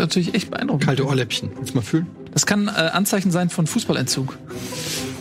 [0.00, 0.86] Das ist natürlich echt beeindruckend.
[0.86, 1.50] Kalte Ohrläppchen.
[1.56, 2.06] Willst du mal fühlen?
[2.32, 4.38] Das kann äh, Anzeichen sein von Fußballentzug.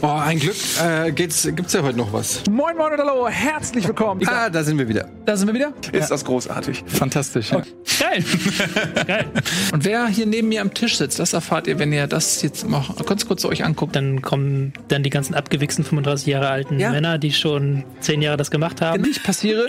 [0.02, 0.55] Oh, ein Glück.
[0.82, 2.43] Äh, geht's, gibt's ja heute noch was.
[2.50, 4.25] Moin, moin und hallo, herzlich willkommen.
[4.25, 5.10] Ah, da sind wir wieder.
[5.25, 5.73] Da sind wir wieder.
[5.92, 6.86] Ist das großartig.
[6.88, 7.52] Fantastisch.
[7.52, 7.61] Ja.
[8.00, 8.23] Geil.
[9.05, 9.25] Geil.
[9.73, 12.65] Und wer hier neben mir am Tisch sitzt, das erfahrt ihr, wenn ihr das jetzt
[12.65, 13.98] mal ganz kurz euch anguckt.
[13.98, 16.92] Dann kommen dann die ganzen abgewichsten 35 Jahre alten Ja.
[16.92, 19.04] Männer, die schon 10 Jahre das gemacht haben.
[19.04, 19.68] Wenn ich passiere.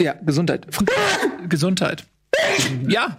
[0.00, 0.66] Ja, Gesundheit.
[1.50, 2.04] Gesundheit.
[2.86, 3.18] Ja,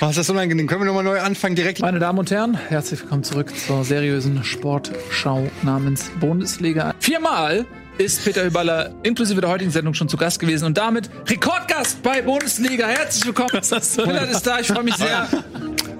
[0.00, 0.66] Oh, ist das unangenehm.
[0.68, 1.80] Können wir nochmal neu anfangen direkt?
[1.80, 6.94] meine Damen und Herren, herzlich willkommen zurück zur seriösen Sportschau namens Bundesliga.
[7.00, 7.66] Viermal
[7.96, 12.22] ist Peter Hüballer inklusive der heutigen Sendung schon zu Gast gewesen und damit Rekordgast bei
[12.22, 12.86] Bundesliga.
[12.86, 13.48] Herzlich willkommen.
[13.52, 14.06] Was hast du?
[14.06, 15.26] Willard ist da, ich freue mich sehr.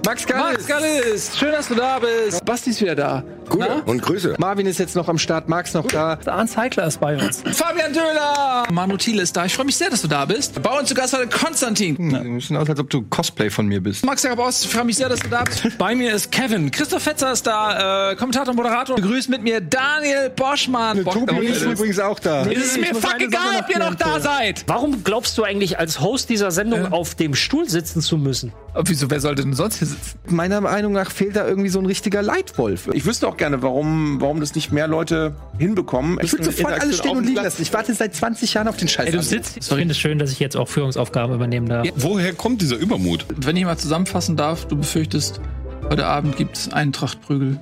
[0.09, 2.43] Max Max Gallis, schön, dass du da bist.
[2.43, 3.23] Basti ist wieder da.
[3.59, 3.83] Na?
[3.87, 4.37] Und Grüße.
[4.39, 5.49] Marvin ist jetzt noch am Start.
[5.49, 6.19] Max noch da.
[6.27, 7.43] Arndt Zeigler ist bei uns.
[7.53, 8.65] Fabian Döhler.
[8.71, 9.45] Manu Thiele ist da.
[9.45, 10.63] Ich freue mich sehr, dass du da bist.
[10.63, 11.97] Bei uns zu Gast heute Konstantin.
[11.97, 14.05] Hm, Wir müssen aus, als ob du Cosplay von mir bist.
[14.05, 15.79] Max Jakob Ost, ich freue mich sehr, dass du da bist.
[15.79, 16.71] Bei mir ist Kevin.
[16.71, 18.97] Christoph Fetzer ist da, äh, Kommentator und Moderator.
[18.97, 21.05] Begrüßt mit mir Daniel Boschmann.
[21.05, 22.47] Bock Tobi ist übrigens auch da.
[22.47, 24.65] Es ist mir Ich muss fuck egal, ob ihr noch da seid.
[24.67, 28.53] Warum glaubst du eigentlich als Host dieser Sendung auf dem Stuhl sitzen zu müssen?
[28.85, 29.98] Wieso, wer sollte denn sonst hier sitzen?
[30.29, 32.89] Meiner Meinung nach fehlt da irgendwie so ein richtiger Leitwolf.
[32.93, 36.19] Ich wüsste auch gerne, warum, warum das nicht mehr Leute hinbekommen.
[36.23, 37.63] Ich würde sofort alles stehen und liegen lassen.
[37.63, 39.07] Ich warte seit 20 Jahren auf den Scheiß.
[39.07, 39.57] Ey, du sitzt.
[39.57, 41.87] Ich finde es schön, dass ich jetzt auch Führungsaufgaben übernehmen darf.
[41.97, 43.27] Woher kommt dieser Übermut?
[43.37, 45.41] Wenn ich mal zusammenfassen darf, du befürchtest,
[45.89, 47.61] heute Abend gibt es Eintrachtprügel.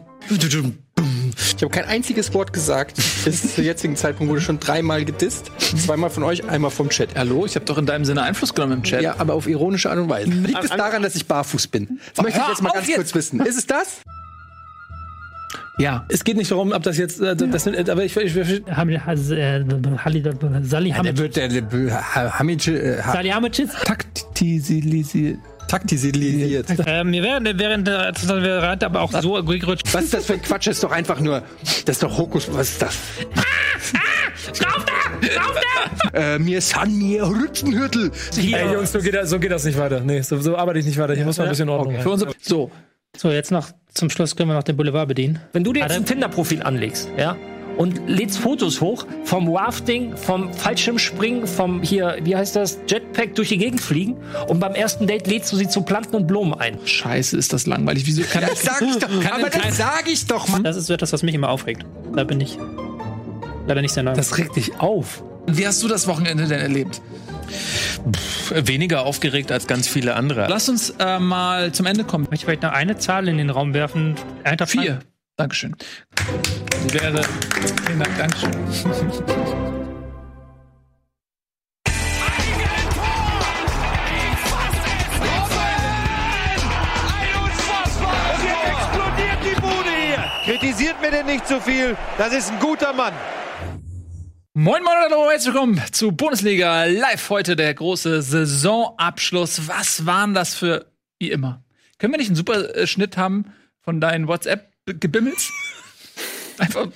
[1.57, 2.97] Ich habe kein einziges Wort gesagt.
[3.25, 5.51] Bis zum jetzigen Zeitpunkt wurde schon dreimal gedisst.
[5.59, 7.11] Zweimal von euch, einmal vom Chat.
[7.17, 9.01] Hallo, ich habe doch in deinem Sinne Einfluss genommen im Chat.
[9.01, 10.31] Ja, aber auf ironische Art und Weise.
[10.31, 11.99] Liegt es daran, dass ich barfuß bin?
[12.15, 12.97] Das möchte ich jetzt mal ganz jetzt!
[12.97, 13.41] kurz wissen.
[13.41, 14.03] Ist es das?
[15.79, 16.05] ja.
[16.09, 19.65] Es geht nicht darum, ob das jetzt, äh, das sind, aber ich, ich, ich äh,
[20.63, 21.19] Salihamidzic.
[21.19, 23.71] wird der Hamid äh, Salihamidzic.
[23.85, 25.39] Taktisilisi.
[25.69, 26.67] Taktisilisiert.
[26.87, 29.83] Äh, mir während, während der wir rein, aber auch so gerutscht.
[29.93, 30.67] Was ist das für ein Quatsch?
[30.67, 31.43] Das ist doch einfach nur.
[31.85, 32.49] Das ist doch Hokus.
[32.53, 32.99] Was ist das?
[34.65, 35.41] Rauf da!
[35.41, 35.61] Rauf
[36.13, 36.35] da!
[36.35, 38.11] Äh, mir san mir Rützenhürtel.
[38.37, 40.01] Ey, Jungs, so geht, das, so geht das nicht weiter.
[40.01, 41.15] Nee, so, so arbeite ich nicht weiter.
[41.15, 42.09] Hier muss man ein bisschen Ordnung Für rein.
[42.09, 42.71] unsere, so,
[43.17, 45.41] So, jetzt noch zum Schluss können wir noch den Boulevard bedienen.
[45.53, 47.37] Wenn du dir jetzt ein Tinder-Profil anlegst, ja,
[47.77, 53.49] und lädst Fotos hoch vom Rafting, vom Fallschirmspringen, vom hier, wie heißt das, Jetpack durch
[53.49, 54.17] die Gegend fliegen
[54.49, 56.79] und beim ersten Date lädst du sie zu Planten und Blumen ein.
[56.85, 58.07] scheiße, ist das langweilig.
[58.07, 59.21] Wieso kann Das sag ich doch.
[59.21, 60.65] Kann aber das sag ich doch, Mann.
[60.65, 61.85] Das ist so etwas, was mich immer aufregt.
[62.15, 62.59] Da bin ich
[63.67, 64.15] leider nicht sehr neu.
[64.15, 65.23] Das regt dich auf.
[65.47, 67.01] Wie hast du das Wochenende denn erlebt?
[68.51, 70.47] Weniger aufgeregt als ganz viele andere.
[70.49, 72.25] Lass uns äh, mal zum Ende kommen.
[72.25, 74.17] Möchte ich vielleicht noch eine Zahl in den Raum werfen?
[74.45, 75.01] Eintracht Vier.
[75.37, 75.77] Dankeschön.
[76.87, 77.23] Die wäre.
[77.85, 78.51] Vielen Dank, Dankeschön.
[90.45, 91.97] Kritisiert mir denn nicht zu viel.
[92.19, 93.13] Das ist ein guter Mann.
[94.55, 97.29] Moin Moin und hallo, herzlich willkommen zu Bundesliga Live.
[97.31, 99.69] Heute der große Saisonabschluss.
[99.69, 100.87] Was waren das für,
[101.19, 101.65] wie immer?
[101.99, 105.51] Können wir nicht einen super Schnitt haben von deinen WhatsApp-Gebimmels?
[106.59, 106.89] Einfach.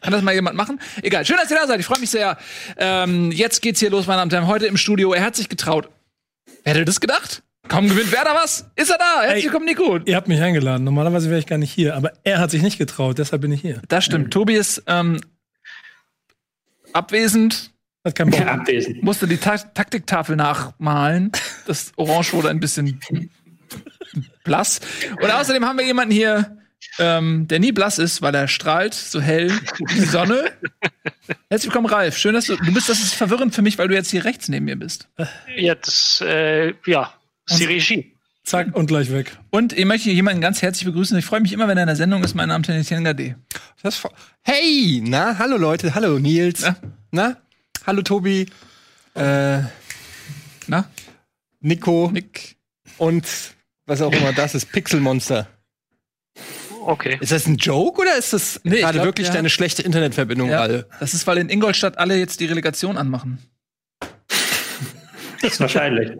[0.00, 0.80] Kann das mal jemand machen?
[1.02, 1.24] Egal.
[1.24, 1.80] Schön, dass ihr da seid.
[1.80, 2.36] Ich freue mich sehr.
[2.76, 4.46] Ähm, jetzt geht's hier los, meine Damen und Herren.
[4.46, 5.12] Heute im Studio.
[5.12, 5.88] Er hat sich getraut.
[6.64, 7.42] Wer hätte das gedacht?
[7.68, 8.70] Komm, gewinnt Werder was?
[8.74, 9.22] Ist er da?
[9.22, 9.98] Herzlich willkommen, Nico.
[10.04, 10.84] Ihr habt mich eingeladen.
[10.84, 13.60] Normalerweise wäre ich gar nicht hier, aber er hat sich nicht getraut, deshalb bin ich
[13.60, 13.80] hier.
[13.88, 14.32] Das stimmt.
[14.32, 15.20] Tobi ist ähm,
[16.92, 17.70] abwesend.
[18.04, 18.40] Hat keinen Bock.
[18.40, 19.02] Abwesend.
[19.04, 21.30] musste die Ta Taktiktafel nachmalen.
[21.66, 23.00] Das Orange wurde ein bisschen
[24.44, 24.80] blass.
[25.20, 26.58] Und außerdem haben wir jemanden hier,
[27.02, 30.52] ähm, der nie blass ist, weil er strahlt so hell wie die Sonne.
[31.50, 32.16] Herzlich willkommen, Ralf.
[32.16, 32.54] Schön, dass du.
[32.56, 35.08] Du bist, das ist verwirrend für mich, weil du jetzt hier rechts neben mir bist.
[35.56, 37.12] Ja, das, äh, ja,
[37.46, 38.16] das ist die Regie.
[38.44, 39.36] Zack und gleich weg.
[39.50, 41.18] Und ich möchte hier jemanden ganz herzlich begrüßen.
[41.18, 42.34] Ich freue mich immer, wenn er in der Sendung ist.
[42.34, 43.36] Mein Name ist Etienne Gade.
[43.82, 44.08] Das ist
[44.42, 46.62] hey, na, hallo Leute, hallo Nils.
[46.62, 46.76] Na?
[47.10, 47.36] Na?
[47.84, 48.46] Hallo Tobi.
[49.14, 49.58] Äh,
[50.68, 50.88] Na,
[51.60, 52.56] Nico Nick.
[52.98, 53.26] und
[53.86, 55.48] was auch immer das ist, Pixelmonster.
[56.86, 57.18] Okay.
[57.20, 59.34] Ist das ein Joke oder ist das Nee, ich gerade glaub, wirklich ja.
[59.34, 60.88] deine schlechte Internetverbindung Ja, alle?
[61.00, 63.38] das ist, weil in Ingolstadt alle jetzt die Relegation anmachen.
[65.40, 66.12] Das ist wahrscheinlich.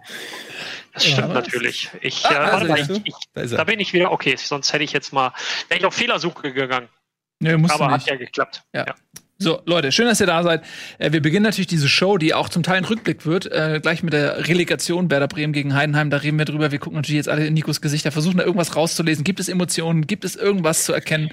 [0.93, 1.89] Das stimmt natürlich.
[2.01, 4.83] Ich, äh, Ah, warte mal, also, ich, ich, Da bin ich wieder, okay, sonst hätte
[4.83, 5.33] ich jetzt mal,
[5.67, 6.87] wäre ich auf Fehlersuche gegangen.
[7.39, 8.63] Musst Aber hat ja geklappt.
[8.73, 8.85] Ja.
[9.43, 10.63] So, Leute, schön, dass ihr da seid.
[10.99, 14.01] Äh, wir beginnen natürlich diese Show, die auch zum Teil ein Rückblick wird, äh, gleich
[14.01, 16.09] mit der Relegation Werder Bremen gegen Heidenheim.
[16.09, 16.71] Da reden wir drüber.
[16.71, 19.25] Wir gucken natürlich jetzt alle in Nikos Gesichter, versuchen da irgendwas rauszulesen.
[19.25, 20.07] Gibt es Emotionen?
[20.07, 21.29] Gibt es irgendwas zu erkennen?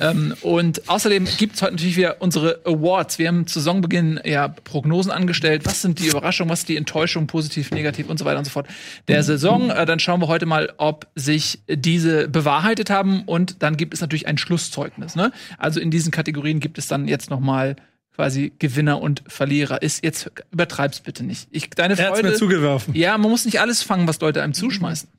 [0.00, 3.20] Ähm, und außerdem gibt es heute natürlich wieder unsere Awards.
[3.20, 5.62] Wir haben zu Saisonbeginn ja Prognosen angestellt.
[5.64, 6.50] Was sind die Überraschungen?
[6.50, 7.28] Was ist die Enttäuschung?
[7.28, 8.66] Positiv, negativ und so weiter und so fort.
[9.06, 9.70] Der Saison.
[9.70, 13.22] Äh, dann schauen wir heute mal, ob sich diese bewahrheitet haben.
[13.26, 15.14] Und dann gibt es natürlich ein Schlusszeugnis.
[15.14, 15.30] Ne?
[15.56, 17.76] Also in diesen Kategorien gibt es dann jetzt noch mal
[18.14, 20.04] quasi Gewinner und Verlierer ist.
[20.04, 21.48] Jetzt übertreib's bitte nicht.
[21.50, 22.30] Ich, deine Er hat's Freude.
[22.30, 22.94] mir zugeworfen.
[22.94, 25.08] Ja, man muss nicht alles fangen, was Leute einem zuschmeißen.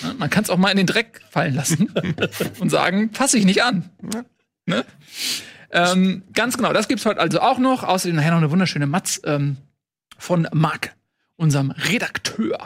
[0.00, 1.94] Ja, man kann es auch mal in den Dreck fallen lassen
[2.58, 3.88] und sagen, fasse ich nicht an.
[4.66, 4.84] Ne?
[5.70, 7.84] Ähm, ganz genau, das gibt's heute also auch noch.
[7.84, 9.58] Außerdem nachher noch eine wunderschöne Matz ähm,
[10.18, 10.96] von Marc,
[11.42, 12.58] unserem Redakteur.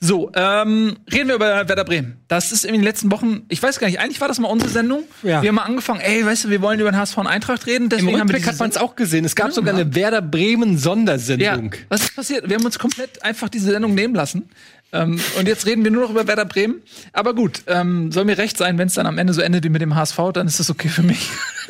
[0.00, 2.18] So, ähm, reden wir über Werder Bremen.
[2.28, 4.70] Das ist in den letzten Wochen, ich weiß gar nicht, eigentlich war das mal unsere
[4.70, 5.04] Sendung.
[5.22, 5.40] Ja.
[5.40, 7.84] Wir haben mal angefangen, ey, weißt du, wir wollen über den HSV und Eintracht reden.
[7.84, 9.24] Im Deswegen haben wir Rückblick hat man es auch gesehen.
[9.24, 9.80] Es gab Genau, sogar ja.
[9.80, 11.72] eine Werder Bremen Ja, Sondersendung.
[11.88, 12.46] was ist passiert?
[12.48, 14.50] Wir haben uns komplett einfach diese Sendung nehmen lassen.
[14.94, 16.82] Ähm, und jetzt reden wir nur noch über Werder Bremen.
[17.12, 19.68] Aber gut, ähm, soll mir recht sein, wenn es dann am Ende so endet wie
[19.68, 21.28] mit dem HSV, dann ist das okay für mich.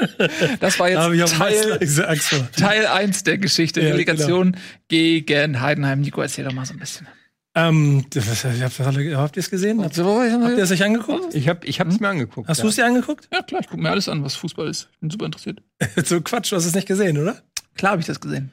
[0.61, 2.49] das war ich jetzt Teil, Teil, Angst vor.
[2.53, 3.81] Teil 1 der Geschichte.
[3.81, 4.57] Ja, Relegation
[4.89, 6.03] gegen Heidenheim.
[6.03, 7.09] Nico, erzähl doch mal so ein bisschen.
[7.57, 9.83] Ähm, ich habt ihr es gesehen?
[9.83, 11.35] Habt habt ihr es euch angeguckt?
[11.35, 12.49] Ich habe ich hab's mir angeguckt.
[12.49, 12.63] Hast ja.
[12.63, 13.29] du es dir angeguckt?
[13.33, 14.89] Ja, klar, ich gucke mir alles an, was Fußball ist.
[15.01, 15.63] Bin super interessiert.
[16.05, 17.37] so Quatsch, du hast es nicht gesehen, oder?
[17.77, 18.53] Klar habe ich das gesehen.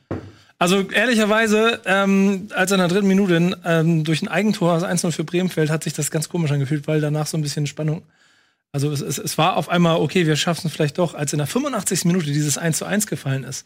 [0.62, 5.24] Also ehrlicherweise, ähm, als in der dritten Minute ähm, durch ein Eigentor, also 1-0 für
[5.24, 8.04] Bremen fällt, hat sich das ganz komisch angefühlt, weil danach so ein bisschen Spannung.
[8.72, 11.40] Also es, es, es war auf einmal, okay, wir schaffen es vielleicht doch, als in
[11.40, 12.06] der 85.
[12.06, 13.66] Minute dieses 1 zu 1 gefallen ist.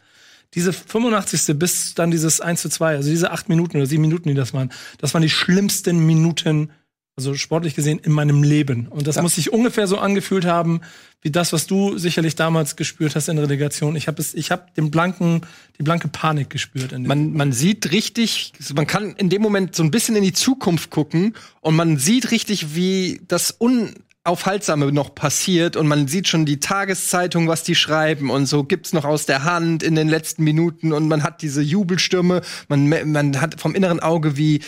[0.54, 1.60] Diese 85.
[1.60, 4.54] bis dann dieses 1 zu 2, also diese acht Minuten oder sieben Minuten, die das
[4.54, 6.72] waren, das waren die schlimmsten Minuten,
[7.18, 8.88] also sportlich gesehen, in meinem Leben.
[8.88, 10.82] Und das muss sich ungefähr so angefühlt haben,
[11.22, 13.96] wie das, was du sicherlich damals gespürt hast in der Relegation.
[13.96, 15.42] Ich habe es, ich habe den blanken,
[15.80, 16.98] die blanke Panik gespürt.
[17.00, 20.90] Man, man sieht richtig, man kann in dem Moment so ein bisschen in die Zukunft
[20.90, 26.60] gucken und man sieht richtig, wie das Unaufhaltsame noch passiert und man sieht schon die
[26.60, 30.92] Tageszeitung, was die schreiben und so gibt's noch aus der Hand in den letzten Minuten
[30.92, 34.62] und man hat diese Jubelstürme, man, man hat vom inneren Auge wie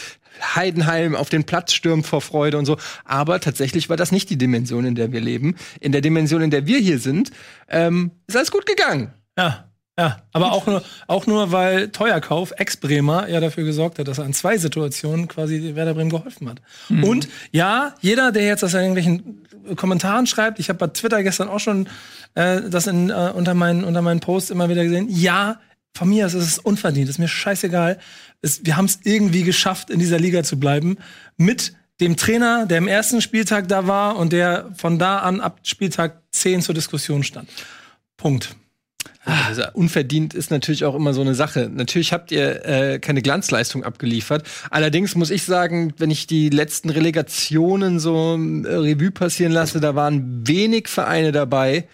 [0.56, 2.78] Heidenheim auf den Platz stürmt vor Freude und so.
[3.06, 5.56] Aber tatsächlich war das nicht die Dimension, in der wir leben.
[5.80, 7.31] In der Dimension, in der wir hier sind,
[7.69, 9.13] ähm, ist alles gut gegangen.
[9.38, 9.68] Ja,
[10.00, 14.25] ja, aber auch nur, auch nur, weil Teuerkauf, Ex-Bremer, ja dafür gesorgt hat, dass er
[14.25, 16.62] in zwei Situationen quasi Werder Bremen geholfen hat.
[17.04, 21.50] Und ja, jeder, der jetzt das in irgendwelchen Kommentaren schreibt, ich habe bei Twitter gestern
[21.50, 21.89] auch schon
[22.36, 25.60] äh, das in, äh, unter, meinen, unter meinen Posts immer wieder gesehen, ja,
[25.95, 27.98] von mir aus ist es unverdient, ist mir scheißegal.
[28.48, 30.98] Es, wir haben es irgendwie geschafft, in dieser Liga zu bleiben,
[31.36, 35.60] mit dem Trainer, der im ersten Spieltag da war und der von da an ab
[35.64, 37.50] Spieltag 10 zur Diskussion stand.
[38.16, 38.56] Punkt.
[39.26, 41.70] Also unverdient ist natürlich auch immer so eine Sache.
[41.70, 44.48] Natürlich habt ihr äh, keine Glanzleistung abgeliefert.
[44.70, 49.96] Allerdings muss ich sagen, wenn ich die letzten Relegationen so äh, Revue passieren lasse, da
[49.96, 51.90] waren wenig Vereine dabei,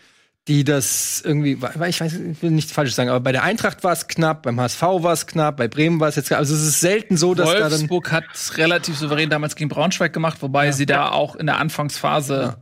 [0.47, 1.61] die das irgendwie, ich
[2.01, 4.81] weiß, ich will nichts Falsches sagen, aber bei der Eintracht war es knapp, beim HSV
[4.81, 6.39] war es knapp, bei Bremen war es jetzt knapp.
[6.39, 8.25] Also es ist selten so, dass da dann Wolfsburg hat
[8.57, 12.57] relativ souverän damals gegen Braunschweig gemacht, wobei sie da auch in der Anfangsphase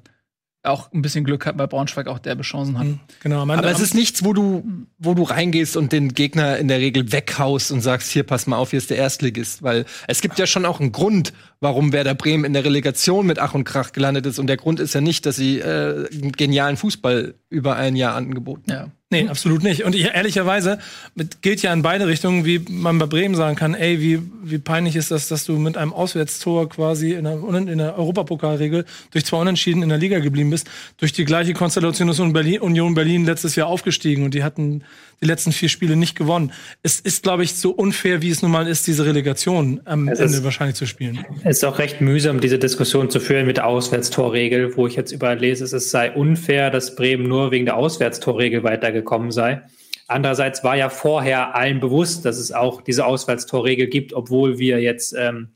[0.64, 2.86] auch ein bisschen Glück hatten, weil Braunschweig auch derbe Chancen hat.
[3.24, 4.64] Genau, am Ende- Aber es ist nichts, wo du,
[5.00, 8.58] wo du reingehst und den Gegner in der Regel weghaust und sagst, hier, pass mal
[8.58, 9.64] auf, hier ist der Erstligist.
[9.64, 13.40] Weil es gibt ja schon auch einen Grund, warum Werder Bremen in der Relegation mit
[13.40, 14.40] Ach und Krach gelandet ist.
[14.40, 18.74] Und der Grund ist ja nicht, dass sie äh, genialen Fußball über ein Jahr angeboten
[18.74, 18.88] haben.
[18.88, 18.92] Ja.
[19.14, 19.84] Nee, absolut nicht.
[19.84, 20.80] Und ich, ehrlicherweise
[21.16, 24.58] mit, gilt ja in beide Richtungen, wie man bei Bremen sagen kann, ey, wie, wie
[24.58, 29.26] peinlich ist das, dass du mit einem Auswärtstor quasi in der, in der Europapokalregel durch
[29.26, 30.66] zwei Unentschieden in der Liga geblieben bist.
[30.96, 34.84] Durch die gleiche Konstellation ist Union Berlin letztes Jahr aufgestiegen und die hatten
[35.22, 36.52] die letzten vier Spiele nicht gewonnen.
[36.82, 40.20] Es ist, glaube ich, so unfair, wie es nun mal ist, diese Relegation am Es
[40.20, 41.24] Ende ist- wahrscheinlich zu spielen.
[41.44, 45.12] Es ist auch recht mühsam, diese Diskussion zu führen mit der Auswärtstorregel, wo ich jetzt
[45.12, 49.62] überall lese, es sei unfair, dass Bremen nur wegen der Auswärtstorregel weitergekommen sei.
[50.08, 55.16] Andererseits war ja vorher allen bewusst, dass es auch diese Auswärtstorregel gibt, obwohl wir jetzt
[55.18, 55.50] ähm,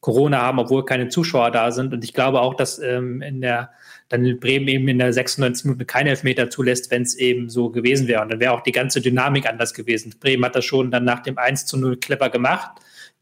[0.00, 1.92] Corona haben, obwohl keine Zuschauer da sind.
[1.92, 3.70] Und ich glaube auch, dass ähm, in der
[4.12, 8.08] dann Bremen eben in der 96 Minuten keine Elfmeter zulässt, wenn es eben so gewesen
[8.08, 8.22] wäre.
[8.22, 10.14] Und dann wäre auch die ganze Dynamik anders gewesen.
[10.20, 12.72] Bremen hat das schon dann nach dem 1 zu 0 Klepper gemacht,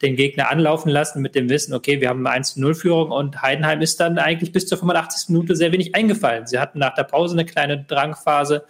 [0.03, 3.13] den Gegner anlaufen lassen mit dem Wissen, okay, wir haben eine 1 zu 0 Führung
[3.13, 5.29] und Heidenheim ist dann eigentlich bis zur 85.
[5.29, 6.47] Minute sehr wenig eingefallen.
[6.47, 8.65] Sie hatten nach der Pause eine kleine Drangphase,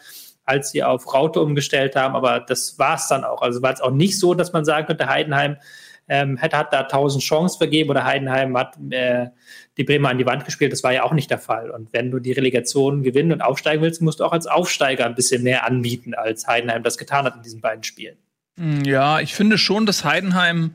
[0.45, 3.41] als sie auf Raute umgestellt haben, aber das war es dann auch.
[3.41, 5.57] Also war es auch nicht so, dass man sagen könnte, Heidenheim
[6.11, 9.29] ähm, hat, hat da tausend Chancen vergeben oder Heidenheim hat äh,
[9.81, 10.73] die Bremer an die Wand gespielt.
[10.73, 11.71] Das war ja auch nicht der Fall.
[11.71, 15.15] Und wenn du die Relegation gewinnen und aufsteigen willst, musst du auch als Aufsteiger ein
[15.15, 18.17] bisschen mehr anbieten, als Heidenheim das getan hat in diesen beiden Spielen.
[18.59, 20.75] Hm, Ja, ich finde schon, dass Heidenheim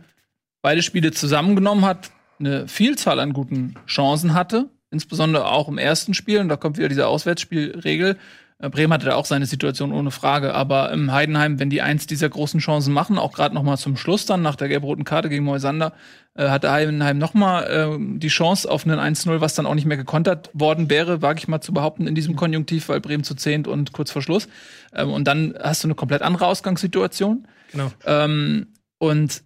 [0.62, 2.10] beide Spiele zusammengenommen hat,
[2.40, 4.70] eine Vielzahl an guten Chancen hatte.
[4.90, 6.40] Insbesondere auch im ersten Spiel.
[6.40, 8.18] Und da kommt wieder diese Auswärtsspielregel.
[8.58, 10.54] Äh, Bremen hatte da auch seine Situation ohne Frage.
[10.54, 13.98] Aber im Heidenheim, wenn die eins dieser großen Chancen machen, auch gerade noch mal zum
[13.98, 15.94] Schluss dann nach der gelb-roten Karte gegen Moisander,
[16.36, 19.86] äh, hatte Heidenheim noch mal äh, die Chance auf einen 1-0, was dann auch nicht
[19.86, 23.36] mehr gekontert worden wäre, wage ich mal zu behaupten, in diesem Konjunktiv, weil Bremen zu
[23.36, 24.48] zehnt und kurz vor Schluss.
[24.94, 27.48] Ähm, und dann hast du eine komplett andere Ausgangssituation.
[27.72, 27.92] Genau.
[28.06, 29.44] Ähm, und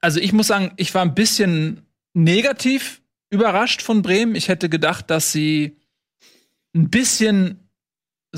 [0.00, 1.82] also ich muss sagen, ich war ein bisschen
[2.14, 4.34] negativ überrascht von Bremen.
[4.34, 5.76] Ich hätte gedacht, dass sie
[6.74, 7.67] ein bisschen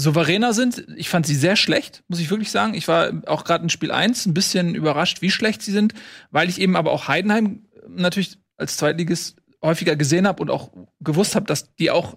[0.00, 0.86] souveräner sind.
[0.96, 2.74] Ich fand sie sehr schlecht, muss ich wirklich sagen.
[2.74, 5.94] Ich war auch gerade in Spiel 1 ein bisschen überrascht, wie schlecht sie sind,
[6.30, 11.34] weil ich eben aber auch Heidenheim natürlich als Zweitligist häufiger gesehen habe und auch gewusst
[11.34, 12.16] habe, dass die auch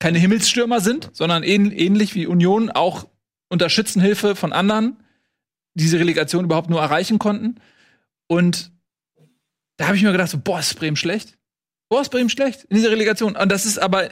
[0.00, 3.06] keine Himmelsstürmer sind, sondern ähn ähnlich wie Union auch
[3.48, 4.96] unter Schützenhilfe von anderen
[5.74, 7.60] diese Relegation überhaupt nur erreichen konnten.
[8.26, 8.72] Und
[9.76, 11.38] da habe ich mir gedacht, so, boah, ist Bremen schlecht.
[11.88, 13.36] Boah, ist Bremen schlecht in dieser Relegation.
[13.36, 14.10] Und das ist aber,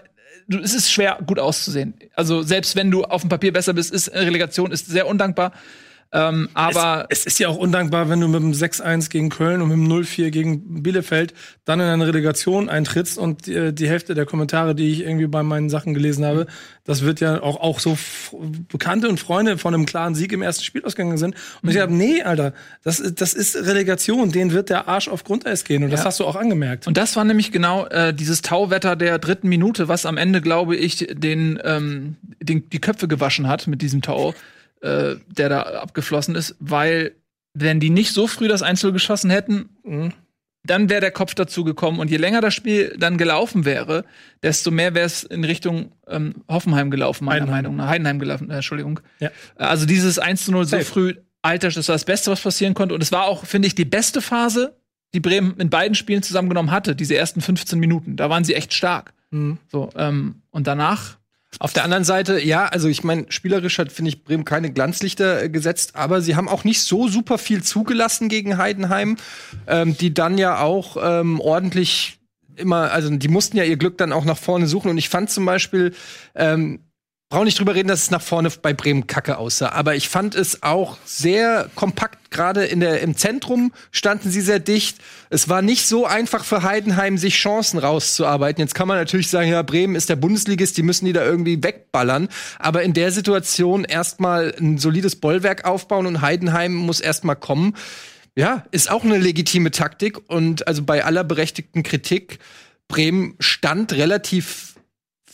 [0.51, 1.95] du- es ist schwer, gut auszusehen.
[2.15, 5.53] Also selbst wenn du auf dem Papier besser bist, ist Relegation ist sehr undankbar.
[6.13, 9.63] Ähm, aber es, es ist ja auch undankbar, wenn du mit dem 6-1 gegen Köln
[9.63, 14.15] und mit dem 0-4 gegen Bielefeld dann in eine Relegation eintrittst und die, die Hälfte
[14.15, 16.47] der Kommentare, die ich irgendwie bei meinen Sachen gelesen habe,
[16.85, 17.97] das wird ja auch, auch so
[18.69, 21.35] Bekannte und Freunde von einem klaren Sieg im ersten Spiel ausgegangen sind.
[21.63, 25.25] Und ich habe, nee, Alter, das, ist- das ist Relegation, denen wird der Arsch auf
[25.25, 25.85] Grundeis gehen.
[25.85, 26.07] Und das Ja.
[26.07, 26.87] hast du auch angemerkt.
[26.87, 30.75] Und das war nämlich genau äh, dieses Tauwetter der dritten Minute, was am Ende, glaube
[30.77, 34.35] ich, den, ähm, den, die Köpfe gewaschen hat mit diesem Tau,
[34.81, 37.13] äh, der da abgeflossen ist, weil
[37.55, 40.13] wenn die nicht so früh das Einzel geschossen hätten, Mhm.
[40.65, 41.99] dann wäre der Kopf dazu gekommen.
[41.99, 44.05] Und je länger das Spiel dann gelaufen wäre,
[44.43, 47.63] desto mehr wäre es in Richtung ähm, Hoffenheim gelaufen, meiner Heidenheim.
[47.65, 47.89] Meinung nach.
[47.89, 49.01] Heidenheim gelaufen, äh, Entschuldigung.
[49.21, 49.31] Ja.
[49.57, 50.85] Also dieses 1 zu 0 so Safe.
[50.85, 52.95] früh, Alter, das war das Beste, was passieren konnte.
[52.95, 54.77] Und es war auch, finde ich, die beste Phase,
[55.15, 58.17] die Bremen in beiden Spielen zusammengenommen hatte, diese ersten 15 Minuten.
[58.17, 59.15] Da waren sie echt stark.
[59.31, 59.59] Mhm.
[59.73, 61.17] So, ähm, und danach
[61.59, 65.43] Auf der anderen Seite, ja, also ich meine, spielerisch hat, finde ich, Bremen keine Glanzlichter
[65.43, 69.17] äh, gesetzt, aber sie haben auch nicht so super viel zugelassen gegen Heidenheim,
[69.67, 72.21] ähm, die dann ja auch ähm, ordentlich
[72.57, 74.91] immer, also die mussten ja ihr Glück dann auch nach vorne suchen.
[74.91, 75.95] Und ich fand zum Beispiel,
[76.35, 76.81] ähm,
[77.31, 79.71] brauche nicht drüber reden, dass es nach vorne bei Bremen kacke aussah.
[79.71, 84.59] Aber ich fand es auch sehr kompakt, gerade in der, im Zentrum standen sie sehr
[84.59, 84.99] dicht.
[85.31, 88.61] Es war nicht so einfach für Heidenheim, sich Chancen rauszuarbeiten.
[88.61, 91.63] Jetzt kann man natürlich sagen, ja, Bremen ist der Bundesligist, die müssen die da irgendwie
[91.63, 92.29] wegballern.
[92.59, 97.77] Aber in der Situation erstmal ein solides Bollwerk aufbauen und Heidenheim muss erstmal kommen.
[98.35, 100.19] Ja, ist auch eine legitime Taktik.
[100.29, 102.41] Und also bei aller berechtigten Kritik,
[102.89, 104.70] Bremen stand relativ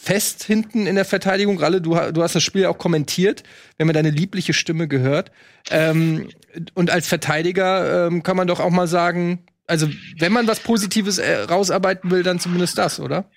[0.07, 1.59] fest hinten in der Verteidigung.
[1.59, 3.43] Ralle, du, du hast das Spiel auch kommentiert.
[3.77, 5.33] Wir haben ja deine liebliche Stimme gehört.
[5.69, 6.29] Ähm,
[6.75, 11.19] und als Verteidiger ähm, kann man doch auch mal sagen, also wenn man was Positives
[11.19, 13.29] äh, rausarbeiten will, dann zumindest das, oder?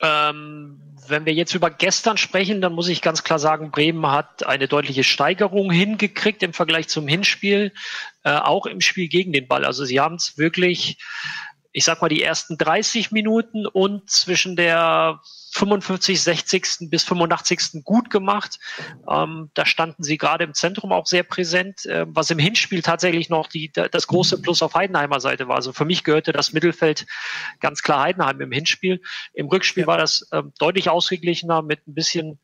[0.00, 4.46] Ähm, wenn wir jetzt über gestern sprechen, dann muss ich ganz klar sagen, Bremen hat
[4.46, 7.72] eine deutliche Steigerung hingekriegt im Vergleich zum Hinspiel,
[8.22, 9.64] äh, auch im Spiel gegen den Ball.
[9.64, 10.98] Also sie haben es wirklich,
[11.72, 15.20] ich sag mal, die ersten 30 Minuten und zwischen der
[15.52, 16.90] 55, 60.
[16.90, 17.82] bis 85.
[17.84, 18.58] gut gemacht.
[19.08, 23.28] Ähm, da standen sie gerade im Zentrum auch sehr präsent, äh, was im Hinspiel tatsächlich
[23.30, 25.56] noch die, da- das große Plus auf Heidenheimer Seite war.
[25.56, 27.06] Also für mich gehörte das Mittelfeld
[27.60, 29.02] ganz klar Heidenheim im Hinspiel.
[29.32, 32.38] Im Rückspiel war das ähm, deutlich ausgeglichener mit ein bisschen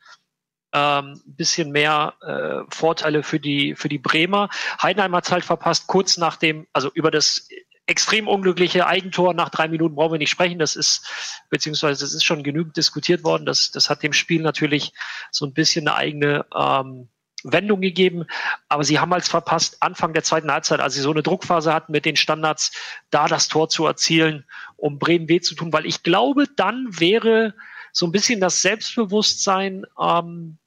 [0.73, 4.49] ähm, bisschen mehr äh, Vorteile für die für die Bremer.
[4.83, 7.49] Heidenheim hat halt verpasst, kurz nach dem, also über das
[7.87, 10.59] extrem unglückliche Eigentor nach drei Minuten brauchen wir nicht sprechen.
[10.59, 11.07] Das ist,
[11.51, 13.47] beziehungsweise es ist schon genügend diskutiert worden.
[13.47, 14.93] Das, das hat dem Spiel natürlich
[15.31, 17.09] so ein bisschen eine eigene ähm,
[17.45, 18.27] Wendung gegeben.
[18.69, 21.93] Aber sie haben als verpasst, Anfang der zweiten Halbzeit, als sie so eine Druckphase hatten
[21.93, 22.73] mit den Standards,
[23.11, 24.45] da das Tor zu erzielen,
[24.77, 25.73] um Bremen weh zu tun.
[25.73, 27.55] Weil ich glaube, dann wäre
[27.93, 30.59] so ein bisschen das Selbstbewusstsein ähm,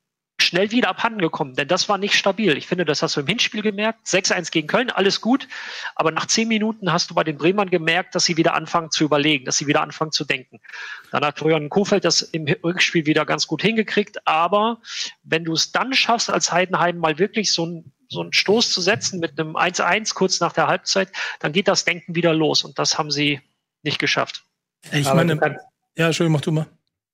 [0.50, 2.58] schnell wieder abhanden gekommen, denn das war nicht stabil.
[2.58, 4.06] Ich finde, das hast du im Hinspiel gemerkt.
[4.08, 5.48] 6-1 gegen Köln, alles gut.
[5.96, 9.04] Aber nach zehn Minuten hast du bei den Bremern gemerkt, dass sie wieder anfangen zu
[9.04, 10.60] überlegen, dass sie wieder anfangen zu denken.
[11.12, 14.28] Dann hat Florian Kofeld das im Rückspiel wieder ganz gut hingekriegt.
[14.28, 14.82] Aber
[15.24, 18.82] wenn du es dann schaffst, als Heidenheim mal wirklich so ein so einen Stoß zu
[18.82, 21.10] setzen mit einem 1-1 kurz nach der Halbzeit,
[21.42, 22.64] dann geht das Denken wieder los.
[22.64, 23.40] Und das haben sie
[23.84, 24.44] nicht geschafft.
[24.92, 25.60] Ich Aber meine,
[25.96, 26.66] ja, Entschuldigung, mach du mal.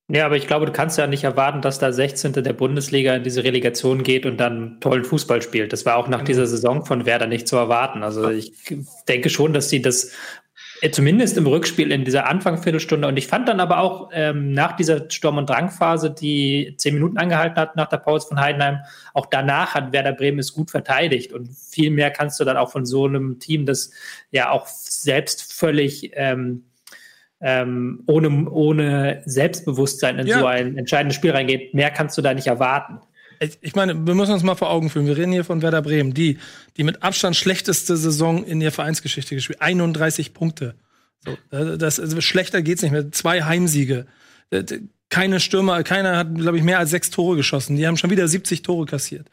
[0.08, 2.34] Ja, aber ich glaube, du kannst ja nicht erwarten, dass da 16.
[2.34, 5.74] der Bundesliga in diese Relegation geht und dann tollen Fußball spielt.
[5.74, 8.04] Das war auch nach dieser Saison von Werder nicht zu erwarten.
[8.04, 8.54] Also ich
[9.08, 10.12] denke schon, dass sie das
[10.82, 14.76] äh, zumindest im Rückspiel in dieser Anfangsviertelstunde und ich fand dann aber auch ähm, nach
[14.76, 18.80] dieser Sturm- und Drangphase, die zehn Minuten angehalten hat nach der Pause von Heidenheim,
[19.16, 22.72] auch danach hat Werder Bremen es gut verteidigt und viel mehr kannst du dann auch
[22.72, 23.90] von so einem Team, das
[24.30, 26.66] ja auch selbst völlig ähm,
[27.42, 30.40] ähm, ohne, ohne Selbstbewusstsein in Ja.
[30.40, 33.00] so ein entscheidendes Spiel reingeht, mehr kannst du da nicht erwarten.
[33.40, 35.08] Ich, ich meine, wir müssen uns mal vor Augen führen.
[35.08, 36.38] Wir reden hier von Werder Bremen, die,
[36.78, 39.62] die mit Abstand schlechteste Saison in der Vereinsgeschichte gespielt.
[39.62, 40.76] 31 Punkte.
[41.26, 43.12] So, das, also schlechter geht's nicht mehr.
[43.12, 44.06] Zwei Heimsiege.
[44.52, 44.64] Äh,
[45.10, 47.76] Keine Stürmer, keiner hat, glaube ich, mehr als sechs Tore geschossen.
[47.76, 49.28] Die haben schon wieder 70 Tore kassiert.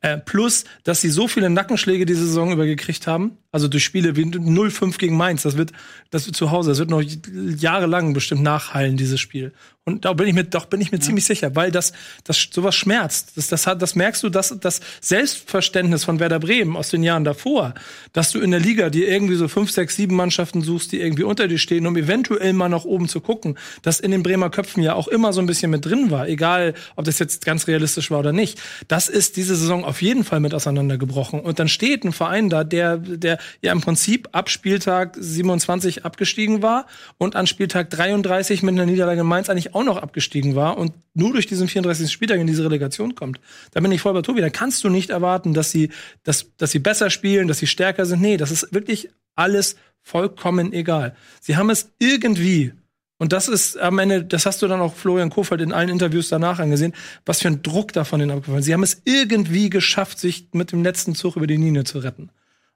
[0.00, 4.14] Äh, plus, dass sie so viele Nackenschläge diese Saison über gekriegt haben, also durch Spiele
[4.14, 5.72] wie 0-5 gegen Mainz, das wird,
[6.10, 9.52] das wird zu Hause, das wird noch jahrelang bestimmt nachhallen, dieses Spiel.
[9.88, 12.74] Und da bin ich mir, doch bin ich mir ziemlich sicher, weil das, das sowas
[12.74, 13.32] schmerzt.
[13.36, 17.24] Das, das hat, das merkst du, dass das Selbstverständnis von Werder Bremen aus den Jahren
[17.24, 17.72] davor,
[18.12, 21.22] dass du in der Liga dir irgendwie so fünf, sechs, sieben Mannschaften suchst, die irgendwie
[21.22, 24.82] unter dir stehen, um eventuell mal nach oben zu gucken, das in den Bremer Köpfen
[24.82, 28.10] ja auch immer so ein bisschen mit drin war, egal ob das jetzt ganz realistisch
[28.10, 28.60] war oder nicht.
[28.88, 31.40] Das ist diese Saison auf jeden Fall mit auseinandergebrochen.
[31.40, 36.60] Und dann steht ein Verein da, der, der ja im Prinzip ab Spieltag 27 abgestiegen
[36.60, 40.76] war und an Spieltag 33 mit einer Niederlage in Mainz eigentlich auch noch abgestiegen war
[40.76, 42.10] und nur durch diesen 34.
[42.10, 43.40] Spieltag in diese Relegation kommt.
[43.72, 44.40] Da bin ich voll bei Tobi.
[44.40, 45.90] Da kannst du nicht erwarten, dass sie,
[46.22, 48.20] dass, dass sie besser spielen, dass sie stärker sind.
[48.20, 51.16] Nee, das ist wirklich alles vollkommen egal.
[51.40, 52.72] Sie haben es irgendwie
[53.18, 56.28] und das ist am Ende, das hast du dann auch Florian Kofeld in allen Interviews
[56.28, 56.94] danach angesehen,
[57.26, 58.66] was für ein Druck da von denen abgefallen ist.
[58.66, 62.30] Sie haben es irgendwie geschafft, sich mit dem letzten Zug über die Linie zu retten.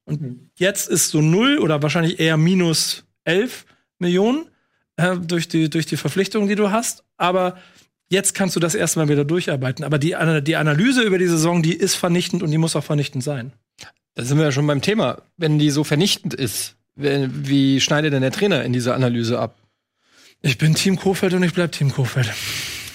[0.05, 3.67] Und jetzt ist so null oder wahrscheinlich eher minus elf
[3.99, 4.47] Millionen
[4.97, 7.05] äh, durch, die, durch die Verpflichtungen, die du hast.
[7.17, 7.59] Aber
[8.09, 9.85] jetzt kannst du das erstmal wieder durcharbeiten.
[9.85, 13.25] Aber die, die Analyse über die Saison, die ist vernichtend und die muss auch vernichtend
[13.25, 13.53] sein.
[14.15, 15.23] Da sind wir ja schon beim Thema.
[15.37, 19.57] Wenn die so vernichtend ist, wie, schneidet denn der Trainer in dieser Analyse ab?
[20.43, 22.31] Ich bin Team Kofeld und ich bleib Team Kofeld.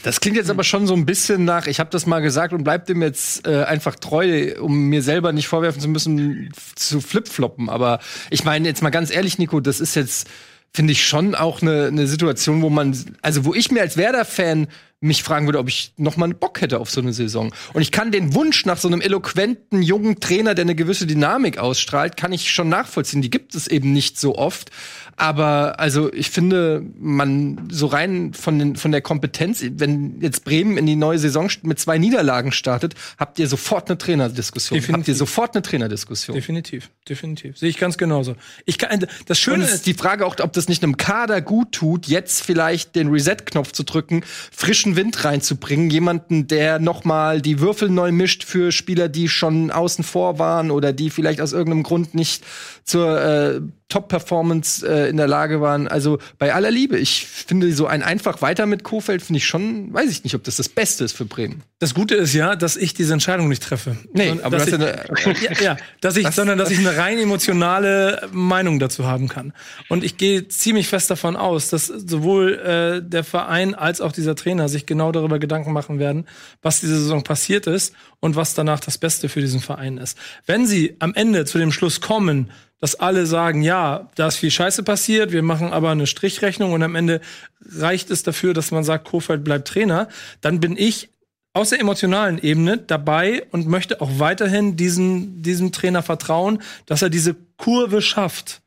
[0.04, 2.64] Das klingt jetzt aber schon so ein bisschen nach, ich habe das mal gesagt und
[2.64, 7.68] bleib dem jetzt äh, einfach treu, um mir selber nicht vorwerfen zu müssen, zu flipfloppen.
[7.68, 8.00] Aber
[8.30, 10.30] ich meine jetzt mal ganz ehrlich, Nico, das ist jetzt,
[10.74, 14.68] finde ich, schon auch eine ne Situation, wo man, also wo ich mir als Werder-Fan
[15.00, 17.54] mich fragen würde, ob ich noch mal einen Bock hätte auf so eine Saison.
[17.74, 21.60] Und ich kann den Wunsch nach so einem eloquenten jungen Trainer, der eine gewisse Dynamik
[21.60, 23.22] ausstrahlt, kann ich schon nachvollziehen.
[23.22, 24.72] Die gibt es eben nicht so oft.
[25.20, 30.78] Aber also ich finde, man so rein von, den, von der Kompetenz, wenn jetzt Bremen
[30.78, 34.78] in die neue Saison mit zwei Niederlagen startet, habt ihr sofort eine Trainerdiskussion.
[34.78, 35.00] Definitiv.
[35.00, 36.36] Habt ihr sofort eine Trainerdiskussion.
[36.36, 37.58] Definitiv, definitiv.
[37.58, 38.36] Sehe ich ganz genauso.
[38.66, 41.72] Ich kann, das Und Schöne ist die Frage auch, ob das nicht einem Kader gut
[41.72, 47.60] tut, jetzt vielleicht den Reset-Knopf zu drücken, frischen Wind reinzubringen, jemanden, der noch mal die
[47.60, 51.84] Würfel neu mischt für Spieler, die schon außen vor waren oder die vielleicht aus irgendeinem
[51.84, 52.44] Grund nicht
[52.84, 55.88] zur äh, Top-Performance äh, in der Lage waren.
[55.88, 59.94] Also bei aller Liebe, ich finde so ein einfach weiter mit Kofeld finde ich schon,
[59.94, 61.64] weiß ich nicht, ob das das Beste ist für Bremen.
[61.80, 63.96] das Gute ist ja, dass ich diese Entscheidung nicht treffe.
[64.14, 65.04] Nee, Sondern, aber dass ich, eine-
[65.42, 69.54] ja, ja, dass ich, sondern dass ich eine rein emotionale Meinung dazu haben kann.
[69.90, 74.36] Und ich gehe ziemlich fest davon aus, dass sowohl äh, der Verein als auch dieser
[74.36, 76.28] Trainer sich genau darüber Gedanken machen werden,
[76.62, 80.18] was diese Saison passiert ist und was danach das Beste für diesen Verein ist.
[80.46, 84.52] Wenn sie am Ende zu dem Schluss kommen, dass alle sagen, ja, da ist viel
[84.52, 87.22] Scheiße passiert, wir machen aber eine Strichrechnung und am Ende
[87.62, 90.08] reicht es dafür, dass man sagt, Kofeld bleibt Trainer,
[90.42, 91.10] dann bin ich
[91.54, 97.10] aus der emotionalen Ebene dabei und möchte auch weiterhin diesen, diesem Trainer vertrauen, dass er
[97.10, 98.62] diese Kurve schafft.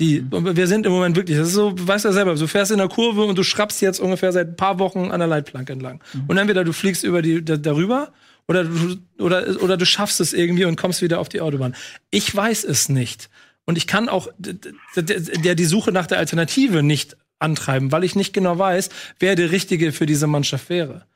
[0.00, 2.70] Die, wir sind im Moment wirklich, das ist so, du weißt ja selber, du fährst
[2.70, 5.74] in der Kurve und du schrappst jetzt ungefähr seit ein paar Wochen an der Leitplanke
[5.74, 6.02] entlang.
[6.26, 8.10] Und entweder du fliegst über die, da, darüber
[8.50, 11.76] oder du, oder, oder du schaffst es irgendwie und kommst wieder auf die Autobahn.
[12.10, 13.30] Ich weiß es nicht.
[13.64, 18.32] Und ich kann auch der die Suche nach der Alternative nicht antreiben, weil ich nicht
[18.32, 18.88] genau weiß,
[19.20, 21.06] wer der Richtige für diese Mannschaft wäre.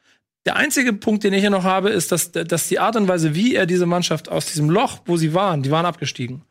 [0.46, 3.34] Der einzige Punkt, den ich hier noch habe, ist, dass, dass die Art und Weise,
[3.34, 6.42] wie er diese Mannschaft aus diesem Loch, wo sie waren, die waren abgestiegen.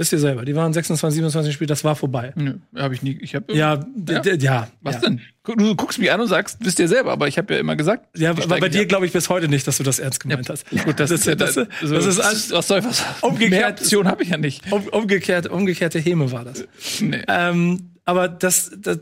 [0.00, 2.32] Wisst ihr selber, die waren 26, 27 Spiele, das war vorbei.
[2.34, 3.18] Nö, habe ich nie.
[3.20, 4.22] Ich hab Ja, Ja.
[4.24, 4.68] ja.
[4.80, 5.00] Was ja.
[5.02, 5.20] denn?
[5.44, 8.08] Du guckst mich an und sagst, wisst ihr selber, aber ich habe ja immer gesagt.
[8.18, 10.64] Ja, aber bei dir glaube ich bis heute nicht, dass du das ernst gemeint hast.
[10.70, 13.04] Gut, das, ist ja das, das, das, das ist alles was soll was?
[13.20, 14.72] Umgekehrt- Option habe ich ja nicht.
[14.72, 16.64] um, umgekehrt, umgekehrte Häme war das.
[17.00, 17.22] Nee.
[17.28, 19.00] Ähm, aber das, das,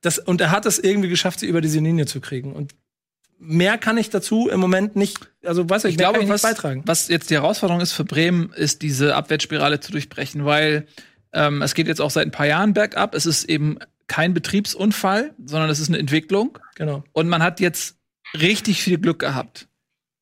[0.00, 2.54] das, und er hat es irgendwie geschafft, sie über diese Linie zu kriegen.
[2.54, 2.74] Und
[3.40, 6.42] mehr kann ich dazu im Moment nicht, also weiß ich, Ich glaube, kann ich was,
[6.42, 6.82] beitragen.
[6.86, 10.86] was jetzt die Herausforderung ist für Bremen, ist diese Abwärtsspirale zu durchbrechen, weil
[11.32, 13.14] ähm, es geht jetzt auch seit ein paar Jahren bergab.
[13.14, 16.58] Es ist eben kein Betriebsunfall, sondern es ist eine Entwicklung.
[16.74, 17.04] Genau.
[17.12, 17.96] Und man hat jetzt
[18.38, 19.68] richtig viel Glück gehabt.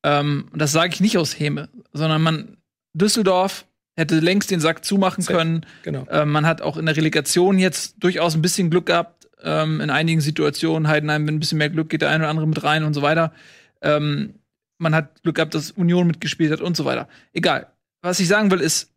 [0.03, 2.57] Ähm, das sage ich nicht aus Häme, sondern man
[2.93, 3.65] Düsseldorf
[3.97, 5.65] hätte längst den Sack zumachen können.
[5.83, 6.07] Genau.
[6.09, 9.18] Ähm, man hat auch in der Relegation jetzt durchaus ein bisschen Glück gehabt.
[9.41, 12.47] Ähm, in einigen Situationen, Heidenheim, wenn ein bisschen mehr Glück geht der eine oder andere
[12.47, 13.33] mit rein und so weiter.
[13.81, 14.35] Ähm,
[14.77, 17.07] man hat Glück gehabt, dass Union mitgespielt hat und so weiter.
[17.33, 17.67] Egal.
[18.01, 18.91] Was ich sagen will, ist,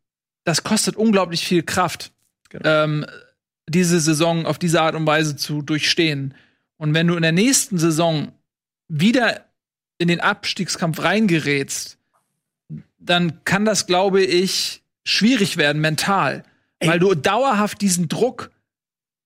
[0.45, 2.13] das kostet unglaublich viel Kraft,
[2.49, 2.69] Genau.
[2.69, 3.07] ähm,
[3.69, 6.35] diese Saison auf diese Art und Weise zu durchstehen.
[6.77, 8.33] Und wenn du in der nächsten Saison
[8.89, 9.47] wieder
[9.99, 11.99] in den Abstiegskampf reingerätst,
[12.99, 16.45] dann kann das, glaube ich, schwierig werden mental,
[16.81, 18.51] weil du dauerhaft diesen Druck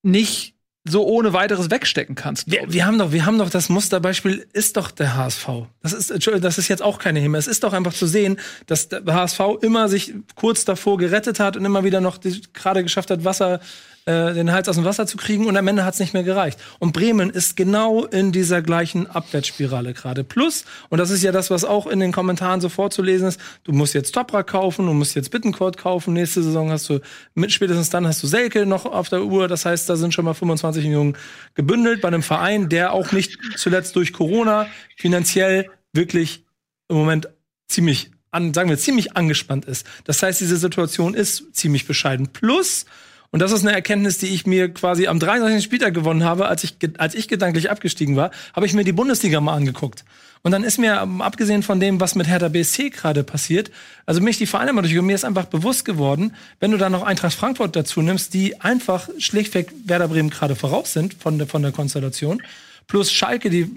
[0.03, 0.55] nicht
[0.89, 2.51] so ohne weiteres wegstecken kannst.
[2.51, 5.49] Wir, wir haben doch, wir haben doch das Musterbeispiel ist doch der HSV.
[5.83, 7.39] Das ist, Entschuldigung, das ist jetzt auch keine Himmel.
[7.39, 11.57] Es ist doch einfach zu sehen, dass der HSV immer sich kurz davor gerettet hat
[11.57, 13.61] und immer wieder noch die- gerade geschafft hat, Wasser,
[14.07, 16.23] äh, den Hals aus dem Wasser zu kriegen und am Ende hat es nicht mehr
[16.23, 16.59] gereicht.
[16.79, 20.23] Und Bremen ist genau in dieser gleichen Abwärtsspirale gerade.
[20.23, 23.73] Plus, und das ist ja das, was auch in den Kommentaren so vorzulesen ist, du
[23.73, 27.01] musst jetzt Toprak kaufen, du musst jetzt Bittencourt kaufen, nächste Saison hast du,
[27.35, 30.25] mit spätestens dann hast du Selke noch auf der Uhr, das heißt, da sind schon
[30.25, 31.17] mal 25 Millionen
[31.55, 36.45] gebündelt bei einem Verein, der auch nicht zuletzt durch Corona finanziell wirklich
[36.89, 37.29] im Moment
[37.67, 39.87] ziemlich an, sagen wir, ziemlich angespannt ist.
[40.05, 42.29] Das heißt, diese Situation ist ziemlich bescheiden.
[42.29, 42.87] Plus,
[43.31, 45.63] und das ist eine Erkenntnis, die ich mir quasi am 33.
[45.63, 49.41] Spieltag gewonnen habe, als ich, als ich gedanklich abgestiegen war, habe ich mir die Bundesliga
[49.41, 50.05] mal angeguckt.
[50.43, 53.71] Und dann ist mir, ähm, abgesehen von dem, was mit Hertha BSC gerade passiert,
[54.05, 57.03] also mich die Vereine mal durch, mir ist einfach bewusst geworden, wenn du dann noch
[57.03, 61.63] Eintracht Frankfurt dazu nimmst, die einfach schlichtweg Werder Bremen gerade voraus sind von der, von
[61.63, 62.43] der Konstellation,
[62.87, 63.69] plus Schalke, die,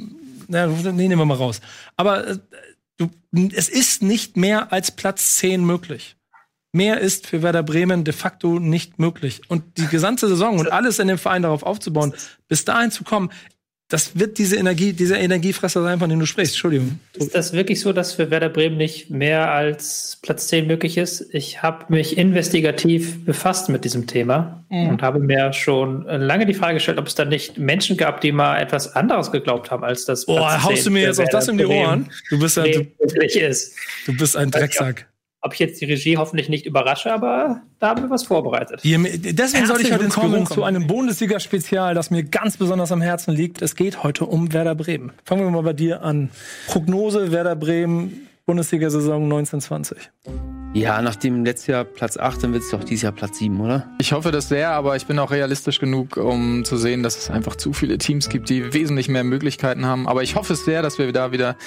[0.48, 1.60] na, nee, nehmen wir mal raus.
[1.98, 2.38] Aber äh,
[2.98, 3.10] du,
[3.56, 6.18] es ist nicht mehr als Platz 10 möglich.
[6.72, 9.42] Mehr ist für Werder Bremen de facto nicht möglich.
[9.48, 12.14] Und die gesamte Saison und alles in dem Verein darauf aufzubauen,
[12.48, 13.32] bis dahin zu kommen,
[13.92, 16.54] das wird diese Energie, dieser Energiefresser sein, von dem du sprichst.
[16.54, 17.00] Entschuldigung.
[17.16, 21.34] Ist das wirklich so, dass für Werder Bremen nicht mehr als Platz 10 möglich ist?
[21.34, 24.90] Ich habe mich investigativ befasst mit diesem Thema Mhm.
[24.90, 28.32] und habe mir schon lange die Frage gestellt, ob es da nicht Menschen gab, die
[28.32, 31.48] mal etwas anderes geglaubt haben, als das Boah, haust 10 du mir jetzt auch das
[31.48, 32.10] in die Ohren?
[32.30, 33.74] Du bist ja, du, wirklich ist.
[34.06, 35.08] du bist ein Drecksack.
[35.42, 38.82] Ob ich jetzt die Regie hoffentlich nicht überrasche, aber da haben wir was vorbereitet.
[38.82, 40.46] Hier, deswegen soll ich heute kommen.
[40.46, 43.62] zu einem Bundesliga-Spezial, das mir ganz besonders am Herzen liegt.
[43.62, 45.14] Es geht heute um Werder Bremen.
[45.24, 46.30] Fangen wir mal bei dir an.
[46.68, 50.10] Prognose Werder Bremen, Bundesliga-Saison 1920.
[50.74, 53.88] Ja, nachdem letztes Jahr Platz 8, dann wird es doch dieses Jahr Platz 7, oder?
[54.00, 57.30] Ich hoffe das sehr, aber ich bin auch realistisch genug, um zu sehen, dass es
[57.30, 60.08] einfach zu viele Teams gibt, die wesentlich mehr Möglichkeiten haben.
[60.08, 61.58] Aber ich hoffe es sehr, dass wir da wieder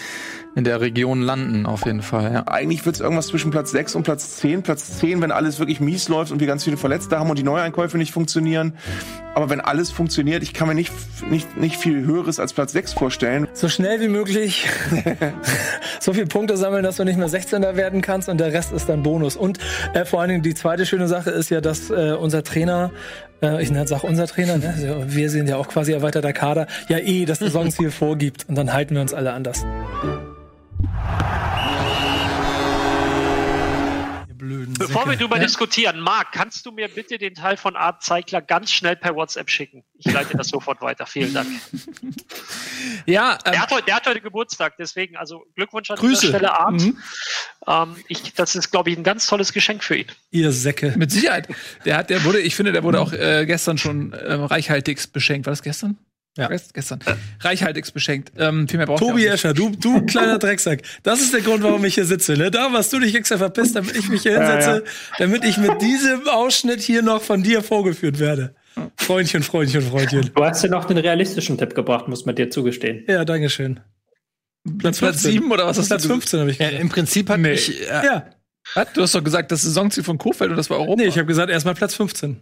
[0.56, 2.32] in der Region landen, auf jeden Fall.
[2.32, 2.48] Ja.
[2.48, 4.64] Eigentlich wird es irgendwas zwischen Platz 6 und Platz 10.
[4.64, 7.44] Platz 10, wenn alles wirklich mies läuft und wir ganz viele Verletzte haben und die
[7.44, 8.74] Neueinkäufe nicht funktionieren.
[9.34, 10.92] Aber wenn alles funktioniert, ich kann mir nicht,
[11.28, 13.48] nicht, nicht viel Höheres als Platz 6 vorstellen.
[13.54, 14.68] So schnell wie möglich
[16.00, 18.88] so viele Punkte sammeln, dass du nicht mehr 16er werden kannst und der Rest ist
[18.88, 19.36] dann Bonus.
[19.36, 19.58] Und
[19.94, 22.90] äh, vor allen Dingen die zweite schöne Sache ist ja, dass äh, unser Trainer,
[23.42, 24.74] äh, ich sage unser Trainer, ne?
[24.76, 28.72] Also wir sind ja auch quasi erweiterter Kader, ja eh das Saisonziel vorgibt und dann
[28.72, 29.64] halten wir uns alle anders.
[34.86, 38.70] Bevor wir drüber diskutieren, Marc, kannst du mir bitte den Teil von Art Zeigler ganz
[38.72, 39.84] schnell per WhatsApp schicken?
[39.98, 41.06] Ich leite das sofort weiter.
[41.06, 41.48] Vielen Dank.
[43.06, 46.26] Ja, ähm, Der hat, heute, der hat heute Geburtstag, deswegen also Glückwunsch an Grüße.
[46.26, 46.72] dieser Stelle, Art.
[46.80, 46.98] Mhm.
[47.66, 50.06] Ähm, ich, das ist, glaube ich, ein ganz tolles Geschenk für ihn.
[50.30, 50.94] Ihr Säcke.
[50.96, 51.48] mit Sicherheit.
[51.84, 55.46] Der hat, der wurde, ich finde, der wurde auch äh, gestern schon äh, reichhaltigst beschenkt.
[55.46, 55.98] War das gestern?
[56.38, 56.48] Ja.
[56.48, 57.00] Gest- Gestern.
[57.40, 58.32] Reichhaltigst beschenkt.
[58.38, 59.34] Ähm, viel mehr braucht Tobi er.
[59.34, 60.80] Escher, du, du kleiner Drecksack.
[61.02, 62.34] Das ist der Grund, warum ich hier sitze.
[62.38, 62.50] Ne?
[62.50, 64.84] Da warst du dich extra verpisst, damit ich mich hier hinsetze,
[65.18, 68.54] damit ich mit diesem Ausschnitt hier noch von dir vorgeführt werde.
[68.96, 70.30] Freundchen, Freundchen, Freundchen.
[70.34, 73.04] Du hast ja noch den realistischen Tipp gebracht, muss man dir zugestehen.
[73.06, 73.80] Ja, danke schön.
[74.78, 76.82] Platz, Platz 7 oder was hast Platz du 15 habe ich Ja, gesagt.
[76.82, 77.50] Im Prinzip hat Nee.
[77.50, 77.82] mich.
[77.82, 78.26] Äh, Ja,
[78.74, 78.92] Was?
[78.94, 81.02] Du hast doch gesagt, das Saisonziel von Kofeld und das war Europa.
[81.02, 82.40] nee, ich habe gesagt, erstmal Platz 15.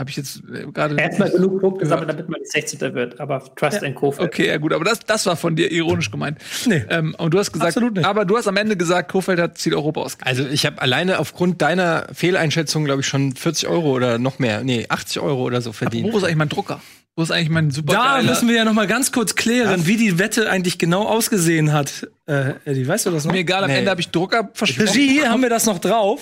[0.00, 0.96] Habe ich jetzt äh, gerade.
[0.96, 1.90] Erstmal genug Punkte Ja.
[1.90, 2.80] sammeln, damit man nicht 16.
[2.94, 4.14] wird, aber Trust and Co.
[4.16, 6.38] Okay, ja gut, aber das, das war von dir ironisch gemeint.
[6.66, 6.82] Nee.
[6.88, 8.06] Ähm, und du hast gesagt, Absolut nicht.
[8.06, 10.28] aber du hast am Ende gesagt, Kofeld hat Ziel Europa ausgegeben.
[10.28, 14.64] Also ich habe alleine aufgrund deiner Fehleinschätzung, glaube ich, schon 40 Euro oder noch mehr,
[14.64, 16.10] nee, 80 Euro oder so verdient.
[16.12, 16.80] Wo ist eigentlich mein Drucker?
[17.16, 19.98] Wo ist eigentlich mein super Da müssen wir ja noch mal ganz kurz klären, wie
[19.98, 22.08] die Wette eigentlich genau ausgesehen hat.
[22.26, 23.32] Äh, Eddie, weißt du das noch?
[23.32, 23.78] Mir egal, am Nee.
[23.78, 24.88] Ende habe ich Drucker versprochen.
[24.88, 26.20] Regie, haben wir das noch drauf?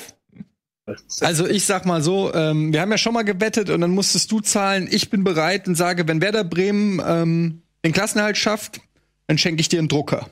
[1.20, 4.30] Also ich sag mal so, ähm, wir haben ja schon mal gewettet und dann musstest
[4.32, 4.88] du zahlen.
[4.90, 8.80] Ich bin bereit und sage, wenn Werder Bremen ähm, den Klassenhalt schafft,
[9.26, 10.28] dann schenke ich dir einen Drucker.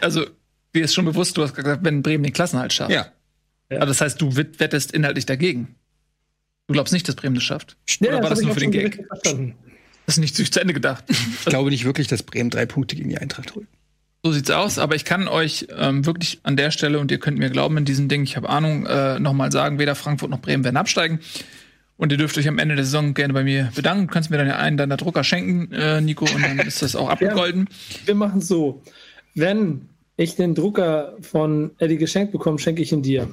[0.00, 0.26] Also,
[0.74, 2.90] dir ist schon bewusst, du hast gesagt, wenn Bremen den Klassenhalt schafft.
[2.92, 3.06] Ja.
[3.70, 5.74] Aber das heißt, du wett- wettest inhaltlich dagegen.
[6.68, 7.76] Du glaubst nicht, dass Bremen das schafft?
[8.00, 9.04] Ja, Oder war das ich nur für den Gag?
[10.06, 11.04] Das ist nicht zu Ende gedacht.
[11.08, 13.66] Ich glaube nicht wirklich, dass Bremen drei Punkte gegen die Eintracht holt.
[14.26, 17.38] So sieht's aus, aber ich kann euch ähm, wirklich an der Stelle, und ihr könnt
[17.38, 20.64] mir glauben in diesem Ding, ich habe Ahnung, äh, nochmal sagen, weder Frankfurt noch Bremen
[20.64, 21.20] werden absteigen.
[21.96, 24.08] Und ihr dürft euch am Ende der Saison gerne bei mir bedanken.
[24.08, 26.96] Du kannst mir dann ja einen deiner Drucker schenken, äh, Nico, und dann ist das
[26.96, 27.68] auch abgegolden.
[28.04, 28.82] Wir machen es so.
[29.36, 33.28] Wenn ich den Drucker von Eddie geschenkt bekomme, schenke ich ihn dir.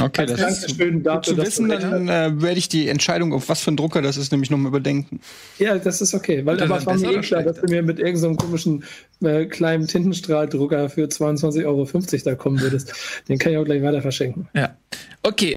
[0.00, 1.68] Okay, Als das ist gut dafür, zu wissen.
[1.68, 4.68] Dann äh, werde ich die Entscheidung, auf was für ein Drucker das ist, nämlich nochmal
[4.68, 5.20] überdenken.
[5.58, 6.44] Ja, das ist okay.
[6.46, 8.84] Weil aber es war mir eh klar, dass du mir mit irgendeinem komischen
[9.22, 11.88] äh, kleinen Tintenstrahldrucker für 22,50 Euro
[12.24, 12.92] da kommen würdest.
[13.28, 14.48] Den kann ich auch gleich weiter verschenken.
[14.54, 14.76] Ja.
[15.22, 15.56] Okay.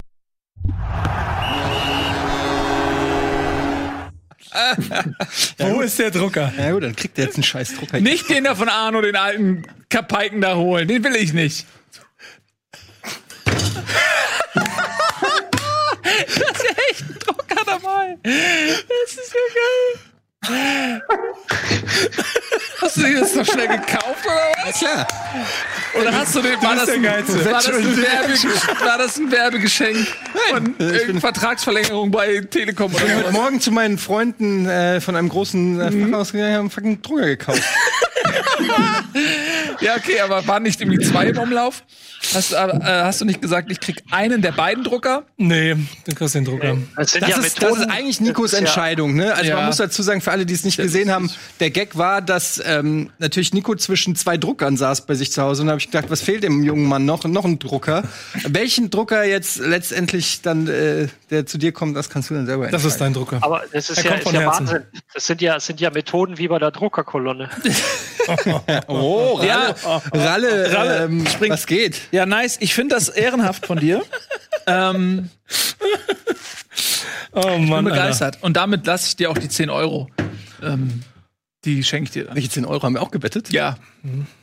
[5.57, 6.53] Wo ist der Drucker?
[6.57, 7.99] Ja gut, dann kriegt er jetzt einen scheiß Drucker.
[7.99, 10.87] Nicht den da von Arno, den alten Kapaiken da holen.
[10.87, 11.65] Den will ich nicht.
[18.03, 18.17] Dabei.
[18.23, 21.01] Das ist ja geil.
[22.81, 24.81] Hast du dir das noch schnell gekauft oder was?
[24.81, 25.07] Ja, klar.
[26.01, 28.33] Oder hast du den, war das, ein, war, das ein Werbe,
[28.85, 30.05] war das ein Werbegeschenk
[30.49, 35.15] von irgendeiner Vertragsverlängerung bei Telekom oder Ich bin heute Morgen zu meinen Freunden äh, von
[35.15, 37.63] einem großen äh, Fachhaus gegangen, haben einen fucking Drucker gekauft.
[39.81, 41.83] Ja, okay, aber waren nicht irgendwie zwei im Umlauf?
[42.33, 45.23] Hast, äh, hast du nicht gesagt, ich krieg einen der beiden Drucker?
[45.37, 45.75] Nee,
[46.07, 46.77] du kriegst den Drucker.
[46.95, 49.13] Das sind Das, ja ist, das ist eigentlich Nikos das ist ja- Entscheidung.
[49.15, 49.33] Ne?
[49.33, 49.57] Also Ja.
[49.57, 52.61] man muss dazu sagen, für alle, die es nicht gesehen haben, der Gag war, dass
[52.65, 55.87] ähm, natürlich Nico zwischen zwei Druckern saß bei sich zu Hause und da habe ich
[55.91, 57.25] gedacht, was fehlt dem jungen Mann noch?
[57.25, 58.03] Noch ein Drucker.
[58.47, 62.67] Welchen Drucker jetzt letztendlich dann, äh, der zu dir kommt, das kannst du dann selber
[62.67, 63.39] Das ist dein Drucker.
[63.41, 64.45] Aber das ist Er ja, kommt ist ja.
[64.47, 64.83] Wahnsinn.
[65.13, 67.49] Das sind ja, sind ja Methoden wie bei der Druckerkolonne.
[68.87, 69.75] Oh, Ralle, Ja.
[70.13, 72.01] Ralle, Ralle, ähm, spring- was geht?
[72.11, 72.57] Ja, nice.
[72.59, 74.01] Ich finde das ehrenhaft von dir.
[74.67, 75.29] ähm,
[77.35, 77.89] Oh bin Mann, Alter.
[78.01, 78.37] begeistert.
[78.41, 80.09] Und damit lasse ich dir auch die 10 Euro.
[80.61, 81.01] Ähm,
[81.65, 82.35] die schenke ich dir dann.
[82.35, 83.51] Welche 10 Euro haben wir auch gewettet?
[83.51, 83.75] Ja,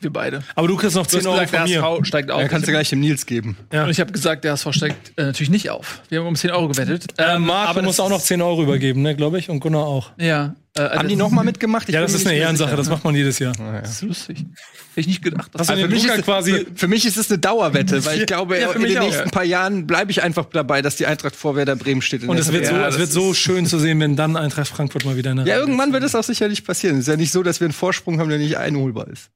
[0.00, 0.42] wir beide.
[0.54, 1.86] Aber du kriegst noch Du 10 hast Euro gesagt, von der mir.
[1.86, 2.40] HSV steigt auf.
[2.40, 3.56] Ja, kannst du gleich dem Nils geben.
[3.72, 3.84] Ja.
[3.84, 6.00] Und ich habe gesagt, der HSV steigt äh, natürlich nicht auf.
[6.08, 7.04] Wir haben um 10 Euro gewettet.
[7.18, 9.50] Äh, Ähm, Marc, du das musst auch noch 10 Euro übergeben, ne, glaube ich.
[9.50, 10.12] Und Gunnar auch.
[10.18, 10.54] Ja.
[10.76, 11.88] Äh, Haben die noch mal mitgemacht?
[11.88, 13.52] Ich Ja, das ist eine Ehrensache, das macht man jedes Jahr.
[13.82, 14.38] Das ist lustig.
[14.38, 15.50] Hätte ich nicht gedacht.
[15.52, 16.52] du Also den für, mich ist, quasi.
[16.52, 19.02] für, für mich ist es eine Dauerwette, weil ich glaube, Ja, für in den auch.
[19.02, 22.22] nächsten paar Jahren bleibe ich einfach dabei, dass die Eintracht vor Werder Bremen steht.
[22.22, 25.16] Und es wird, so, es wird so schön zu sehen, wenn dann Eintracht Frankfurt mal
[25.16, 26.96] wieder eine Ja, Reihe irgendwann wird es auch sicherlich passieren.
[26.98, 29.30] Es ist ja nicht so, dass wir einen Vorsprung haben, der nicht einholbar ist.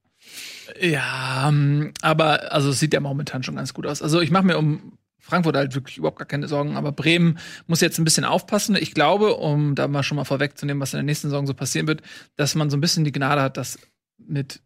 [0.81, 4.03] Ja, ähm, aber also es sieht ja momentan schon ganz gut aus.
[4.03, 7.81] Also ich mache mir um Frankfurt halt wirklich überhaupt gar keine Sorgen, aber Bremen muss
[7.81, 8.77] jetzt ein bisschen aufpassen.
[8.77, 11.87] Ich glaube, um da mal schon mal vorwegzunehmen, was in der nächsten Saison so passieren
[11.87, 12.03] wird,
[12.37, 13.79] dass man so ein bisschen die Gnade hat, dass
[14.19, 14.63] mit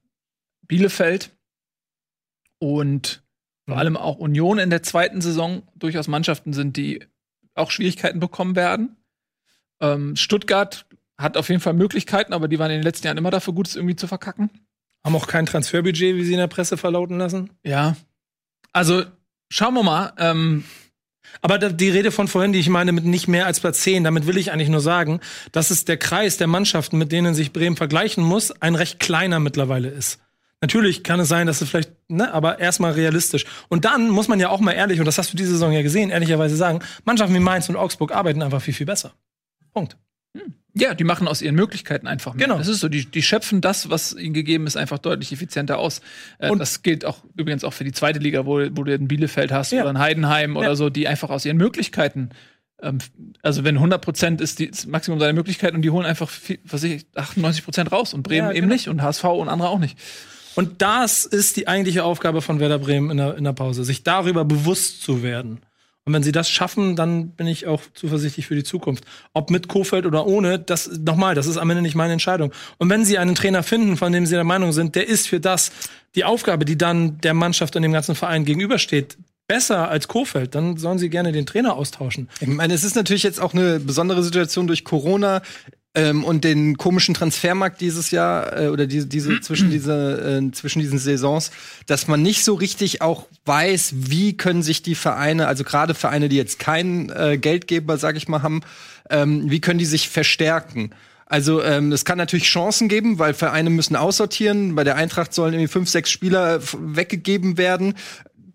[0.66, 1.30] Bielefeld
[2.58, 3.22] und
[3.68, 7.06] vor allem auch Union in der zweiten Saison durchaus Mannschaften sind, die
[7.54, 8.96] auch Schwierigkeiten bekommen werden.
[9.80, 10.86] Ähm, Stuttgart
[11.18, 13.68] hat auf jeden Fall Möglichkeiten, aber die waren in den letzten Jahren immer dafür gut,
[13.68, 14.50] es irgendwie zu verkacken.
[15.08, 17.48] Haben auch kein Transferbudget, wie sie in der Presse verlauten lassen.
[17.64, 17.96] Ja.
[18.74, 19.04] Also,
[19.50, 20.12] schauen wir mal.
[20.18, 20.64] Ähm,
[21.40, 24.26] Aber die Rede von vorhin, die ich meine mit nicht mehr als Platz 10, damit
[24.26, 25.20] will ich eigentlich nur sagen,
[25.52, 29.40] dass es der Kreis der Mannschaften, mit denen sich Bremen vergleichen muss, ein recht kleiner
[29.40, 30.20] mittlerweile ist.
[30.60, 33.46] Natürlich kann es sein, dass es vielleicht, ne, aber erstmal realistisch.
[33.68, 35.82] Und dann muss man ja auch mal ehrlich, und das hast du diese Saison ja
[35.82, 39.14] gesehen, ehrlicherweise sagen, Mannschaften wie Mainz und Augsburg arbeiten einfach viel, viel besser.
[39.72, 39.96] Punkt.
[40.74, 42.46] Ja, die machen aus ihren Möglichkeiten einfach mehr.
[42.46, 42.58] Genau.
[42.58, 46.00] Das ist so, die, die schöpfen das, was ihnen gegeben ist, einfach deutlich effizienter aus.
[46.38, 49.08] Äh, Und- das gilt auch übrigens auch für die zweite Liga, wo, wo du in
[49.08, 49.80] Bielefeld hast Ja.
[49.82, 50.58] oder in Heidenheim Ja.
[50.60, 52.30] oder so, die einfach aus ihren Möglichkeiten
[52.80, 52.98] ähm,
[53.42, 56.60] also wenn 100 Prozent ist die, das Maximum seiner Möglichkeiten und die holen einfach, viel,
[56.64, 58.72] was ich, 98 Prozent raus und Bremen Ja, eben genau.
[58.74, 59.98] nicht und HSV und andere auch nicht.
[60.54, 64.04] Und das ist die eigentliche Aufgabe von Werder Bremen in der, in der Pause, sich
[64.04, 65.58] darüber bewusst zu werden.
[66.08, 69.04] Und wenn sie das schaffen, dann bin ich auch zuversichtlich für die Zukunft.
[69.34, 72.50] Ob mit Kofeld oder ohne, das nochmal, das ist am Ende nicht meine Entscheidung.
[72.78, 75.38] Und wenn sie einen Trainer finden, von dem sie der Meinung sind, der ist für
[75.38, 75.70] das
[76.14, 80.78] die Aufgabe, die dann der Mannschaft und dem ganzen Verein gegenübersteht, besser als Kofeld, dann
[80.78, 82.30] sollen sie gerne den Trainer austauschen.
[82.40, 85.42] Ich meine, es ist natürlich jetzt auch eine besondere Situation durch Corona
[85.98, 90.80] ähm, und den komischen Transfermarkt dieses Jahr äh, oder diese, diese zwischen diese äh, zwischen
[90.80, 91.50] diesen Saisons,
[91.86, 96.28] dass man nicht so richtig auch weiß, wie können sich die Vereine, also gerade Vereine,
[96.28, 98.60] die jetzt keinen äh, Geldgeber, sag ich mal, haben,
[99.10, 100.90] ähm, wie können die sich verstärken?
[101.26, 104.74] Also ähm, es kann natürlich Chancen geben, weil Vereine müssen aussortieren.
[104.74, 107.94] Bei der Eintracht sollen irgendwie fünf, sechs Spieler weggegeben werden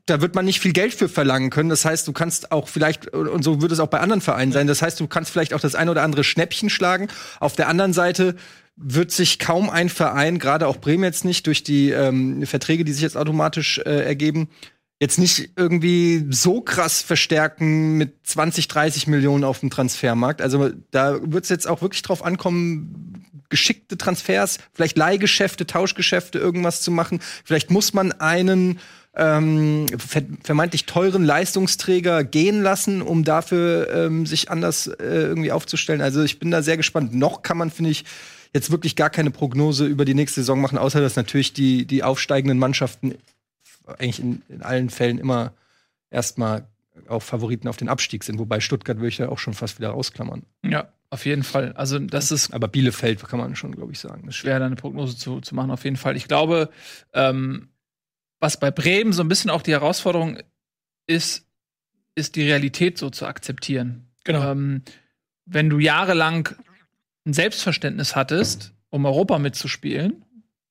[0.06, 1.70] da wird man nicht viel Geld für verlangen können.
[1.70, 4.68] Das heißt, du kannst auch vielleicht, und so würde es auch bei anderen Vereinen sein,
[4.68, 7.08] das heißt, du kannst vielleicht auch das eine oder andere Schnäppchen schlagen.
[7.40, 8.36] Auf der anderen Seite
[8.76, 12.92] wird sich kaum ein Verein, gerade auch Bremen jetzt nicht, durch die ähm, Verträge, die
[12.92, 14.50] sich jetzt automatisch äh, ergeben,
[15.00, 20.42] jetzt nicht irgendwie so krass verstärken mit 20, 30 Millionen auf dem Transfermarkt.
[20.42, 26.82] Also da wird es jetzt auch wirklich drauf ankommen, geschickte Transfers, vielleicht Leihgeschäfte, Tauschgeschäfte, irgendwas
[26.82, 27.20] zu machen.
[27.44, 28.80] Vielleicht muss man einen
[29.16, 36.02] ähm, ver vermeintlich teuren Leistungsträger gehen lassen, um dafür ähm, sich anders äh, irgendwie aufzustellen.
[36.02, 37.14] Also ich bin da sehr gespannt.
[37.14, 38.06] Noch kann man, finde ich,
[38.54, 42.04] jetzt wirklich gar keine Prognose über die nächste Saison machen, außer dass natürlich die, die
[42.04, 43.16] aufsteigenden Mannschaften
[43.86, 45.54] eigentlich in, in allen Fällen immer
[46.10, 46.68] erstmal
[47.08, 49.94] auch Favoriten auf den Abstieg sind, wobei Stuttgart würde ich da auch schon fast wieder
[49.94, 50.44] ausklammern.
[50.64, 51.74] Ja, auf jeden Fall.
[51.74, 54.24] Also das ist Aber Bielefeld kann man schon, glaube ich, sagen.
[54.26, 56.16] Das schwer, da eine Prognose zu, zu machen, auf jeden Fall.
[56.16, 56.70] Ich glaube,
[57.14, 57.70] ähm,
[58.44, 60.38] was bei Bremen so ein bisschen auch die Herausforderung
[61.08, 61.48] ist,
[62.14, 64.10] ist die Realität so zu akzeptieren.
[64.26, 64.52] Genau.
[64.52, 64.82] Ähm,
[65.46, 66.50] wenn du jahrelang
[67.26, 70.26] ein Selbstverständnis hattest, um Europa mitzuspielen,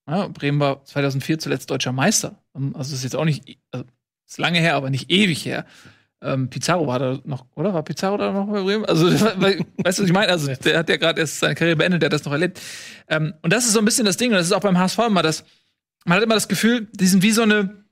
[0.06, 2.42] ja, Bremen war 2004 zuletzt deutscher Meister.
[2.54, 3.86] Ähm, Also ist jetzt auch nicht, also
[4.28, 5.64] ist lange her, aber nicht ewig her.
[6.20, 7.72] Ähm, Pizarro war da noch, oder?
[7.72, 8.84] War Pizarro da noch bei Bremen?
[8.84, 10.30] Also, weißt du, was ich meine?
[10.30, 12.60] Also, der hat ja gerade erst seine Karriere beendet, der hat das noch erlebt.
[13.08, 14.98] Ähm, und das ist so ein bisschen das Ding, und das ist auch beim HSV
[15.06, 15.44] immer das,
[16.04, 17.84] man hat immer das Gefühl, die sind wie so eine,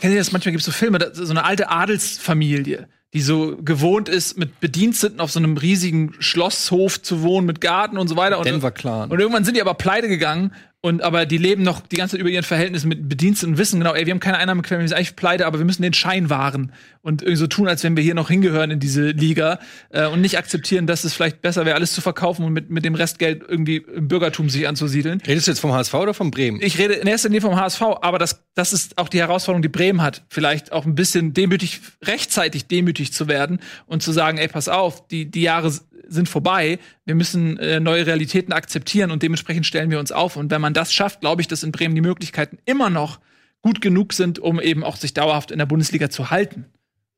[0.00, 0.32] kennt ihr das?
[0.32, 5.20] Manchmal gibt es so Filme, so eine alte Adelsfamilie, die so gewohnt ist, mit Bediensteten
[5.20, 8.38] auf so einem riesigen Schlosshof zu wohnen, mit Garten und so weiter.
[8.38, 9.10] Und, Denver Clan.
[9.10, 10.52] und irgendwann sind die aber pleite gegangen
[10.84, 13.80] und aber die leben noch die ganze Zeit über ihren Verhältnissen mit Bediensteten und wissen
[13.80, 16.28] genau, ey, wir haben keine Einnahmequellen, wir sind eigentlich pleite, aber wir müssen den Schein
[16.28, 20.06] wahren und irgendwie so tun, als wenn wir hier noch hingehören in diese Liga äh,
[20.06, 22.94] und nicht akzeptieren, dass es vielleicht besser wäre, alles zu verkaufen und mit, mit dem
[22.96, 25.22] Restgeld irgendwie im Bürgertum sich anzusiedeln.
[25.26, 26.60] Redest du jetzt vom HSV oder von Bremen?
[26.60, 29.68] Ich rede in erster Linie vom HSV, aber das, das ist auch die Herausforderung, die
[29.68, 30.24] Bremen hat.
[30.28, 35.08] Vielleicht auch ein bisschen demütig, rechtzeitig demütig zu werden und zu sagen, ey, pass auf,
[35.08, 35.72] die, die Jahre
[36.06, 40.36] sind vorbei, wir müssen äh, neue Realitäten akzeptieren und dementsprechend stellen wir uns auf.
[40.36, 43.20] Und wenn man das schafft, glaube ich, dass in Bremen die Möglichkeiten immer noch
[43.62, 46.66] gut genug sind, um eben auch sich dauerhaft in der Bundesliga zu halten.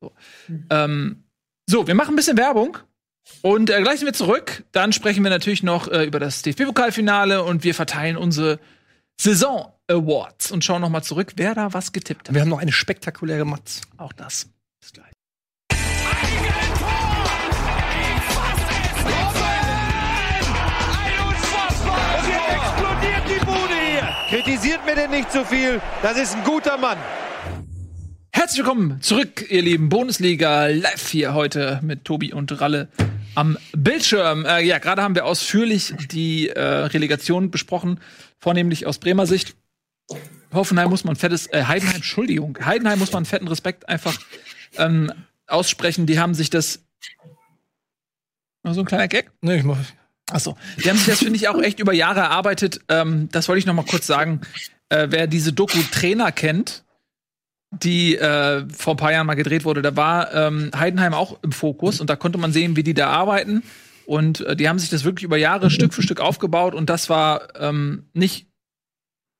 [0.00, 0.12] So,
[0.70, 1.24] ähm,
[1.66, 2.78] so wir machen ein bisschen Werbung.
[3.42, 4.64] Und äh, gleich sind wir zurück.
[4.70, 8.60] Dann sprechen wir natürlich noch äh, über das DFB-Pokalfinale und wir verteilen unsere
[9.20, 12.34] Saison Awards und schauen noch mal zurück, wer da was getippt hat.
[12.34, 13.80] Wir haben noch eine spektakuläre Matz.
[13.96, 14.48] Auch das.
[24.36, 25.80] Kritisiert mir denn nicht zu viel.
[26.02, 26.98] Das ist ein guter Mann.
[28.30, 32.88] Herzlich willkommen zurück, ihr lieben Bundesliga live hier heute mit Tobi und Ralle
[33.34, 34.44] am Bildschirm.
[34.44, 37.98] Äh, ja, gerade haben wir ausführlich die äh, Relegation besprochen,
[38.38, 39.56] vornehmlich aus Bremer Sicht.
[40.52, 44.18] Hoffenheim muss man fettes, äh, Heidenheim, Entschuldigung, Heidenheim muss man fetten Respekt einfach
[44.76, 45.10] ähm,
[45.46, 46.04] aussprechen.
[46.04, 46.84] Die haben sich das.
[48.64, 49.32] Noch so ein kleiner Gag?
[49.40, 49.78] Nee, ich mach.
[50.30, 52.80] Achso, die haben sich das, finde ich, auch echt über Jahre erarbeitet.
[52.88, 54.40] Ähm, das wollte ich noch mal kurz sagen.
[54.88, 56.84] Äh, wer diese Doku Trainer kennt,
[57.70, 61.52] die äh, vor ein paar Jahren mal gedreht wurde, da war ähm, Heidenheim auch im
[61.52, 63.62] Fokus und da konnte man sehen, wie die da arbeiten.
[64.04, 67.08] Und äh, die haben sich das wirklich über Jahre Stück für Stück aufgebaut und das
[67.10, 68.48] war ähm, nicht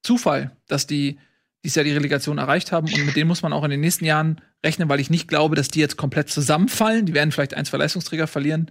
[0.03, 1.19] Zufall, dass die
[1.65, 4.05] dieses Jahr die Relegation erreicht haben und mit denen muss man auch in den nächsten
[4.05, 7.07] Jahren rechnen, weil ich nicht glaube, dass die jetzt komplett zusammenfallen.
[7.07, 8.71] Die werden vielleicht ein, zwei Leistungsträger verlieren,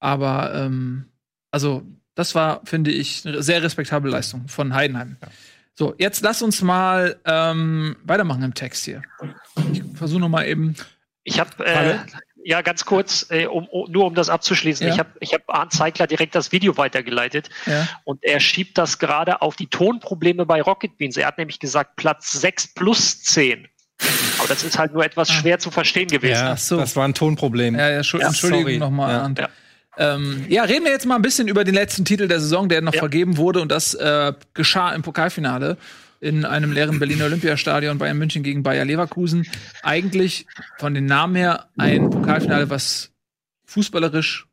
[0.00, 1.06] aber ähm,
[1.56, 1.82] also
[2.14, 5.16] das war, finde ich, eine sehr respektable Leistung von Heidenheim.
[5.74, 9.00] So, jetzt lass uns mal ähm, weitermachen im Text hier.
[9.72, 10.74] Ich versuche noch mal eben.
[11.24, 11.96] Ich habe äh,
[12.44, 14.86] ja ganz kurz, äh, um, um, nur um das abzuschließen.
[14.86, 14.92] Ja.
[14.92, 17.88] Ich habe ich hab Arndt Zeigler direkt das Video weitergeleitet Ja.
[18.04, 21.16] und er schiebt das gerade auf die Tonprobleme bei Rocket Beans.
[21.16, 23.66] Er hat nämlich gesagt Platz 6 plus 10.
[24.38, 26.44] Aber das ist halt nur etwas schwer zu verstehen gewesen.
[26.46, 26.76] Ach so.
[26.76, 27.74] das war ein Tonproblem.
[27.78, 28.78] Ja, ja, Schu- Ja, Entschuldigung sorry.
[28.78, 29.12] nochmal.
[29.14, 29.22] Ja.
[29.22, 29.38] Arndt.
[29.38, 29.48] Ja.
[29.98, 32.80] Ähm, ja, reden wir jetzt mal ein bisschen über den letzten Titel der Saison, der
[32.82, 33.00] noch Ja.
[33.00, 33.60] vergeben wurde.
[33.60, 35.76] Und das äh, geschah im Pokalfinale
[36.20, 39.46] in einem leeren Berliner Olympiastadion Bayern München gegen Bayer Leverkusen.
[39.82, 40.46] Eigentlich
[40.78, 43.10] von den Namen her ein Pokalfinale, was
[43.66, 44.46] fußballerisch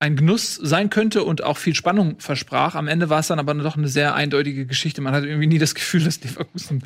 [0.00, 2.74] ein Genuss sein könnte und auch viel Spannung versprach.
[2.74, 5.00] Am Ende war es dann aber doch eine sehr eindeutige Geschichte.
[5.00, 6.84] Man hatte irgendwie nie das Gefühl, dass Leverkusen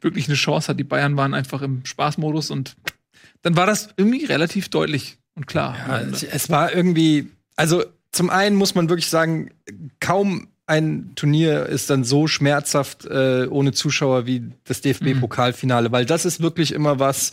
[0.00, 0.78] wirklich eine Chance hat.
[0.78, 2.76] Die Bayern waren einfach im Spaßmodus und
[3.42, 5.74] dann war das irgendwie relativ deutlich und klar.
[5.88, 9.50] Ja, es, es war irgendwie, also zum einen muss man wirklich sagen,
[10.00, 16.26] kaum ein Turnier ist dann so schmerzhaft äh, ohne Zuschauer wie das DFB-Pokalfinale, weil das
[16.26, 17.32] ist wirklich immer was.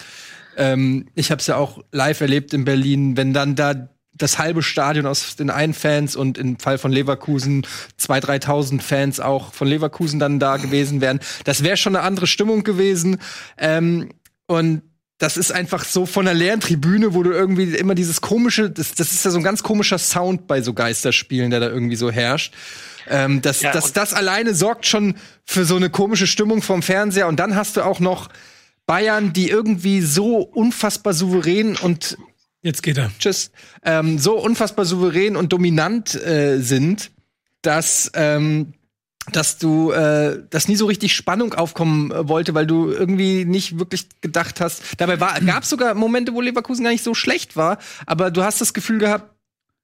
[0.56, 4.64] Ähm, ich habe es ja auch live erlebt in Berlin, wenn dann da das halbe
[4.64, 7.68] Stadion aus den einen Fans und im Fall von Leverkusen
[8.00, 11.20] 2.000, 3.000 Fans auch von Leverkusen dann da gewesen wären.
[11.44, 13.18] Das wäre schon eine andere Stimmung gewesen.
[13.58, 14.12] Ähm,
[14.48, 14.82] und
[15.18, 18.94] das ist einfach so von der leeren Tribüne, wo du irgendwie immer dieses komische, das,
[18.94, 22.12] das ist ja so ein ganz komischer Sound bei so Geisterspielen, der da irgendwie so
[22.12, 22.54] herrscht.
[23.10, 27.28] Ähm, das, Ja, das, das alleine sorgt schon für so eine komische Stimmung vom Fernseher
[27.28, 28.30] und dann hast du auch noch
[28.86, 32.18] Bayern, die irgendwie so unfassbar souverän und
[32.64, 33.12] Jetzt geht er.
[33.20, 33.52] Tschüss.
[33.84, 37.12] Ähm, so unfassbar souverän und dominant äh, sind,
[37.62, 38.74] dass ähm,
[39.32, 43.80] dass du äh, dass nie so richtig Spannung aufkommen äh, wollte, weil du irgendwie nicht
[43.80, 44.82] wirklich gedacht hast.
[44.98, 48.62] Dabei gab es sogar Momente, wo Leverkusen gar nicht so schlecht war, aber du hast
[48.62, 49.34] das Gefühl gehabt,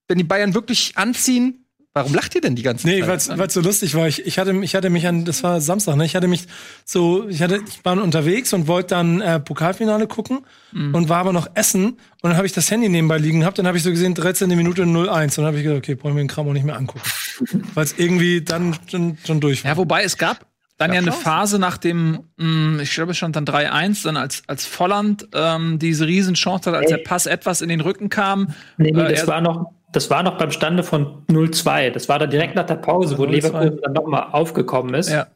[0.08, 1.62] wenn die Bayern wirklich anziehen,
[1.94, 3.38] warum lacht ihr denn die ganze Nee, Zeit?
[3.38, 4.08] weil es so lustig war.
[4.08, 6.06] Ich, ich, hatte, ich hatte mich an, das war Samstag, ne?
[6.06, 6.48] Ich hatte mich
[6.86, 10.39] so, ich hatte, ich war unterwegs und wollte dann äh, Pokalfinale gucken
[10.74, 11.86] und war aber noch essen.
[11.86, 14.50] Und dann habe ich das Handy nebenbei liegen gehabt, dann habe ich so gesehen, 13.
[14.50, 15.24] Minute 0-1.
[15.24, 17.02] Und dann habe ich gedacht, okay, brauchen wir den Kram auch nicht mehr angucken.
[17.76, 19.72] Weil es irgendwie dann schon, schon durch war.
[19.72, 20.48] Ja, wobei es gab
[20.80, 24.41] dann ja, eine Phase nach dem, mh, ich glaube, es stand dann 3-1, dann als,
[24.48, 28.56] als Volland ähm, diese Riesenchance hat, als der Pass etwas in den Rücken kam.
[28.78, 31.91] Nee, nee, Äh, das er- war noch, das war noch beim Stande von 0-2.
[31.91, 33.30] Das war dann direkt nach der Pause, wo 0-2.
[33.30, 35.10] Leverkusen dann nochmal aufgekommen ist.
[35.10, 35.28] Ja.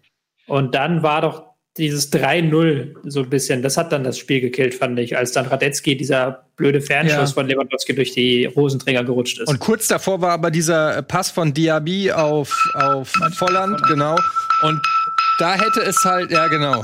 [0.47, 1.43] Und dann war doch
[1.77, 5.45] dieses 3-0 so ein bisschen, das hat dann das Spiel gekillt, fand ich, als dann
[5.45, 7.25] Radetzky dieser blöde Fernschuss Ja.
[7.27, 9.47] von Lewandowski durch die Hosenträger gerutscht ist.
[9.47, 14.15] Und kurz davor war aber dieser Pass von Diaby auf, auf Volland, genau.
[14.63, 14.81] Und
[15.37, 16.83] da hätte es halt, ja genau.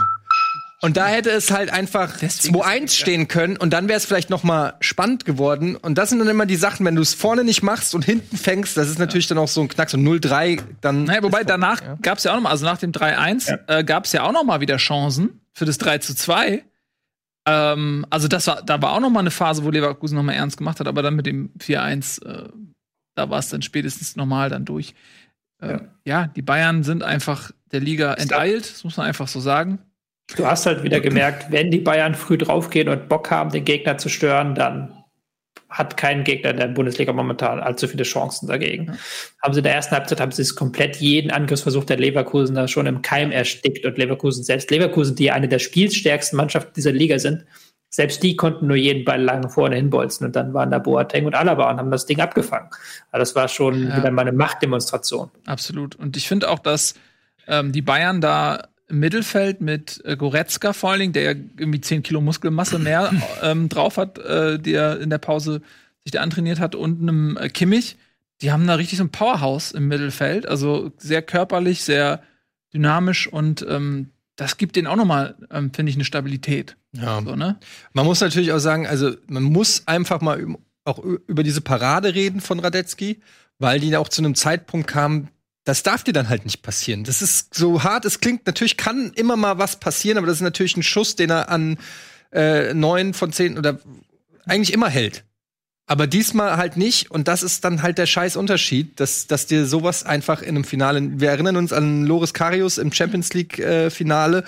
[0.83, 4.43] Und da hätte es halt einfach 2-1 stehen können und dann wäre es vielleicht noch
[4.43, 5.77] mal spannend geworden.
[5.77, 8.35] Und das sind dann immer die Sachen, wenn du es vorne nicht machst und hinten
[8.35, 11.05] fängst, das ist natürlich dann auch so ein Knack, so 0-3, dann.
[11.05, 14.03] Naja, wobei danach gab es ja auch noch mal, also nach dem 3-1 äh, gab
[14.03, 16.65] es ja auch noch mal wieder Chancen für das 3 zu 2.
[17.47, 20.33] Ähm, also das war, da war auch noch mal eine Phase, wo Leverkusen noch mal
[20.33, 22.49] ernst gemacht hat, aber dann mit dem 4-1, äh,
[23.15, 24.95] da war es dann spätestens normal dann durch.
[25.61, 26.27] Äh, ja.
[26.27, 29.79] die Bayern sind einfach der Liga enteilt, das muss man einfach so sagen.
[30.35, 33.97] Du hast halt wieder gemerkt, wenn die Bayern früh draufgehen und Bock haben, den Gegner
[33.97, 35.03] zu stören, dann
[35.69, 38.97] hat kein Gegner in der Bundesliga momentan allzu viele Chancen dagegen.
[39.41, 42.67] Haben sie in der ersten Halbzeit haben sie es komplett jeden Angriffsversuch der Leverkusen da
[42.67, 47.17] schon im Keim erstickt und Leverkusen selbst Leverkusen, die eine der spielstärksten Mannschaften dieser Liga
[47.17, 47.45] sind,
[47.89, 51.35] selbst die konnten nur jeden Ball lang vorne hinbolzen und dann waren da Boateng und
[51.35, 52.69] Alaba und haben das Ding abgefangen.
[53.11, 53.97] Also das war schon Ja.
[53.97, 55.31] wieder mal eine Machtdemonstration.
[55.45, 55.95] Absolut.
[55.95, 56.93] Und ich finde auch, dass
[57.47, 61.81] ähm, die Bayern da im Mittelfeld mit äh, Goretzka vor allen Dingen, der ja irgendwie
[61.81, 65.61] 10 Kilo Muskelmasse mehr ähm, drauf hat, äh, die er in der Pause
[66.03, 67.97] sich da antrainiert hat, und einem äh, Kimmich,
[68.41, 70.47] die haben da richtig so ein Powerhouse im Mittelfeld.
[70.47, 72.21] Also sehr körperlich, sehr
[72.73, 76.75] dynamisch und ähm, das gibt denen auch noch mal, ähm, finde ich, eine Stabilität.
[76.91, 77.21] Ja.
[77.23, 77.57] So, ne?
[77.93, 82.41] Man muss natürlich auch sagen, also man muss einfach mal auch über diese Parade reden
[82.41, 83.21] von Radetzky,
[83.57, 85.29] weil die auch zu einem Zeitpunkt kam,
[85.63, 87.03] das darf dir dann halt nicht passieren.
[87.03, 90.41] Das ist so hart, es klingt, natürlich kann immer mal was passieren, aber das ist
[90.41, 91.77] natürlich ein Schuss, den er an
[92.31, 93.79] äh, neun von zehn oder
[94.45, 95.23] eigentlich immer hält.
[95.85, 97.11] Aber diesmal halt nicht.
[97.11, 100.63] Und das ist dann halt der scheiß Unterschied, dass, dass dir sowas einfach in einem
[100.63, 101.19] Finale.
[101.19, 104.45] Wir erinnern uns an Loris Karius im Champions League-Finale.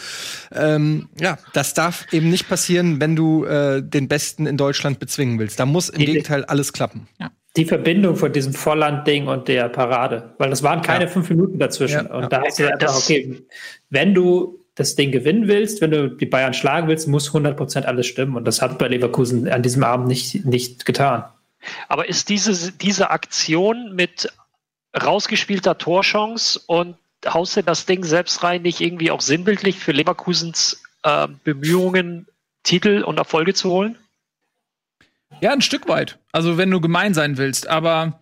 [0.53, 5.37] ähm, ja, das darf eben nicht passieren, wenn du äh, den Besten in Deutschland bezwingen
[5.37, 5.59] willst.
[5.59, 7.07] Da muss im Gegenteil alles klappen.
[7.55, 10.33] Die Verbindung von diesem Volland-Ding und der Parade.
[10.37, 12.07] Weil das waren keine fünf Minuten dazwischen.
[12.07, 12.15] Ja.
[12.15, 13.41] und da hast du Ja, einfach, okay,
[13.89, 18.07] wenn du das Ding gewinnen willst, wenn du die Bayern schlagen willst, muss 100% alles
[18.07, 18.35] stimmen.
[18.35, 21.23] Und das hat bei Leverkusen an diesem Abend nicht, nicht getan.
[21.87, 24.29] Aber ist diese, diese Aktion mit
[25.01, 30.83] rausgespielter Torchance und haust du das Ding selbst rein nicht irgendwie auch sinnbildlich für Leverkusens
[31.03, 32.27] äh, Bemühungen,
[32.63, 33.97] Titel und Erfolge zu holen?
[35.41, 36.17] Ja, ein Stück weit.
[36.31, 38.19] Also wenn du gemein sein willst, aber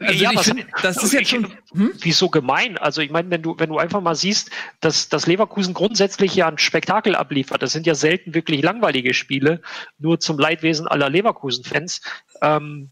[0.00, 1.52] also Ja, ich was- find, das ist jetzt schon.
[1.72, 1.92] Hm?
[2.00, 2.78] Wieso gemein?
[2.78, 4.50] Also ich meine, wenn du, wenn du einfach mal siehst,
[4.80, 9.60] dass, dass Leverkusen grundsätzlich ja ein Spektakel abliefert, das sind ja selten wirklich langweilige Spiele,
[9.98, 12.00] nur zum Leidwesen aller Leverkusen-Fans,
[12.42, 12.90] ähm,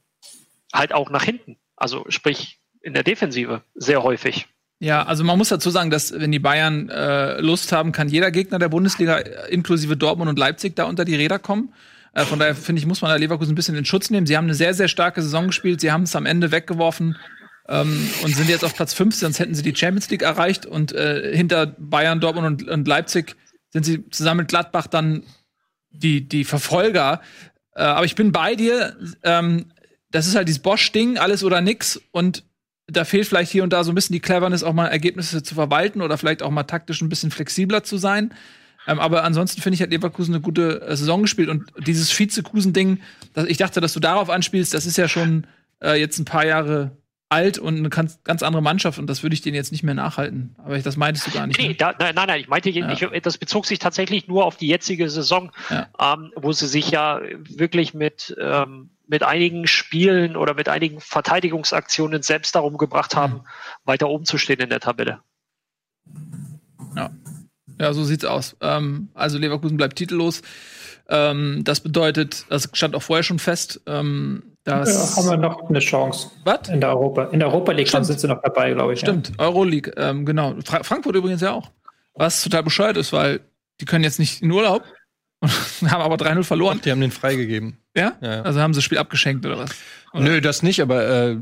[0.72, 1.56] halt auch nach hinten.
[1.76, 4.46] Also sprich in der Defensive sehr häufig.
[4.80, 8.30] Ja, also man muss dazu sagen, dass wenn die Bayern äh, Lust haben, kann jeder
[8.30, 11.72] Gegner der Bundesliga, äh, inklusive Dortmund und Leipzig, da unter die Räder kommen.
[12.12, 14.26] Äh, von daher finde ich, muss man da Leverkusen ein bisschen in Schutz nehmen.
[14.26, 15.80] Sie haben eine sehr, sehr starke Saison gespielt.
[15.80, 17.16] Sie haben es am Ende weggeworfen
[17.68, 20.66] ähm, und sind jetzt auf Platz 5, sonst hätten sie die Champions League erreicht.
[20.66, 23.36] Und äh, hinter Bayern, Dortmund und, und Leipzig
[23.70, 25.22] sind sie zusammen mit Gladbach dann
[25.90, 27.20] die, die Verfolger.
[27.74, 28.96] Äh, aber ich bin bei dir.
[29.22, 29.66] Ähm,
[30.10, 32.00] das ist halt dieses Bosch-Ding, alles oder nix.
[32.12, 32.44] Und
[32.86, 35.54] da fehlt vielleicht hier und da so ein bisschen die Cleverness, auch mal Ergebnisse zu
[35.54, 38.32] verwalten oder vielleicht auch mal taktisch ein bisschen flexibler zu sein.
[38.88, 41.48] Ähm, aber ansonsten finde ich, hat Leverkusen eine gute äh, Saison gespielt.
[41.50, 43.00] Und dieses Vizekusen-Ding,
[43.46, 45.46] ich dachte, dass du darauf anspielst, das ist ja schon
[45.80, 46.96] äh, jetzt ein paar Jahre
[47.30, 48.98] alt und eine ganz, ganz andere Mannschaft.
[48.98, 50.56] Und das würde ich denen jetzt nicht mehr nachhalten.
[50.64, 51.60] Aber ich, das meintest du gar nicht.
[51.60, 51.74] Nee, Ne?
[51.74, 52.90] da, nein, nein, nein, ich meinte, Ja.
[52.90, 55.88] ich, das bezog sich tatsächlich nur auf die jetzige Saison, Ja.
[56.00, 62.22] ähm, wo sie sich ja wirklich mit, ähm, mit einigen Spielen oder mit einigen Verteidigungsaktionen
[62.22, 63.40] selbst darum gebracht haben, Mhm.
[63.84, 65.20] weiter oben zu stehen in der Tabelle.
[67.78, 67.86] Ja.
[67.86, 68.56] Ja, so sieht's aus.
[68.60, 70.42] Ähm, also Leverkusen bleibt titellos.
[71.08, 75.68] Ähm, das bedeutet, das stand auch vorher schon fest, ähm, dass Ja, haben wir noch
[75.68, 76.30] eine Chance.
[76.44, 76.68] Was?
[76.68, 78.06] In der Europa, in der Europa League Stimmt.
[78.06, 79.00] sind sie noch dabei, glaube ich.
[79.00, 80.54] Stimmt, Euroleague, ähm, genau.
[80.64, 81.70] Fra Frankfurt übrigens ja auch.
[82.14, 83.40] Was total bescheuert ist, weil
[83.80, 84.82] die können jetzt nicht in Urlaub
[85.40, 86.80] und haben aber 3-0 verloren.
[86.84, 87.78] Die haben den freigegeben.
[87.96, 88.14] Ja?
[88.20, 88.42] Ja, ja.
[88.42, 89.70] Also haben sie das Spiel abgeschenkt oder was?
[90.12, 90.22] Oder?
[90.24, 91.36] Nö, das nicht, aber äh,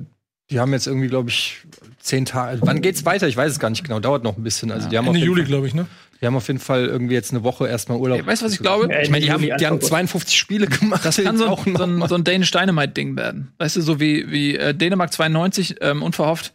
[0.51, 1.59] die haben jetzt irgendwie, glaube ich,
[1.99, 2.61] zehn Tage.
[2.63, 3.27] Wann geht's weiter?
[3.27, 4.01] Ich weiß es gar nicht genau.
[4.01, 4.71] Dauert noch ein bisschen.
[4.71, 5.87] Also die haben, auf Ende jeden Juli, Fall, glaube ich, ne?
[6.21, 8.19] die haben auf jeden Fall irgendwie jetzt eine Woche erstmal Urlaub.
[8.19, 8.89] Ey, weißt du, was ich glaube?
[8.91, 9.89] Ja, Ich meine, die haben, die haben August.
[9.89, 11.05] 52 Spiele gemacht.
[11.05, 13.53] Das kann so auch ein, so ein, so ein Danish Dynamite-Ding werden.
[13.59, 16.53] Weißt du, so wie, wie äh, Dänemark 92 ähm, unverhofft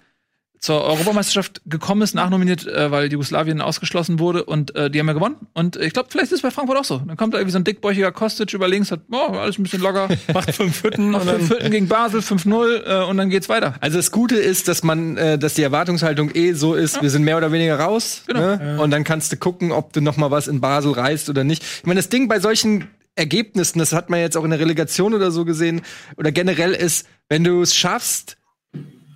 [0.62, 5.14] zur Europameisterschaft gekommen ist, nachnominiert, äh, weil Jugoslawien ausgeschlossen wurde und äh, die haben ja
[5.14, 5.36] gewonnen.
[5.54, 7.00] Und äh, ich glaube, vielleicht ist es bei Frankfurt auch so.
[7.00, 9.82] Dann kommt da irgendwie so ein dickbäuchiger Kostic über links, hat oh, alles ein bisschen
[9.82, 10.08] locker.
[10.34, 13.74] Macht fünf Hütten dann fünf Hütten gegen Basel, 5-0 äh, und dann geht's weiter.
[13.82, 17.24] Also das Gute ist, dass man, äh, dass die Erwartungshaltung eh so ist, wir sind
[17.24, 18.22] mehr oder weniger raus.
[18.28, 18.40] Genau.
[18.40, 18.78] Ne?
[18.80, 21.64] Und dann kannst du gucken, ob du noch mal was in Basel reißt oder nicht.
[21.64, 25.16] Ich meine, das Ding bei solchen Ergebnissen, das hat man jetzt auch in der Relegation
[25.16, 25.82] oder so gesehen,
[26.18, 28.38] oder generell ist, wenn du es schaffst,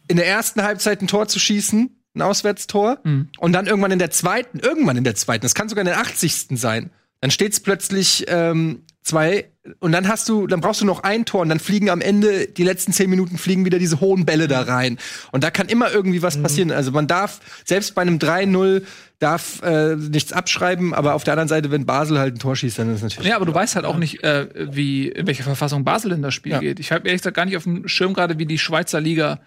[0.07, 3.29] in der ersten Halbzeit ein Tor zu schießen, ein Auswärtstor, Mhm.
[3.39, 5.99] und dann irgendwann in der zweiten, irgendwann in der zweiten, das kann sogar in der
[5.99, 6.57] 80.
[6.57, 6.91] sein,
[7.21, 9.49] dann steht es plötzlich ähm, zwei
[9.79, 12.47] und dann hast du, dann brauchst du noch ein Tor und dann fliegen am Ende
[12.47, 14.97] die letzten zehn Minuten fliegen wieder diese hohen Bälle da rein
[15.31, 16.71] und da kann immer irgendwie was passieren.
[16.71, 18.83] Also man darf selbst bei einem 3-0
[19.19, 22.77] darf äh, nichts abschreiben, aber auf der anderen Seite, wenn Basel halt ein Tor schießt,
[22.79, 23.29] dann ist es natürlich.
[23.29, 26.33] Ja, aber du weißt halt auch nicht, äh, wie, in welcher Verfassung Basel in das
[26.33, 26.59] Spiel Ja.
[26.59, 26.79] geht.
[26.79, 29.39] Ich habe ehrlich gesagt gar nicht auf dem Schirm gerade, wie die Schweizer Liga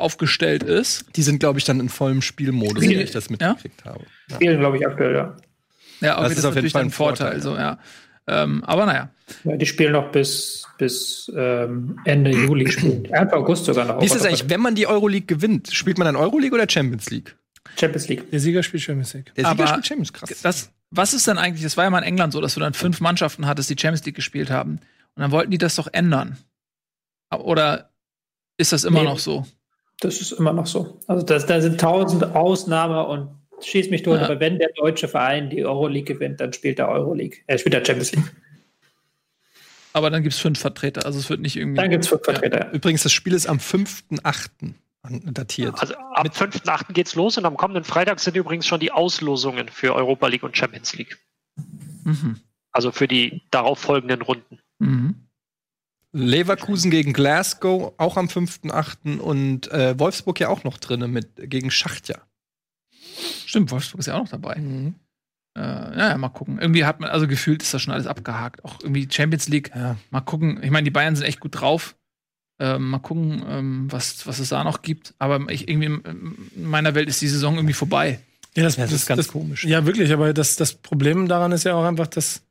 [0.00, 1.04] aufgestellt ist.
[1.16, 4.04] Die sind, glaube ich, dann in vollem Spielmodus, wenn ich das mitgekriegt habe.
[4.32, 5.36] Spielen, glaube ich, aktuell, ja.
[6.00, 7.40] Ja, okay, Das das, ist auf jeden natürlich Fall dann ein Vorteil.
[7.40, 7.78] Vorteil, so, ja.
[8.26, 9.10] Ähm, aber naja.
[9.44, 9.56] ja.
[9.56, 13.04] Die spielen noch bis, bis ähm, Ende Juli spielen.
[13.06, 14.00] Ende August sogar noch.
[14.00, 15.70] Wie ist es eigentlich, wenn man die Euroleague gewinnt?
[15.72, 17.36] Spielt man dann Euroleague oder Champions League?
[17.78, 18.30] Champions League.
[18.30, 19.26] der Sieger spielt Champions League.
[19.34, 20.30] Der Sieger Aber spielt Champions, krass.
[20.42, 22.72] Das, was ist denn eigentlich, das war ja mal in England so, dass du dann
[22.74, 24.80] fünf Mannschaften hattest, die Champions League gespielt haben.
[25.16, 26.38] Und dann wollten die das doch ändern.
[27.32, 27.90] Oder
[28.56, 29.06] ist das immer Nee.
[29.08, 29.46] noch so?
[30.00, 30.98] Das ist immer noch so.
[31.06, 34.24] Also das, da sind tausend Ausnahmen und schieß mich tot, Ja.
[34.26, 37.38] aber wenn der deutsche Verein die Euroleague gewinnt, dann spielt er Euroleague.
[37.46, 38.24] Er spielt der Champions League.
[39.92, 41.04] Aber dann gibt's fünf Vertreter.
[41.04, 41.76] Also es wird nicht irgendwie.
[41.80, 42.70] Dann gibt es fünf Vertreter.
[42.72, 44.72] Übrigens, das Spiel ist am 5.8.
[45.02, 45.74] an- datiert.
[45.80, 46.92] Also am 5.8.
[46.92, 50.56] geht's los und am kommenden Freitag sind übrigens schon die Auslosungen für Europa League und
[50.56, 51.18] Champions League.
[52.04, 52.36] Mhm.
[52.72, 54.60] Also für die darauf folgenden Runden.
[54.78, 55.14] Mhm.
[56.12, 59.18] Leverkusen gegen Glasgow auch am 5.8.
[59.18, 62.18] und äh, Wolfsburg ja auch noch drinne mit gegen Schachtja.
[63.46, 64.54] Stimmt, Wolfsburg ist ja auch noch dabei.
[64.54, 66.58] Äh, naja, mal gucken.
[66.58, 68.64] Irgendwie hat man, also gefühlt ist das schon alles abgehakt.
[68.64, 69.70] Auch irgendwie Champions League.
[69.74, 69.96] Ja.
[70.10, 70.60] Mal gucken.
[70.62, 71.96] Ich meine, die Bayern sind echt gut drauf.
[72.60, 75.14] Ähm, mal gucken, ähm, was, was es da noch gibt.
[75.18, 78.20] Aber ich, irgendwie in in meiner Welt ist die Saison irgendwie vorbei.
[78.56, 79.64] Ja, das, Ja, das ist ganz komisch.
[79.64, 82.42] Ja, wirklich, aber das, das Problem daran ist ja auch einfach, dass,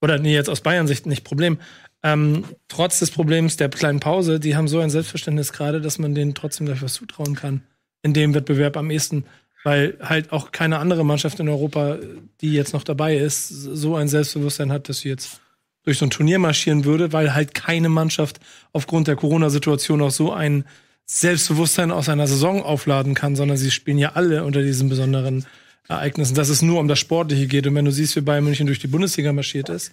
[0.00, 1.58] oder nee, jetzt aus Bayern-Sicht nicht Problem.
[2.02, 6.14] Ähm, trotz des Problems der kleinen Pause, die haben so ein Selbstverständnis gerade, dass man
[6.14, 7.62] denen trotzdem gleich was zutrauen kann.
[8.02, 9.24] In dem Wettbewerb am ehesten.
[9.64, 11.98] Weil halt auch keine andere Mannschaft in Europa,
[12.40, 15.40] die jetzt noch dabei ist, so ein Selbstbewusstsein hat, dass sie jetzt
[15.82, 18.38] durch so ein Turnier marschieren würde, weil halt keine Mannschaft
[18.72, 20.64] aufgrund der Corona-Situation auch so ein
[21.06, 25.46] Selbstbewusstsein aus einer Saison aufladen kann, sondern sie spielen ja alle unter diesen besonderen
[25.88, 27.66] Ereignissen, dass es nur um das Sportliche geht.
[27.66, 29.92] Und wenn du siehst, wie Bayern München durch die Bundesliga marschiert ist,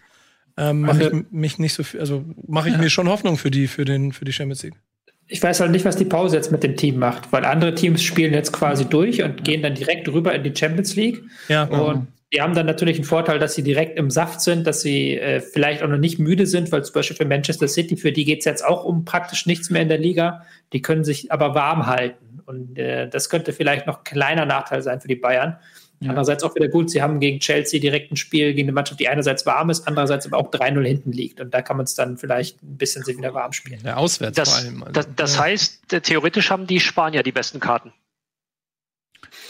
[0.58, 3.68] ähm, mache ich mich nicht so viel, also mache ich mir schon Hoffnung für die,
[3.68, 4.76] für den, für die Champions League.
[5.28, 8.04] Ich weiß halt nicht, was die Pause jetzt mit dem Team macht, weil andere Teams
[8.04, 11.24] spielen jetzt quasi durch und gehen dann direkt rüber in die Champions League.
[11.50, 14.82] Ja, Und die haben dann natürlich einen Vorteil, dass sie direkt im Saft sind, dass
[14.82, 18.12] sie äh, vielleicht auch noch nicht müde sind, weil zum Beispiel für Manchester City, für
[18.12, 20.43] die geht es jetzt auch um praktisch nichts mehr in der Liga.
[20.74, 22.41] Die können sich aber warm halten.
[22.46, 25.58] Und äh, das könnte vielleicht noch ein kleiner Nachteil sein für die Bayern.
[26.02, 29.08] Andererseits auch wieder gut, sie haben gegen Chelsea direkt ein Spiel gegen eine Mannschaft, die
[29.08, 31.39] einerseits warm ist, andererseits aber auch 3-0 hinten liegt.
[31.41, 33.80] Und da kann man es dann vielleicht ein bisschen sich wieder warm spielen.
[33.84, 34.84] Ja, auswärts Das, vor allem.
[34.84, 34.93] also.
[34.93, 37.93] das, das heißt, äh, theoretisch haben die Spanier die besten Karten.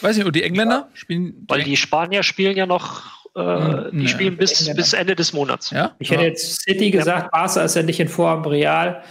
[0.01, 1.45] Weiß nicht, und die Engländer spielen.
[1.47, 3.03] Weil die Spanier spielen ja noch,
[3.35, 4.07] äh, Hm, die ja.
[4.09, 5.71] spielen bis, bis Ende des Monats.
[5.71, 5.95] ja?
[5.99, 9.03] Ich hätte jetzt City gesagt, Barca ist ja nicht in Form, Real.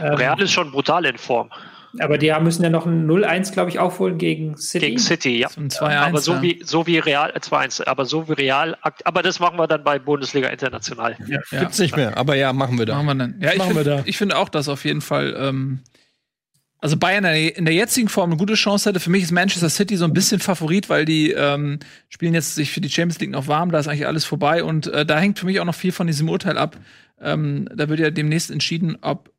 [0.00, 1.50] Ähm, Real ist schon brutal in Form.
[1.98, 4.86] Aber die müssen ja noch ein 0-1, glaube ich, aufholen gegen City.
[4.86, 5.48] Gegen City, ja.
[5.48, 5.96] So ein 2-1.
[5.98, 6.42] Aber so ja.
[6.42, 9.84] wie, so wie Real, äh, 2-1, aber so wie Real, aber das machen wir dann
[9.84, 11.16] bei Bundesliga International.
[11.26, 11.60] ja.
[11.60, 12.94] Gibt's nicht mehr, aber ja, machen wir da.
[13.02, 13.40] Machen wir dann.
[13.40, 14.02] Ja, ich Machen wir finde da.
[14.04, 15.80] ich finde auch, dass auf jeden Fall, ähm,
[16.80, 19.00] also Bayern in der- in der jetzigen Form eine gute Chance hätte.
[19.00, 22.70] Für mich ist Manchester City so ein bisschen Favorit, weil die ähm, spielen jetzt sich
[22.70, 25.38] für die Champions League noch warm, da ist eigentlich alles vorbei und äh, da hängt
[25.40, 26.76] für mich auch noch viel von diesem Urteil ab.
[27.20, 29.30] Ähm, da wird ja demnächst entschieden, ob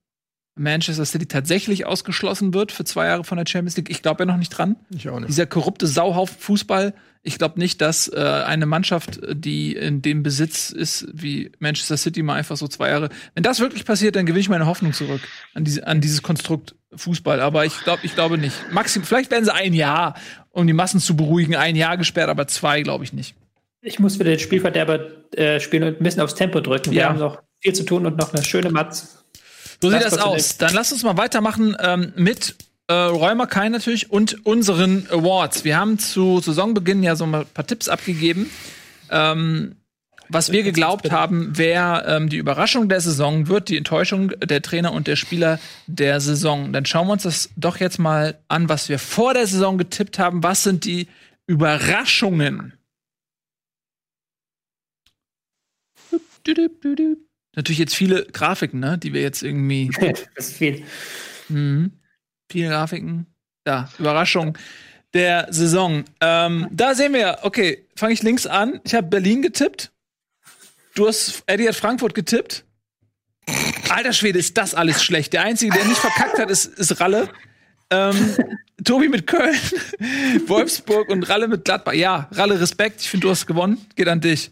[0.59, 3.89] Manchester City tatsächlich ausgeschlossen wird für zwei Jahre von der Champions League.
[3.89, 4.75] Ich glaube ja noch nicht dran.
[4.93, 5.29] Ich auch nicht.
[5.29, 6.93] Dieser korrupte Sauhaufen Fußball.
[7.21, 12.23] Ich glaube nicht, dass äh, eine Mannschaft, die in dem Besitz ist wie Manchester City,
[12.23, 13.09] mal einfach so zwei Jahre.
[13.35, 15.21] Wenn das wirklich passiert, dann gewinne ich meine Hoffnung zurück
[15.53, 17.39] an, diese, an dieses Konstrukt Fußball.
[17.41, 18.55] Aber ich glaube, ich glaube nicht.
[18.71, 20.15] Maxim, vielleicht werden sie ein Jahr,
[20.51, 23.35] um die Massen zu beruhigen, ein Jahr gesperrt, aber zwei glaube ich nicht.
[23.81, 24.99] Ich muss für den Spielverderber
[25.37, 26.91] äh, spielen und ein bisschen aufs Tempo drücken.
[26.91, 27.09] Wir Ja.
[27.09, 29.18] haben noch viel zu tun und noch eine schöne Matz.
[29.81, 30.57] So sieht Das das aus.
[30.57, 32.55] Dann lass uns mal weitermachen ähm, mit
[32.87, 35.63] äh, Räumer Kai natürlich und unseren Awards.
[35.63, 38.49] Wir haben zu Saisonbeginn ja so ein paar Tipps abgegeben,
[39.09, 39.75] ähm,
[40.27, 44.93] was wir geglaubt haben, wer ähm, die Überraschung der Saison wird, die Enttäuschung der Trainer
[44.93, 46.73] und der Spieler der Saison.
[46.73, 50.19] Dann schauen wir uns das doch jetzt mal an, was wir vor der Saison getippt
[50.19, 50.43] haben.
[50.43, 51.07] Was sind die
[51.47, 52.73] Überraschungen?
[57.55, 59.89] Natürlich jetzt viele Grafiken, ne, die wir jetzt irgendwie
[60.35, 60.83] das ist viel.
[61.49, 61.91] Mhm.
[62.51, 63.25] Viele Grafiken.
[63.63, 64.57] Da, Überraschung
[65.13, 66.03] der Saison.
[66.21, 68.79] Ähm, da sehen wir, okay, fange ich links an.
[68.83, 69.91] Ich habe Berlin getippt.
[70.95, 72.65] Du hast, Eddie hat Frankfurt getippt.
[73.89, 75.33] Alter Schwede, ist das alles schlecht.
[75.33, 77.29] Der Einzige, der nicht verkackt hat, ist, ist Ralle.
[77.89, 78.35] Ähm,
[78.83, 79.57] Tobi mit Köln,
[80.47, 81.93] Wolfsburg und Ralle mit Gladbach.
[81.93, 83.01] Ja, Ralle, Respekt.
[83.01, 83.83] Ich finde, du hast gewonnen.
[83.95, 84.51] Geht an dich.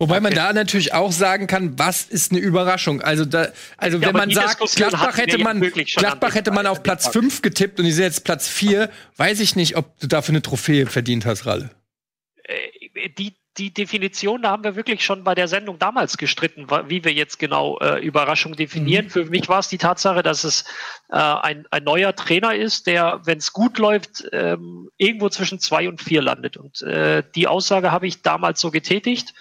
[0.00, 3.02] Wobei man da natürlich auch sagen kann, was ist eine Überraschung?
[3.02, 6.66] Also da, also Ja, wenn man die sagt, Diskussion Gladbach hätte man, Gladbach hätte man
[6.66, 8.88] auf Platz 5 getippt und ich sehe jetzt Platz 4,
[9.18, 11.68] weiß ich nicht, ob du dafür eine Trophäe verdient hast, Ralle.
[12.44, 17.04] Äh, die, die Definition, da haben wir wirklich schon bei der Sendung damals gestritten, wie
[17.04, 19.04] wir jetzt genau äh, Überraschung definieren.
[19.06, 19.10] Mhm.
[19.10, 20.64] Für mich war es die Tatsache, dass es
[21.10, 25.90] äh, ein, ein neuer Trainer ist, der, wenn es gut läuft, ähm, irgendwo zwischen zwei
[25.90, 26.56] und vier landet.
[26.56, 29.34] Und äh, die Aussage habe ich damals so getätigt.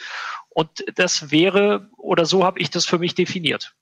[0.50, 3.74] Und das wäre, oder so habe ich das für mich definiert.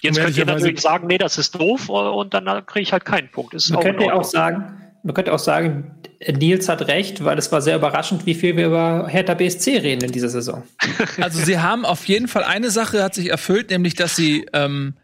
[0.00, 3.30] Jetzt könnt ihr natürlich sagen, nee, das ist doof, und dann kriege ich halt keinen
[3.30, 3.54] Punkt.
[3.54, 5.94] Ist Man könnte auch sagen, man könnte auch sagen,
[6.26, 10.04] Nils hat recht, weil es war sehr überraschend, wie viel wir über Hertha BSC reden
[10.04, 10.62] in dieser Saison.
[11.20, 14.94] Also sie haben auf jeden Fall eine Sache hat sich erfüllt, nämlich dass sie ähm,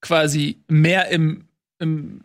[0.00, 2.20] quasi mehr im, im,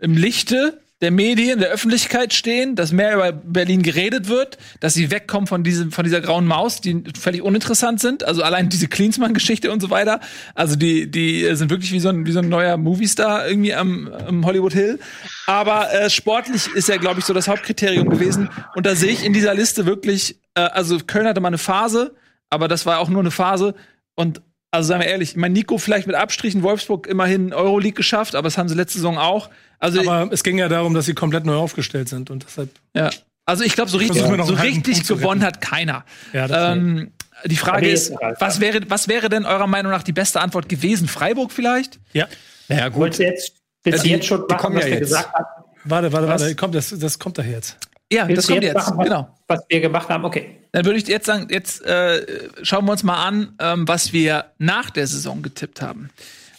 [0.00, 5.10] im Lichte der Medien, der Öffentlichkeit stehen, dass mehr über Berlin geredet wird, dass sie
[5.10, 8.24] wegkommen von diesem, von dieser grauen Maus, die völlig uninteressant sind.
[8.24, 10.20] Also allein diese Klinsmann-Geschichte und so weiter.
[10.54, 14.08] Also die, die sind wirklich wie so ein, wie so ein neuer Movie-Star irgendwie am,
[14.26, 14.98] am Hollywood Hill.
[15.46, 18.48] Aber äh, sportlich ist ja, glaube ich, so das Hauptkriterium gewesen.
[18.74, 22.14] Und da sehe ich in dieser Liste wirklich, äh, also Köln hatte mal eine Phase,
[22.50, 23.74] aber das war auch nur eine Phase.
[24.14, 28.34] Und also sagen wir ehrlich, ich meine, Nico vielleicht mit Abstrichen, Wolfsburg immerhin Euroleague geschafft,
[28.34, 29.50] aber das haben sie letzte Saison auch.
[29.78, 32.70] Also, Aber es ging ja darum, dass sie komplett neu aufgestellt sind und deshalb.
[32.94, 33.10] ja.
[33.44, 36.04] also ich glaube, so richtig, so richtig gewonnen hat keiner.
[36.32, 37.12] Ja, das ähm,
[37.46, 40.68] die Frage ist, jetzt, was wäre, was wäre denn eurer Meinung nach die beste Antwort
[40.68, 41.08] gewesen?
[41.08, 41.98] Freiburg vielleicht?
[42.12, 42.26] Ja.
[42.68, 43.52] Ja, Wollt ihr jetzt,
[43.82, 45.08] willst du jetzt schon machen, kommen was ja wir jetzt.
[45.10, 45.44] gesagt haben?
[45.84, 46.40] Warte, warte, Was?
[46.42, 46.56] warte.
[46.56, 47.76] Kommt, das, das kommt daher jetzt.
[48.10, 48.74] Ja, Willst das kommt jetzt.
[48.74, 49.28] machen, was, Genau.
[49.48, 50.24] was wir gemacht haben?
[50.24, 50.60] Okay.
[50.72, 54.46] Dann würde ich jetzt sagen, jetzt äh, schauen wir uns mal an, ähm, was wir
[54.58, 56.08] nach der Saison getippt haben.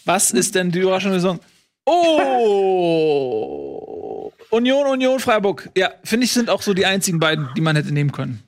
[0.05, 1.39] Was ist denn die Überraschung der Saison?
[1.86, 3.75] Oh!
[4.49, 5.69] Union, Union, Freiburg.
[5.77, 8.44] Ja, finde ich, sind auch so die einzigen beiden, die man hätte nehmen können.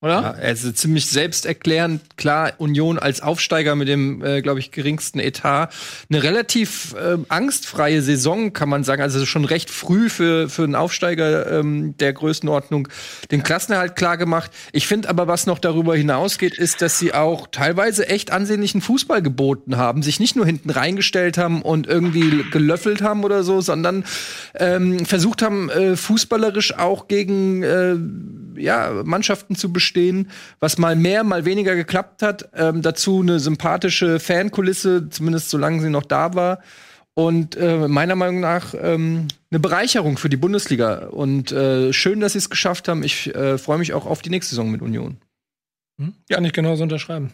[0.00, 0.20] Oder?
[0.20, 5.70] Ja, also ziemlich selbsterklärend, klar, Union als Aufsteiger mit dem, äh, glaube ich, geringsten Etat.
[6.08, 9.02] Eine relativ ähm, angstfreie Saison, kann man sagen.
[9.02, 12.86] Also schon recht früh für, für einen Aufsteiger ähm, der Größenordnung
[13.32, 14.52] den Klassenerhalt klar gemacht.
[14.70, 19.20] Ich finde aber, was noch darüber hinausgeht, ist, dass sie auch teilweise echt ansehnlichen Fußball
[19.20, 24.04] geboten haben, sich nicht nur hinten reingestellt haben und irgendwie gelöffelt haben oder so, sondern
[24.54, 27.96] ähm, versucht haben, äh, fußballerisch auch gegen äh,
[28.58, 30.30] ja, Mannschaften zu bestehen,
[30.60, 32.50] was mal mehr, mal weniger geklappt hat.
[32.54, 36.62] Ähm, dazu eine sympathische Fankulisse, zumindest solange sie noch da war.
[37.14, 41.08] Und äh, meiner Meinung nach ähm, eine Bereicherung für die Bundesliga.
[41.08, 43.02] Und äh, schön, dass sie es geschafft haben.
[43.02, 45.16] Ich äh, freue mich auch auf die nächste Saison mit Union.
[46.00, 46.14] Hm?
[46.30, 47.32] Kann ich genauso unterschreiben.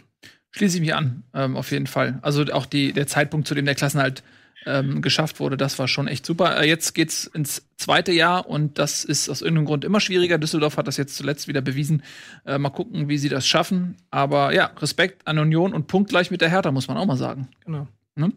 [0.53, 2.19] Schließe ich mich an, ähm, auf jeden Fall.
[2.23, 4.23] Also auch die, der Zeitpunkt, zu dem der Klassenhalt
[4.67, 6.61] ähm, geschafft wurde, das war schon echt super.
[6.61, 10.39] Äh, jetzt geht's ins zweite Jahr und das ist aus irgendeinem Grund immer schwieriger.
[10.39, 12.03] Düsseldorf hat das jetzt zuletzt wieder bewiesen.
[12.47, 13.97] Äh, mal gucken, wie sie das schaffen.
[14.11, 17.49] Aber ja, Respekt an Union und punktgleich mit der Hertha, muss man auch mal sagen.
[17.65, 17.87] Genau.
[18.17, 18.33] Ne?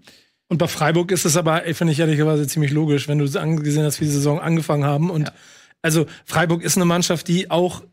[0.50, 4.00] Und bei Freiburg ist es aber, finde ich ehrlicherweise ziemlich logisch, wenn du angesehen hast,
[4.00, 5.10] wie die Saison angefangen haben.
[5.10, 5.34] Und Ja.
[5.82, 7.84] also Freiburg ist eine Mannschaft, die auch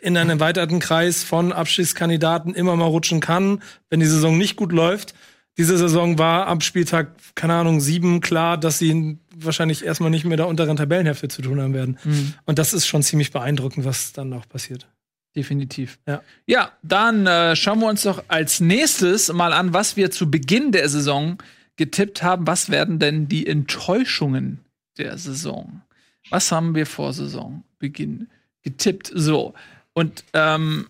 [0.00, 4.72] in einem erweiterten Kreis von Abschiedskandidaten immer mal rutschen kann, wenn die Saison nicht gut
[4.72, 5.14] läuft.
[5.58, 10.36] Diese Saison war am Spieltag, keine Ahnung, sieben klar, dass sie wahrscheinlich erstmal nicht mehr
[10.36, 11.98] der unteren Tabellenhälfte zu tun haben werden.
[12.46, 14.88] Und das ist schon ziemlich beeindruckend, was dann noch passiert.
[15.36, 15.98] Definitiv.
[16.06, 16.22] Ja.
[16.46, 20.72] Ja, dann äh, schauen wir uns doch als nächstes mal an, was wir zu Beginn
[20.72, 21.38] der Saison
[21.76, 24.60] getippt haben, was werden denn die Enttäuschungen
[24.98, 25.82] der Saison?
[26.30, 28.28] Was haben wir vor Saisonbeginn
[28.62, 29.10] getippt?
[29.14, 29.54] So.
[29.94, 30.88] Und ähm,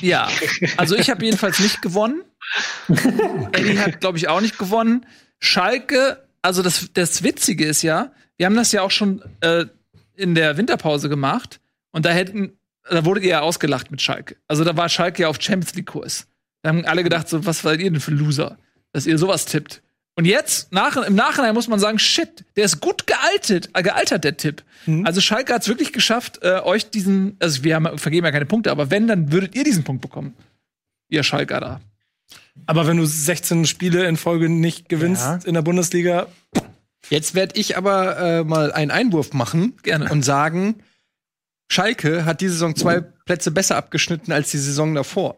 [0.00, 0.28] ja,
[0.76, 2.22] also ich habe jedenfalls nicht gewonnen.
[3.52, 5.06] Eddie hat, glaube ich, auch nicht gewonnen.
[5.38, 9.66] Schalke, also das, das Witzige ist ja, wir haben das ja auch schon äh,
[10.16, 11.60] in der Winterpause gemacht
[11.92, 14.36] und da hätten, da wurde ihr ja ausgelacht mit Schalke.
[14.48, 16.26] Also da war Schalke ja auf Champions League Kurs.
[16.62, 18.58] Da haben alle gedacht, so, was seid ihr denn für Loser,
[18.92, 19.82] dass ihr sowas tippt.
[20.16, 24.22] Und jetzt, nach, im Nachhinein muss man sagen, shit, der ist gut gealtert, äh, gealtert,
[24.22, 24.62] der Tipp.
[24.86, 25.04] Mhm.
[25.04, 28.46] Also Schalke hat es wirklich geschafft, äh, euch diesen, also wir haben, vergeben ja keine
[28.46, 30.34] Punkte, aber wenn, dann würdet ihr diesen Punkt bekommen.
[31.08, 31.80] Ihr Schalker da.
[32.66, 35.38] Aber wenn du 16 Spiele in Folge nicht gewinnst Ja.
[35.44, 36.26] in der Bundesliga,
[37.10, 40.08] Jetzt werde ich aber äh, mal einen Einwurf machen Gerne.
[40.10, 40.76] und sagen,
[41.70, 45.36] Schalke hat diese Saison zwei Plätze besser abgeschnitten als die Saison davor.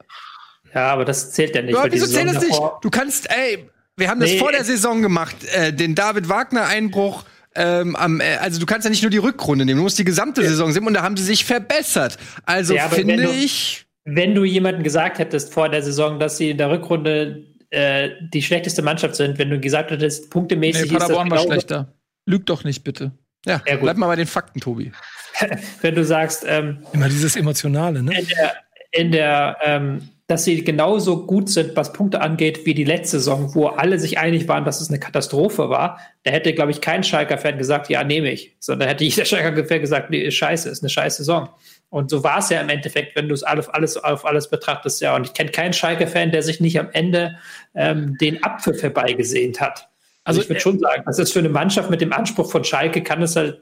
[0.74, 1.74] Ja, aber das zählt ja nicht.
[1.74, 2.60] Ja, wieso zählt das nicht?
[2.82, 4.38] Du kannst, ey, wir haben das Nee.
[4.38, 7.24] vor der Saison gemacht, äh, den David Wagner-Einbruch.
[7.54, 10.04] Ähm, am, äh, also du kannst ja nicht nur die Rückrunde nehmen, du musst die
[10.04, 12.18] gesamte Saison sehen und da haben sie sich verbessert.
[12.44, 16.50] Also Ja, finde du- ich, Wenn du jemandem gesagt hättest vor der Saison, dass sie
[16.50, 20.94] in der Rückrunde äh, die schlechteste Mannschaft sind, wenn du gesagt hättest, punktemäßig Nee, ist
[20.94, 21.92] das Paderborn war genau- schlechter.
[22.24, 23.12] Lüg doch nicht, bitte.
[23.46, 23.82] ja, Ja, gut.
[23.82, 24.92] bleib mal bei den Fakten, Tobi.
[25.82, 28.18] wenn du sagst, ähm, immer dieses Emotionale, ne?
[28.18, 28.54] in der,
[28.92, 33.54] in der ähm, dass sie genauso gut sind, was Punkte angeht, wie die letzte Saison,
[33.54, 37.04] wo alle sich einig waren, dass es eine Katastrophe war, da hätte, glaube ich, kein
[37.04, 38.56] Schalker-Fan gesagt, ja, nehme ich.
[38.58, 41.48] Sondern hätte jeder Schalker-Fan gesagt, nee, ist scheiße, ist eine scheiß Saison.
[41.88, 45.00] Und so war es ja im Endeffekt, wenn du es alles, alles auf alles betrachtest,
[45.00, 45.14] ja.
[45.14, 47.38] Und ich kenne keinen Schalke-Fan, der sich nicht am Ende
[47.74, 49.88] ähm, den Apfel herbeigesehnt hat.
[50.24, 53.02] Also ich würde schon sagen, das ist für eine Mannschaft mit dem Anspruch von Schalke,
[53.02, 53.60] kann es halt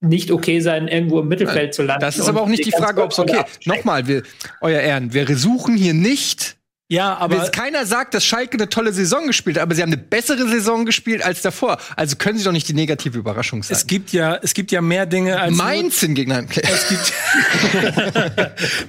[0.00, 2.02] nicht okay sein, irgendwo im Mittelfeld zu landen.
[2.02, 3.66] Das ist aber auch nicht die Frage, ob es okay ist.
[3.66, 4.22] Nochmal, wir,
[4.60, 6.57] euer Ehren, wir suchen hier nicht.
[6.90, 9.92] Ja, aber wir, keiner sagt, dass Schalke eine tolle Saison gespielt hat, aber sie haben
[9.92, 11.76] eine bessere Saison gespielt als davor.
[11.96, 13.76] Also können sie doch nicht die negative Überraschung sein.
[13.76, 16.30] es gibt ja, es gibt ja mehr Dinge als Mainz hingegen.
[16.30, 16.62] Nein, okay.
[16.72, 17.12] es gibt,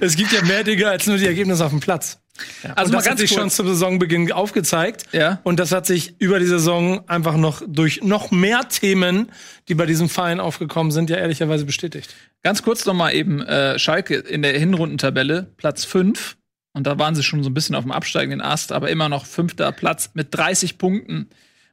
[0.00, 2.18] es gibt ja mehr Dinge als nur die Ergebnisse auf dem Platz.
[2.62, 5.04] Also Also mal das hat ganz sich schon zum Saisonbeginn aufgezeigt.
[5.12, 5.40] Ja.
[5.42, 9.30] Und das hat sich über die Saison einfach noch durch noch mehr Themen,
[9.68, 12.14] die bei diesem Verein aufgekommen sind, ja ehrlicherweise bestätigt.
[12.42, 16.38] Ganz kurz noch mal eben äh, Schalke in der Hinrundentabelle Platz 5
[16.72, 19.26] und da waren sie schon so ein bisschen auf dem absteigenden Ast, aber immer noch
[19.26, 21.28] fünfter Platz mit 30 Punkten,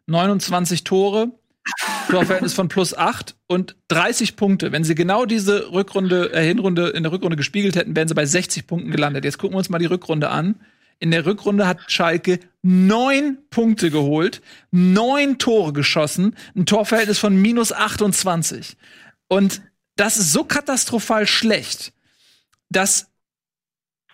[0.07, 1.31] 29 Tore,
[2.09, 4.71] Torverhältnis von plus 8 und 30 Punkte.
[4.71, 8.25] Wenn sie genau diese Rückrunde äh, Hinrunde in der Rückrunde gespiegelt hätten, wären sie bei
[8.25, 9.25] 60 Punkten gelandet.
[9.25, 10.55] Jetzt gucken wir uns mal die Rückrunde an.
[10.99, 14.41] In der Rückrunde hat Schalke neun Punkte geholt,
[14.71, 18.77] neun Tore geschossen, ein Torverhältnis von minus 28.
[19.27, 19.61] Und
[19.95, 21.93] das ist so katastrophal schlecht,
[22.69, 23.11] dass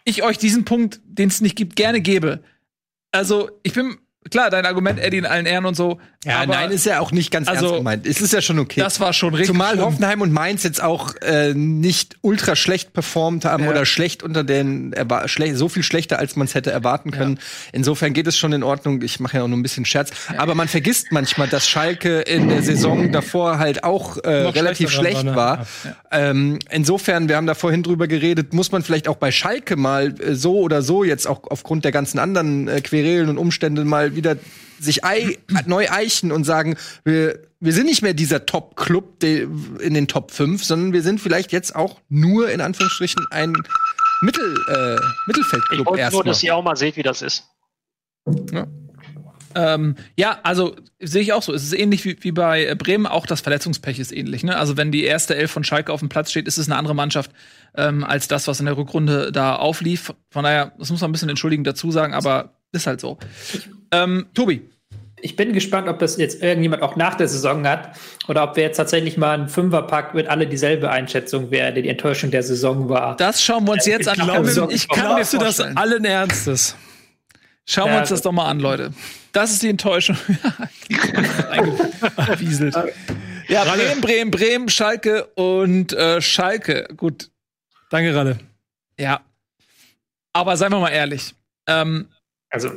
[0.06, 2.44] ich euch diesen Punkt, den es nicht gibt, gerne gebe.
[3.12, 3.98] Also, ich bin,
[4.30, 6.00] klar, dein Argument, Eddie, in allen Ehren und so.
[6.26, 8.08] Ja, aber nein, ist ja auch nicht ganz Also, ernst gemeint.
[8.08, 8.80] Es ist ja schon okay.
[8.80, 9.48] das war schon richtig.
[9.48, 9.86] Zumal schlimm.
[9.86, 13.72] Hoffenheim und Mainz jetzt auch äh, nicht ultra schlecht performt haben Ja.
[13.72, 14.96] oder schlecht unter den
[15.26, 17.40] schle so viel schlechter als man es hätte erwarten können.
[17.74, 19.02] Insofern geht es schon in Ordnung.
[19.02, 22.48] Ich mache ja auch nur ein bisschen Scherz, aber man vergisst manchmal, dass Schalke in
[22.48, 25.68] der Saison davor halt auch äh, relativ schlecht war, war.
[26.12, 30.14] Ähm, insofern, wir haben da vorhin drüber geredet, muss man vielleicht auch bei Schalke mal
[30.22, 34.13] äh, so oder so jetzt auch aufgrund der ganzen anderen äh, Querelen und Umstände mal
[34.16, 34.38] wieder
[34.80, 39.48] sich ei neu eichen und sagen, wir, wir sind nicht mehr dieser Top-Club de-
[39.80, 43.54] in den Top 5, sondern wir sind vielleicht jetzt auch nur in Anführungsstrichen ein
[44.22, 47.44] Mittel, äh, Ich Mittelfeldclub wollte nur, dass ihr auch mal seht, wie das ist.
[49.56, 51.54] Ähm, ja, also sehe ich auch so.
[51.54, 54.44] Es ist ähnlich wie, wie bei äh, Bremen, auch das Verletzungspech ist ähnlich.
[54.44, 54.58] Ne?
[54.58, 56.96] Also wenn die erste Elf von Schalke auf dem Platz steht, ist es eine andere
[56.96, 57.32] Mannschaft
[57.76, 60.14] ähm, als das, was in der Rückrunde da auflief.
[60.32, 63.20] Von daher, das muss man ein bisschen entschuldigend dazu sagen, aber ist halt so.
[63.94, 64.62] Ähm, Tobi,
[65.22, 67.96] Ich bin gespannt, ob das jetzt irgendjemand auch nach der Saison hat
[68.28, 72.30] oder ob wir jetzt tatsächlich mal einen Fünferpack mit alle dieselbe Einschätzung, wer die Enttäuschung
[72.32, 73.16] der Saison war.
[73.18, 74.16] das schauen wir uns jetzt an.
[74.16, 76.76] glaubst du- ich kann mir das allen Ernstes?
[77.66, 78.94] Schauen wir Ja, uns das doch mal an, Leute.
[79.32, 80.18] Das ist die Enttäuschung.
[83.48, 86.88] Ja, Bremen, Bremen, Bremen, Schalke und äh, Schalke.
[86.96, 87.30] Gut,
[87.90, 88.40] Danke, Ralle.
[88.98, 89.22] ja.
[90.36, 91.36] Aber seien wir mal ehrlich.
[91.68, 92.08] Ähm,
[92.50, 92.72] Also,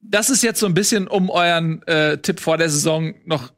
[0.00, 3.52] das ist jetzt so ein bisschen, um euren äh, Tipp vor der Saison noch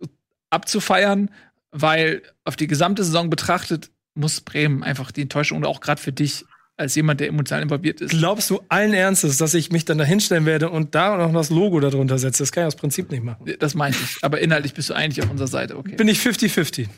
[0.51, 1.30] abzufeiern,
[1.70, 6.12] weil auf die gesamte Saison betrachtet muss Bremen einfach die Enttäuschung und auch gerade für
[6.12, 6.45] dich
[6.76, 8.11] als jemand, der emotional involviert ist.
[8.11, 11.51] Glaubst du allen Ernstes, dass ich mich dann da hinstellen werde und da noch das
[11.51, 12.43] Logo darunter setze?
[12.43, 13.53] Das kann ich aus Prinzip nicht machen.
[13.59, 14.16] Das meinte ich.
[14.22, 15.97] Aber inhaltlich bist du eigentlich auf unserer Seite, okay.
[15.97, 16.88] Bin ich 50-50.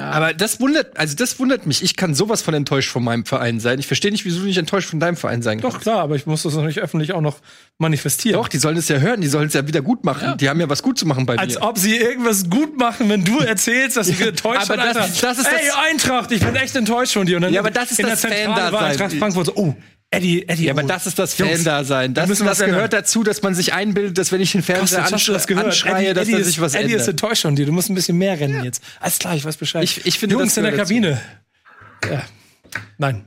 [0.00, 1.82] Aber das wundert, also das wundert mich.
[1.82, 3.78] Ich kann sowas von enttäuscht von meinem Verein sein.
[3.78, 5.82] Ich verstehe nicht, wieso du nicht enttäuscht von deinem Verein sein Doch, kannst.
[5.82, 7.38] klar, aber ich muss das natürlich öffentlich auch noch
[7.78, 8.34] manifestieren.
[8.40, 10.36] Doch, die sollen es ja hören, die sollen es ja wieder gut machen.
[10.38, 11.62] Die haben ja was gut zu machen bei Als mir.
[11.62, 15.46] ob sie irgendwas gut machen, wenn du erzählst, dass sie enttäuscht aber das- das ist
[15.46, 17.36] Ey, das- Eintracht, ich bin echt enttäuscht von dir.
[17.36, 18.82] Und dann Ja, aber das ist in das der Zentrale war.
[18.82, 19.74] Eintracht Frankfurt so, oh,
[20.12, 20.64] Eddie, Eddie.
[20.64, 22.14] Ja, aber das ist das Fan-Dasein.
[22.14, 25.32] Das, das gehört dazu, dass man sich einbildet, dass wenn ich den Fernseher hast du
[25.32, 25.66] das gehört?
[25.66, 27.08] anschreie, Eddie, dass Eddie da ist, sich was Eddie ist ändert.
[27.08, 27.64] enttäuscht von dir.
[27.66, 28.82] Du musst ein bisschen mehr rennen jetzt.
[28.98, 29.84] Alles klar, ich weiß Bescheid.
[29.84, 31.20] Ich- ich finde, Jungs in der Kabine.
[32.10, 32.24] Ja.
[32.98, 33.24] Nein.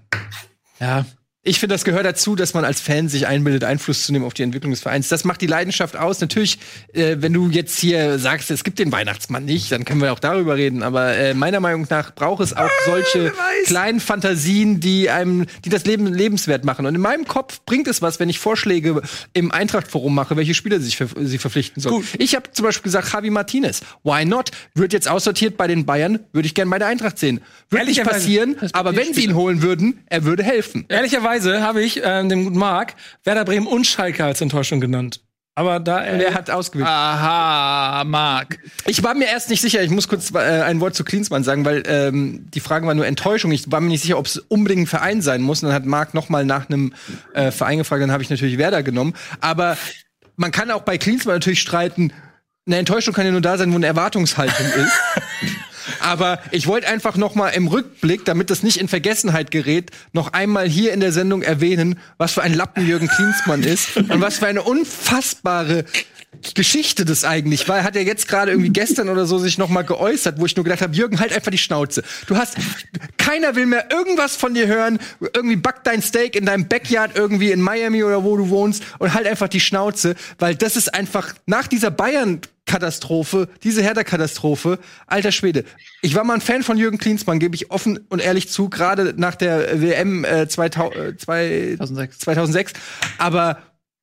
[0.81, 1.05] Ja.
[1.45, 4.33] Ich finde, das gehört dazu, dass man als Fan sich einbildet, Einfluss zu nehmen auf
[4.33, 5.09] die Entwicklung des Vereins.
[5.09, 6.21] Das macht die Leidenschaft aus.
[6.21, 6.57] Natürlich,
[6.93, 10.19] äh, wenn du jetzt hier sagst, es gibt den Weihnachtsmann nicht, dann können wir auch
[10.19, 10.83] darüber reden.
[10.83, 13.33] Aber äh, meiner Meinung nach braucht es auch solche
[13.65, 16.85] kleinen Fantasien, die einem, die das Leben lebenswert machen.
[16.85, 19.01] Und in meinem Kopf bringt es was, wenn ich Vorschläge
[19.33, 22.07] im Eintracht-Forum mache, welche Spieler sich ver sie verpflichten sollen.
[22.19, 23.81] Ich habe zum Beispiel gesagt, Javi Martinez.
[24.05, 24.51] Why not?
[24.75, 27.41] Wird jetzt aussortiert bei den Bayern, würde ich gerne bei der Eintracht sehen.
[27.69, 30.85] Wird nicht passieren, aber wenn sie ihn holen würden, er würde helfen.
[30.87, 35.21] Ehrlicherweise habe ich ähm, dem guten Marc Werder Bremen und Schalke als Enttäuschung genannt.
[35.55, 36.87] Aber da er, Er hat ausgewählt.
[36.87, 38.57] Aha, Marc.
[38.87, 41.63] Ich war mir erst nicht sicher, ich muss kurz äh, ein Wort zu Klinsmann sagen,
[41.63, 43.51] weil ähm, die Frage war nur Enttäuschung.
[43.51, 45.61] Ich war mir nicht sicher, ob es unbedingt ein Verein sein muss.
[45.61, 46.93] Und dann hat Marc noch mal nach einem
[47.33, 49.13] äh, Verein gefragt, dann habe ich natürlich Werder genommen.
[49.41, 49.77] Aber
[50.37, 52.11] man kann auch bei Klinsmann natürlich streiten,
[52.65, 54.93] eine Enttäuschung kann ja nur da sein, wo eine Erwartungshaltung ist.
[56.03, 60.33] Aber ich wollte einfach noch mal im Rückblick, damit das nicht in Vergessenheit gerät, noch
[60.33, 64.39] einmal hier in der Sendung erwähnen, was für ein Lappen Jürgen Klinsmann ist und was
[64.39, 65.85] für eine unfassbare
[66.55, 67.77] Geschichte das eigentlich war.
[67.77, 70.55] Er hat ja jetzt gerade irgendwie gestern oder so sich noch mal geäußert, wo ich
[70.55, 72.03] nur gedacht habe, Jürgen, halt einfach die Schnauze.
[72.27, 72.55] Du hast
[73.17, 74.99] keiner will mehr irgendwas von dir hören.
[75.19, 79.13] Irgendwie back dein Steak in deinem Backyard irgendwie in Miami oder wo du wohnst und
[79.13, 85.31] halt einfach die Schnauze, weil das ist einfach nach dieser Bayern Katastrophe, diese Hertha-Katastrophe, alter
[85.31, 85.65] Schwede.
[86.01, 89.13] Ich war mal ein Fan von Jürgen Klinsmann, gebe ich offen und ehrlich zu, gerade
[89.17, 92.19] nach der WM äh, 2000, äh, 2006.
[92.19, 92.73] 2006.
[93.17, 93.57] Aber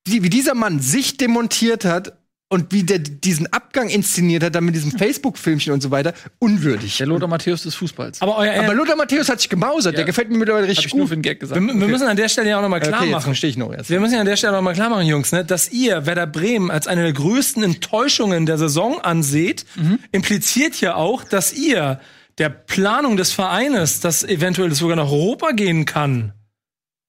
[0.07, 2.13] die, wie dieser Mann sich demontiert hat
[2.51, 6.97] und wie der diesen Abgang inszeniert hat, dann mit diesem Facebook-Filmchen und so weiter, unwürdig.
[6.97, 8.21] Der Lothar Matthäus des Fußballs.
[8.21, 10.93] aber euer Aber Lothar Matthäus hat sich gemausert, der gefällt mir mittlerweile Hab richtig ich
[10.93, 11.09] nur gut.
[11.09, 11.61] für den Gag gesagt.
[11.61, 13.23] wir, wir müssen an der Stelle ja auch noch mal klar okay, machen.
[13.23, 13.89] verstehe ich noch erst.
[13.89, 16.27] Wir müssen ja an der Stelle noch mal klar machen, Jungs, ne, dass ihr Werder
[16.27, 19.65] Bremen als eine der größten Enttäuschungen der Saison anseht,
[20.11, 22.01] impliziert ja auch, dass ihr
[22.37, 26.33] der Planung des Vereines, dass eventuell es sogar nach Europa gehen kann,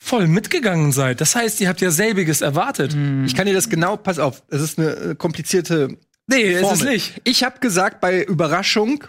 [0.03, 1.21] voll mitgegangen seid.
[1.21, 2.97] Das heißt, ihr habt ja selbiges erwartet.
[3.25, 5.97] Ich kann dir das genau, pass auf, es ist eine äh, komplizierte
[6.27, 6.95] Nee, ist es Formel.
[6.95, 7.21] nicht.
[7.25, 9.05] Ich habe gesagt bei Überraschung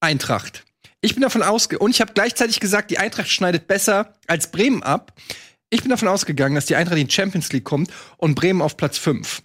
[0.00, 0.64] Eintracht.
[1.02, 4.82] Ich bin davon ausge und ich habe gleichzeitig gesagt, die Eintracht schneidet besser als Bremen
[4.82, 5.12] ab.
[5.70, 8.76] Ich bin davon ausgegangen, dass die Eintracht in die Champions League kommt und Bremen auf
[8.76, 9.42] Platz 5.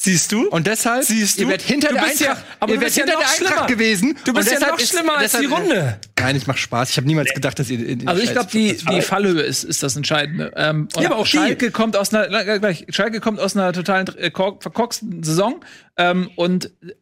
[0.00, 0.48] Siehst du?
[0.50, 1.42] Und deshalb, Siehst du?
[1.42, 3.20] ihr werdet hinter Du der bist ja- Eintracht, aber ihr du werdet ja hinter noch
[3.24, 3.66] der Eintracht schlimmer.
[3.66, 4.18] gewesen.
[4.24, 6.00] Du bist ja noch ist- schlimmer als die deshalb- Runde.
[6.20, 6.90] Nein, ich mach Spaß.
[6.90, 9.64] Ich habe niemals gedacht, dass ihr in, in Also ich glaube, die, die Fallhöhe ist,
[9.64, 10.52] ist das Entscheidende.
[10.54, 12.28] Ähm, und aber auch die- Schalke kommt aus einer
[12.60, 15.64] gleich, Schalke kommt aus einer totalen äh, kork- verkorksten Saison
[15.96, 16.92] ähm, und äh,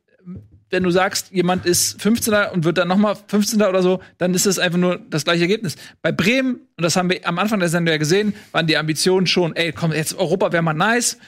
[0.70, 4.34] wenn du sagst, jemand ist 15er und wird dann noch mal 15er oder so, dann
[4.34, 5.76] ist es einfach nur das gleiche Ergebnis.
[6.02, 9.28] Bei Bremen, und das haben wir am Anfang der Sendung ja gesehen, waren die Ambitionen
[9.28, 11.18] schon, ey, komm, jetzt Europa wäre mal nice.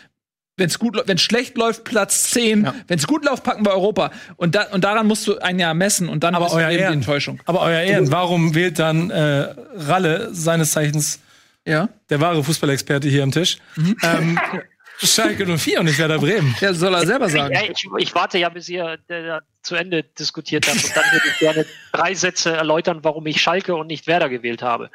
[0.59, 2.69] Wenn's gut, wenn schlecht läuft, Platz 10.
[2.89, 4.11] Wenn's gut läuft, packen wir Europa.
[4.37, 6.83] Und, da, und daran musst du ein Jahr messen und dann Aber euer eben die
[6.83, 6.95] Ehren.
[6.95, 7.41] Enttäuschung.
[7.47, 11.21] Aber euer Ehren, warum wählt dann äh, Ralle, seines Zeichens
[11.65, 11.89] Ja.
[12.11, 13.59] der wahre Fußballexperte hier am Tisch,
[14.03, 14.39] ähm,
[15.01, 16.57] Schalke 04 und nicht Werder Bremen?
[16.61, 17.55] Ja, soll er selber sagen.
[17.55, 21.25] Ja, ich, ich warte ja, bis ihr äh, zu Ende diskutiert habt und dann würde
[21.33, 24.91] ich gerne drei Sätze erläutern, warum ich Schalke und nicht Werder gewählt habe.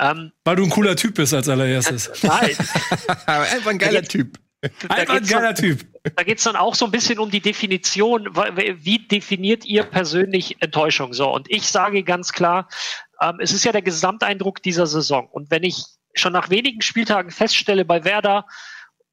[0.00, 2.10] Ähm, Weil du ein cooler Typ bist als allererstes.
[2.22, 2.56] nein,
[3.26, 4.38] einfach ein geiler Typ.
[4.88, 5.84] Einfach ein geiler Typ.
[6.14, 8.28] da geht es dann auch so ein bisschen um die Definition.
[8.34, 11.12] Wie definiert ihr persönlich Enttäuschung?
[11.14, 12.68] So, und ich sage ganz klar,
[13.20, 15.28] ähm, es ist ja der Gesamteindruck dieser Saison.
[15.28, 15.84] Und wenn ich
[16.14, 18.46] schon nach wenigen Spieltagen feststelle bei Werder,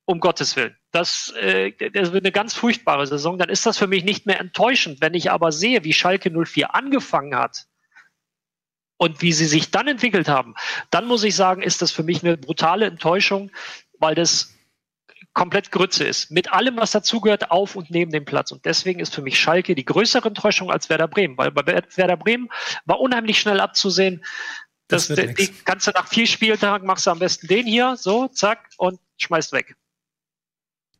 [0.05, 3.87] um Gottes Willen, das, äh, das wird eine ganz furchtbare Saison, dann ist das für
[3.87, 5.01] mich nicht mehr enttäuschend.
[5.01, 7.65] Wenn ich aber sehe, wie Schalke 04 angefangen hat,
[9.01, 10.55] und wie sie sich dann entwickelt haben,
[10.91, 13.49] dann muss ich sagen, ist das für mich eine brutale Enttäuschung,
[13.97, 14.53] weil das
[15.39, 16.31] komplett Grütze ist.
[16.31, 18.51] Mit allem, was dazugehört, auf und neben dem Platz.
[18.51, 22.17] Und deswegen ist für mich Schalke die größere Enttäuschung als Werder Bremen, weil bei Werder
[22.17, 22.49] Bremen
[22.83, 24.21] war unheimlich schnell abzusehen,
[24.89, 25.63] Das dass wird die, nix.
[25.63, 29.53] kannst du nach vier Spieltagen machst du am besten den hier, so, zack, und schmeißt
[29.53, 29.77] weg.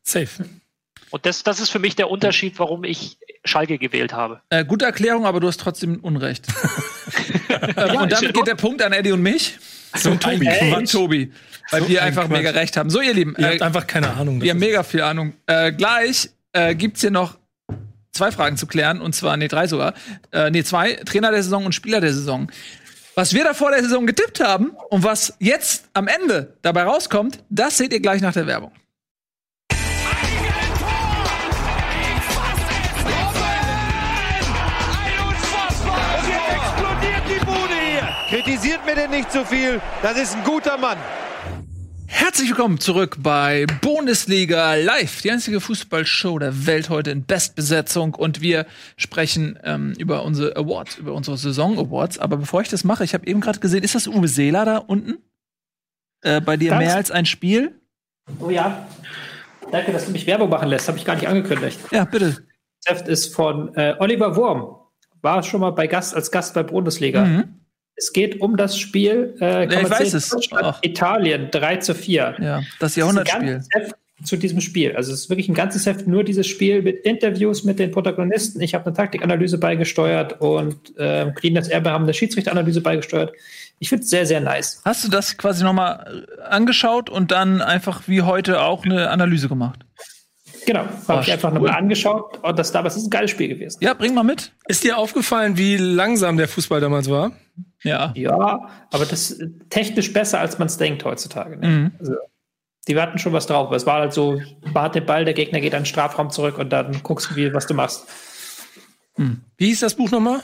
[0.03, 0.45] Safe.
[1.09, 4.41] Und das, das ist für mich der Unterschied, warum ich Schalke gewählt habe.
[4.49, 6.47] Äh, gute Erklärung, aber du hast trotzdem Unrecht.
[7.49, 9.57] Ja, und damit geht der Punkt an Eddie und mich.
[9.95, 10.49] So ein Tobi.
[10.75, 11.31] Und Tobi.
[11.71, 12.37] Weil So wir ein einfach Quatsch.
[12.37, 12.89] mega recht haben.
[12.89, 14.41] So, ihr Lieben, Ihr äh, habt einfach keine Ahnung.
[14.41, 15.33] wir haben mega viel Ahnung.
[15.47, 17.37] Äh, gleich äh, gibt's hier noch
[18.11, 19.93] zwei Fragen zu klären, und zwar, nee, drei sogar.
[20.31, 22.51] Äh, nee, zwei, Trainer der Saison und Spieler der Saison.
[23.15, 27.43] Was wir da vor der Saison getippt haben und was jetzt am Ende dabei rauskommt,
[27.49, 28.71] das seht ihr gleich nach der Werbung.
[38.29, 39.81] Kritisiert mir denn nicht zu viel.
[40.03, 40.97] Das ist ein guter Mann.
[42.05, 48.41] Herzlich willkommen zurück bei Bundesliga Live, die einzige Fußballshow der Welt heute in Bestbesetzung und
[48.41, 48.65] wir
[48.97, 52.17] sprechen ähm, über unsere Awards, über unsere Saison Awards.
[52.19, 54.77] Aber bevor ich das mache, ich habe eben gerade gesehen, ist das Uwe Seeler da
[54.77, 55.17] unten?
[56.21, 57.79] Äh, bei dir Das- mehr als ein Spiel?
[58.39, 58.87] Oh ja.
[59.71, 60.87] Danke, dass du mich Werbung machen lässt.
[60.87, 61.79] Habe ich gar nicht angekündigt.
[61.91, 62.43] Ja, bitte.
[62.85, 64.75] Das Heft ist von äh, Oliver Wurm.
[65.21, 67.25] War schon mal bei Gast, als Gast bei Bundesliga.
[67.25, 67.58] Mhm.
[67.99, 70.35] Es geht um das Spiel äh, Ja, ich weiß es.
[70.81, 72.35] Italien 3 zu 4.
[72.39, 73.61] Ja, das Das Jahrhundertspiel.
[73.71, 74.95] Heft zu diesem Spiel.
[74.95, 78.61] Also es ist wirklich ein ganzes Heft, nur dieses Spiel mit Interviews mit den Protagonisten.
[78.61, 83.33] Ich habe eine Taktikanalyse beigesteuert und äh, Clean Erbe haben eine Schiedsrichteranalyse beigesteuert.
[83.79, 84.81] Ich finde es sehr, sehr nice.
[84.83, 89.09] Hast du das quasi noch mal äh, angeschaut und dann einfach wie heute auch eine
[89.09, 89.85] Analyse gemacht?
[90.69, 91.55] Genau, Oh, habe ich einfach cool.
[91.61, 93.79] nochmal angeschaut und das damals ist ein geiles Spiel gewesen.
[93.81, 94.51] Ja, bring mal mit.
[94.67, 97.31] Ist dir aufgefallen, wie langsam der Fußball damals war?
[97.81, 98.13] Ja.
[98.15, 99.41] Ja, aber das ist
[99.71, 101.57] technisch besser, als man es denkt heutzutage.
[101.57, 101.67] Ne?
[101.67, 101.91] Mhm.
[101.99, 102.13] Also,
[102.87, 103.65] die hatten schon was drauf.
[103.67, 104.39] aber Es war halt so,
[104.73, 107.51] wart den Ball, der Gegner geht an den Strafraum zurück und dann guckst du, wie,
[107.51, 108.05] was du machst.
[109.57, 110.41] Wie hieß das Buch nochmal?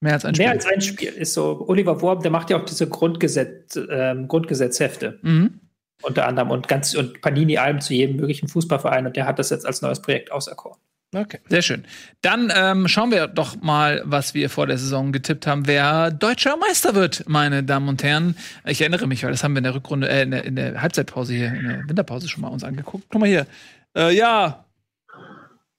[0.00, 0.44] Mehr als ein Spiel.
[0.44, 1.64] Mehr als ein Spiel ist so.
[1.66, 5.60] Oliver Wurm, der macht ja auch diese Grundgesetz, ähm, Grundgesetzhefte Mhm.
[6.02, 9.50] Unter anderem und ganz und Panini allem zu jedem möglichen Fußballverein und der hat das
[9.50, 10.78] jetzt als neues Projekt auserkoren.
[11.14, 11.38] Okay.
[11.48, 11.84] Sehr schön.
[12.20, 16.56] Dann ähm, schauen wir doch mal, was wir vor der Saison getippt haben, wer deutscher
[16.56, 18.36] Meister wird, meine Damen und Herren.
[18.66, 20.82] Ich erinnere mich, weil das haben wir in der Rückrunde, äh, in, der, in der
[20.82, 23.04] Halbzeitpause hier, in der Winterpause schon mal uns angeguckt.
[23.08, 23.46] Guck mal hier.
[23.96, 24.64] Äh, ja,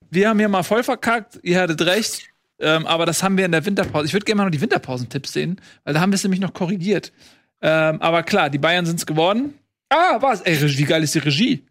[0.10, 2.30] wir haben hier mal voll verkackt, ihr hattet recht.
[2.60, 4.08] Ähm, aber das haben wir in der Winterpause.
[4.08, 6.54] Ich würde gerne mal noch die Winterpausentipps sehen, weil da haben wir es nämlich noch
[6.54, 7.12] korrigiert.
[7.62, 9.54] Ähm, aber klar, die Bayern sind es geworden.
[9.90, 10.42] Ah, was?
[10.42, 11.66] Ey, wie geil ist die Regie?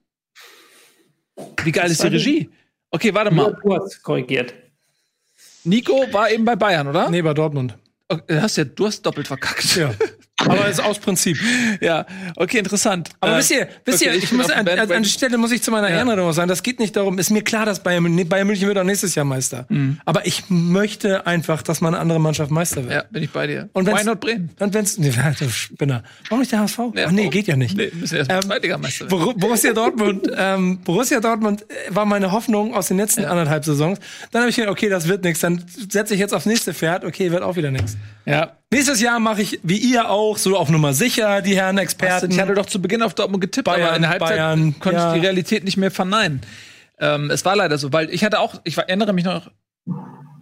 [1.62, 2.50] Wie geil ist die Regie?
[2.90, 3.54] Okay, warte mal.
[3.62, 4.54] kurz korrigiert.
[5.64, 7.10] Nico war eben bei Bayern, oder?
[7.10, 7.76] Nee, bei Dortmund.
[8.08, 9.76] Okay, hast ja, du hast doppelt verkackt.
[9.76, 9.94] Ja.
[10.44, 11.38] Aber ist aus Prinzip.
[11.80, 12.04] ja,
[12.36, 13.08] okay, interessant.
[13.20, 15.50] Aber Äh, wisst ihr, wisst okay, ihr, ich, muss an, an, an der Stelle muss
[15.50, 15.96] ich zu meiner Ja.
[15.96, 18.84] Erinnerung sagen, das geht nicht darum, ist mir klar, dass Bayern, Bayern München wird auch
[18.84, 19.64] nächstes Jahr Meister.
[19.70, 19.98] Mhm.
[20.04, 22.92] Aber ich möchte einfach, dass mal eine andere Mannschaft Meister wird.
[22.92, 23.70] Ja, bin ich bei dir.
[23.72, 24.50] Und wenn's- Why not Bremen?
[24.60, 26.02] Und wenn's, nee, du Spinner.
[26.28, 26.78] Warum nicht der HSV?
[26.94, 27.30] Ja, Ach nee, warum?
[27.30, 27.76] geht ja nicht.
[27.76, 29.18] Nee, müssen erst Ähm, Zweitligameister werden.
[29.24, 33.98] Bor Borussia Dortmund, ähm, Borussia Dortmund äh, war meine Hoffnung aus den letzten anderthalb Saisons.
[34.32, 35.40] Dann habe ich gedacht, okay, das wird nichts.
[35.40, 37.04] Dann setze ich jetzt aufs nächste Pferd.
[37.06, 37.96] Okay, wird auch wieder nichts.
[38.26, 38.52] Ja.
[38.72, 42.30] Nächstes Jahr mache ich, wie ihr auch, so auf Nummer sicher, die Herren Experten.
[42.32, 44.98] Ich hatte doch zu Beginn auf Dortmund getippt, Bayern, aber in der Halbzeit Bayern, konnte
[44.98, 45.08] ja.
[45.08, 46.40] ich die Realität nicht mehr verneinen.
[46.98, 49.50] Ähm, es war leider so, weil ich hatte auch, ich erinnere mich noch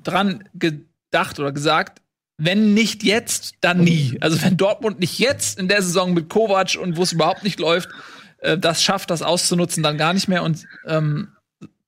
[0.02, 2.00] dran gedacht oder gesagt,
[2.38, 4.16] wenn nicht jetzt, dann nie.
[4.20, 7.60] Also wenn Dortmund nicht jetzt in der Saison mit Kovac und wo es überhaupt nicht
[7.60, 7.90] läuft,
[8.38, 10.42] äh, das schafft, das auszunutzen, dann gar nicht mehr.
[10.42, 11.28] Und ähm,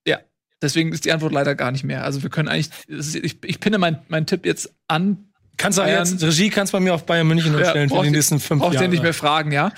[0.07, 0.19] ja,
[0.63, 2.05] deswegen ist die Antwort leider gar nicht mehr.
[2.05, 5.33] Also wir können eigentlich, ich, ich pinne meinen mein Tipp jetzt an.
[5.57, 8.41] Kannst du jetzt, Regie kannst bei mir auf Bayern München umstellen für braucht die nächsten
[8.41, 8.85] fünf Jahre.
[8.85, 9.73] ihr nicht mehr fragen, ja.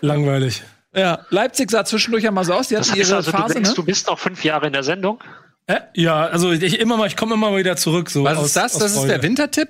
[0.00, 0.62] Langweilig.
[0.94, 2.68] Ja, Leipzig sah zwischendurch ja mal so aus.
[2.68, 3.76] Die Das hatten heißt ihre also, du Phase, denkst, ne?
[3.76, 5.22] du bist noch fünf Jahre in der Sendung?
[5.66, 5.80] Äh?
[5.94, 8.10] Ja, also ich immer mal, ich komme immer mal wieder zurück.
[8.10, 8.72] So Was aus, ist das?
[8.74, 9.08] Das ist Freude.
[9.14, 9.68] der Wintertipp?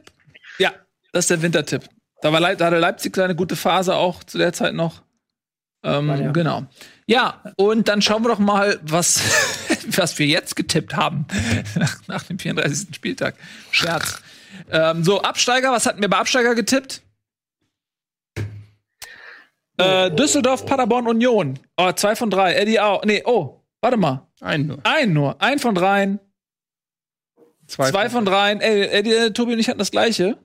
[0.58, 0.72] Ja,
[1.12, 1.82] das ist der Wintertipp.
[2.20, 5.02] Da, war, Leip- da hatte Leipzig seine gute Phase auch zu der Zeit noch.
[5.82, 6.30] Ähm, Ja, ja.
[6.32, 6.66] Genau.
[7.06, 9.20] Ja, und dann schauen wir doch mal, was,
[9.88, 11.26] was wir jetzt getippt haben
[11.74, 12.94] nach, nach dem 34.
[12.94, 13.34] Spieltag.
[13.70, 14.20] Scherz.
[14.70, 17.02] Ähm, so, Absteiger, was hatten wir bei Absteiger getippt?
[19.76, 21.58] Äh, Düsseldorf, Paderborn, Union.
[21.76, 22.54] Oh, zwei von drei.
[22.54, 23.04] Eddie auch.
[23.04, 24.26] Nee, oh, warte mal.
[24.40, 24.78] Ein nur.
[24.84, 25.40] Ein nur.
[25.42, 26.20] Ein von dreien.
[27.66, 28.60] Zwei, von dreien.
[28.60, 30.38] Ey, Eddie, äh, Tobi und ich hatten das gleiche.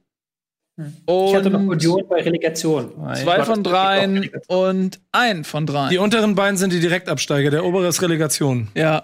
[0.78, 2.94] Und Ich hatte noch Union bei Relegation.
[3.16, 5.90] zwei von dreien und ein von dreien.
[5.90, 8.70] Die unteren beiden sind die Direktabsteiger, der obere ist Relegation.
[8.74, 9.04] ja.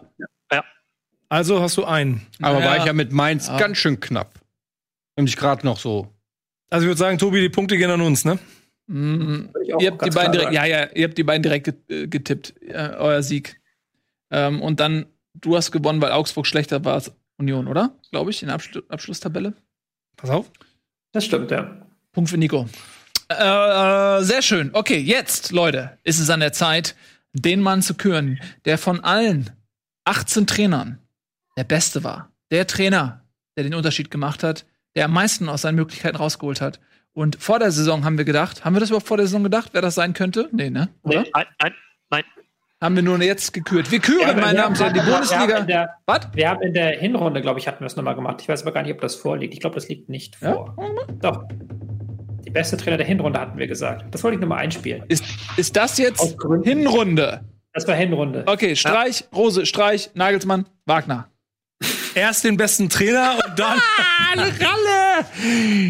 [1.27, 2.25] Also hast du einen.
[2.41, 2.69] Aber Naja.
[2.69, 3.57] war ich ja mit Mainz Ja.
[3.57, 4.31] ganz schön knapp.
[5.15, 6.13] Und ich gerade noch so.
[6.69, 8.39] Also ich würde sagen, Tobi, die Punkte gehen an uns, ne?
[8.87, 12.53] Auch ihr habt die beiden direkt, ja, ja, ihr habt die beiden direkt äh, getippt,
[12.61, 13.59] äh, euer Sieg.
[14.31, 17.95] Ähm, und dann, du hast gewonnen, weil Augsburg schlechter war als Union, oder?
[18.11, 19.53] Glaube ich, in der Abschlu Abschlusstabelle.
[20.17, 20.51] Pass auf.
[21.13, 21.87] Das stimmt, ja.
[22.11, 22.67] Punkt für Nico.
[23.27, 24.69] Äh, sehr schön.
[24.73, 26.95] Okay, jetzt, Leute, ist es an der Zeit,
[27.33, 29.49] den Mann zu küren, der von allen
[30.05, 30.99] 18 Trainern
[31.57, 32.31] der Beste war.
[32.51, 33.25] Der Trainer,
[33.57, 34.65] der den Unterschied gemacht hat,
[34.95, 36.79] der am meisten aus seinen Möglichkeiten rausgeholt hat.
[37.13, 39.69] Und vor der Saison haben wir gedacht, haben wir das überhaupt vor der Saison gedacht,
[39.73, 40.49] wer das sein könnte?
[40.51, 40.89] Nee, ne?
[41.03, 41.21] Oder?
[41.21, 41.73] Nee, nein, nein,
[42.09, 42.23] nein.
[42.81, 43.89] Haben wir nur jetzt gekürt.
[43.89, 45.61] Wir küren, Ja, meine Damen und Herren, die haben- wir haben Bundesliga.
[45.61, 46.27] der- Was?
[46.33, 48.41] Wir haben in der Hinrunde, glaube ich, hatten wir es nochmal gemacht.
[48.41, 49.53] Ich weiß aber gar nicht, ob das vorliegt.
[49.53, 50.75] Ich glaube, das liegt nicht vor.
[51.21, 51.45] Doch.
[52.45, 54.13] Die beste Trainer der Hinrunde hatten wir gesagt.
[54.13, 55.03] Das wollte ich nochmal einspielen.
[55.07, 55.23] Ist,
[55.57, 56.35] ist das jetzt.
[56.63, 57.45] Hinrunde?
[57.73, 58.43] Das war Hinrunde.
[58.45, 61.29] Okay, Streich, Rose, Streich, Nagelsmann, Wagner.
[62.15, 63.77] Erst den besten Trainer und dann,
[64.37, 65.25] Ralle!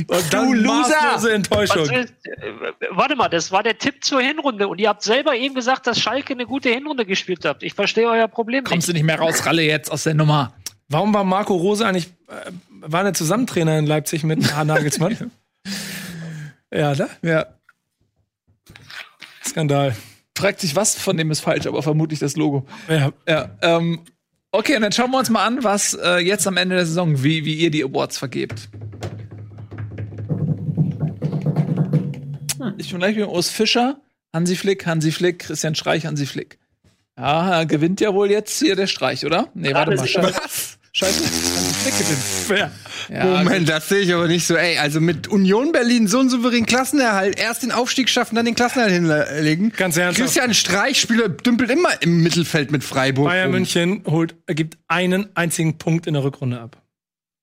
[0.08, 1.34] und dann Du Loser!
[1.34, 1.84] Enttäuschung.
[1.84, 2.52] Was ist, äh,
[2.90, 6.00] warte mal, das war der Tipp zur Hinrunde und ihr habt selber eben gesagt, dass
[6.00, 7.64] Schalke eine gute Hinrunde gespielt habt.
[7.64, 8.90] Ich verstehe euer Problem Kommst nicht.
[8.90, 10.54] du nicht mehr raus, Ralle, jetzt aus der Nummer.
[10.90, 12.52] Warum war Marco Rose eigentlich, äh,
[12.82, 14.64] war der Zusammentrainer in Leipzig mit H.
[14.64, 15.32] Nagelsmann?
[16.74, 17.10] ja, ne?
[17.22, 17.46] Ja.
[19.46, 19.96] Skandal.
[20.38, 22.66] Fragt sich, was von dem ist falsch, aber vermutlich das Logo.
[22.90, 23.12] Ja.
[23.28, 24.02] Ja, ähm,
[24.58, 27.24] okay, und dann schauen wir uns mal an, was äh, jetzt am Ende der Saison,
[27.24, 28.70] wie, wie ihr die Awards vergebt.
[32.78, 34.02] Ich bin gleich mit Urs Fischer,
[34.34, 36.60] Hansi Flick, Hansi Flick, Christian Streich, Hansi Flick.
[37.18, 39.48] Ja, gewinnt ja wohl jetzt hier der Streich, oder?
[39.54, 39.98] Nee, warte mal.
[40.00, 40.34] sicher.
[40.98, 41.24] Scheiße.
[42.48, 42.72] Gewinnt.
[43.10, 44.56] Ja, Moment, das sehe ich aber nicht so.
[44.56, 48.56] Ey, also mit Union Berlin so einen souveränen Klassenerhalt, erst den Aufstieg schaffen, dann den
[48.56, 49.74] Klassenerhalt hinlegen.
[49.76, 50.26] Ganz ernsthaft.
[50.26, 53.28] Christian Streich Spieler dümpelt immer im Mittelfeld mit Freiburg.
[53.28, 53.56] Bayern rum.
[53.56, 56.82] München holt, gibt einen einzigen Punkt in der Rückrunde ab.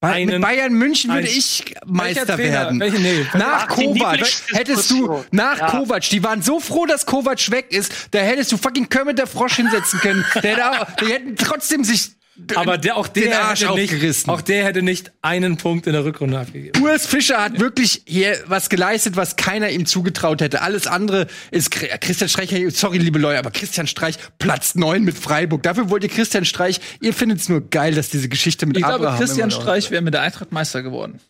[0.01, 2.81] Bei, mit Bayern München würde ich Meister werden.
[2.81, 5.67] Welche, nee, Nach Kovac hättest du, nach Ja.
[5.71, 9.27] Kovac, die waren so froh, dass Kovac weg ist, da hättest du fucking Kermit der
[9.27, 10.25] Frosch hinsetzen können.
[10.43, 12.13] Der hätte auch, die hätten trotzdem sich
[12.55, 14.31] aber der, auch der den Arsch hätte nicht, aufgerissen.
[14.31, 16.83] auch der hätte nicht einen Punkt in der Rückrunde abgegeben.
[16.83, 20.63] Urs Fischer hat wirklich hier was geleistet, was keiner ihm zugetraut hätte.
[20.63, 25.19] Alles andere ist Chri- Christian Streich, sorry, liebe Leute, aber Christian Streich Platz 9 mit
[25.19, 25.63] Freiburg.
[25.63, 28.83] Dafür wollt ihr Christian Streich, ihr findet es nur geil, dass diese Geschichte mit Ich
[28.83, 31.21] glaube, Abraham Christian immer noch- Streich wäre mit der Eintracht Meister geworden.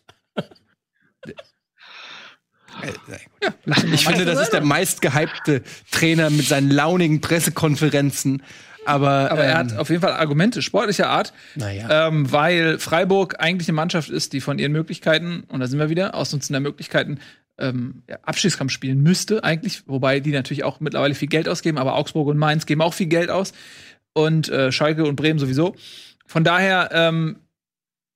[3.93, 8.41] Ich finde, das ist der meistgehypte Trainer mit seinen launigen Pressekonferenzen.
[8.85, 12.07] Aber, Aber er ähm, hat auf jeden Fall Argumente sportlicher Art, Naja.
[12.07, 15.89] ähm, weil Freiburg eigentlich eine Mannschaft ist, die von ihren Möglichkeiten, und da sind wir
[15.89, 17.19] wieder, Ausnutzen der Möglichkeiten,
[17.57, 21.95] ähm, ja, Abstiegskampf spielen müsste eigentlich, wobei die natürlich auch mittlerweile viel Geld ausgeben, aber
[21.95, 23.53] Augsburg und Mainz geben auch viel Geld aus
[24.13, 25.75] und äh, Schalke und Bremen sowieso.
[26.25, 27.37] Von daher ähm,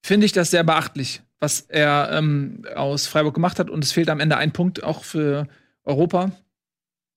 [0.03, 4.09] finde ich das sehr beachtlich, was er ähm, aus Freiburg gemacht hat und es fehlt
[4.09, 5.47] am Ende ein Punkt auch für
[5.84, 6.32] Europa.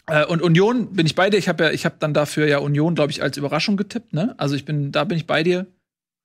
[0.07, 1.39] Äh, und Union bin ich bei dir.
[1.39, 4.13] Ich habe ja, ich habe dann dafür ja Union, glaube ich, als Überraschung getippt.
[4.13, 4.35] Ne?
[4.39, 5.67] Also ich bin, da bin ich bei dir.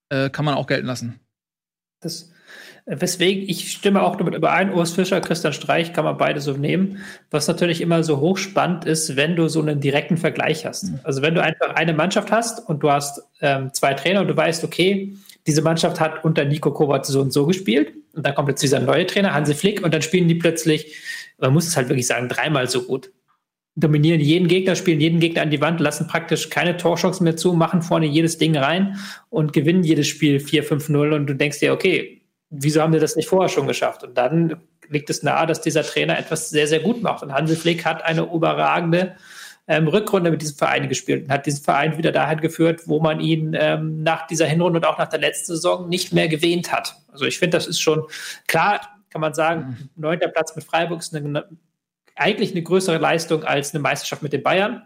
[0.08, 1.18] Äh, kann man auch gelten lassen.
[2.00, 2.30] Das,
[2.86, 6.52] äh, weswegen ich stimme auch damit überein, Urs Fischer, Christian Streich kann man beide so
[6.52, 6.98] nehmen.
[7.30, 10.92] Was natürlich immer so hochspannend ist, wenn du so einen direkten Vergleich hast.
[11.02, 14.36] Also wenn du einfach eine Mannschaft hast und du hast ähm, zwei Trainer und du
[14.36, 15.16] weißt, okay,
[15.46, 18.80] diese Mannschaft hat unter Nico Kovac so und so gespielt und dann kommt jetzt dieser
[18.80, 20.96] neue Trainer, Hansi Flick, und dann spielen die plötzlich,
[21.38, 23.10] man muss es halt wirklich sagen, dreimal so gut.
[23.78, 27.52] Dominieren jeden Gegner, spielen jeden Gegner an die Wand, lassen praktisch keine Torchancen mehr zu,
[27.52, 28.96] machen vorne jedes Ding rein
[29.28, 33.28] und gewinnen jedes Spiel 4-5-0 und du denkst dir, okay, wieso haben wir das nicht
[33.28, 34.02] vorher schon geschafft?
[34.02, 34.56] Und dann
[34.88, 37.22] liegt es nahe, dass dieser Trainer etwas sehr, sehr gut macht.
[37.22, 39.16] Und Hansi Flick hat eine überragende
[39.68, 43.20] ähm, Rückrunde mit diesem Verein gespielt und hat diesen Verein wieder dahin geführt, wo man
[43.20, 46.96] ihn ähm, nach dieser Hinrunde und auch nach der letzten Saison nicht mehr gewähnt hat.
[47.12, 48.04] Also ich finde, das ist schon
[48.46, 51.48] klar, kann man sagen, neunter Platz mit Freiburg ist eine,
[52.16, 54.82] eigentlich eine größere Leistung als eine Meisterschaft mit den Bayern.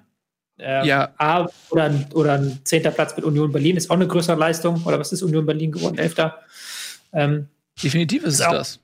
[0.59, 1.15] Ähm, Ja.
[1.17, 4.83] A, oder, ein- oder ein zehnter Platz mit Union Berlin ist auch eine größere Leistung.
[4.85, 5.97] Oder was ist Union Berlin geworden?
[5.99, 6.39] Elfter.
[7.13, 7.49] Ähm,
[7.83, 8.79] Definitiv ist es auch- das.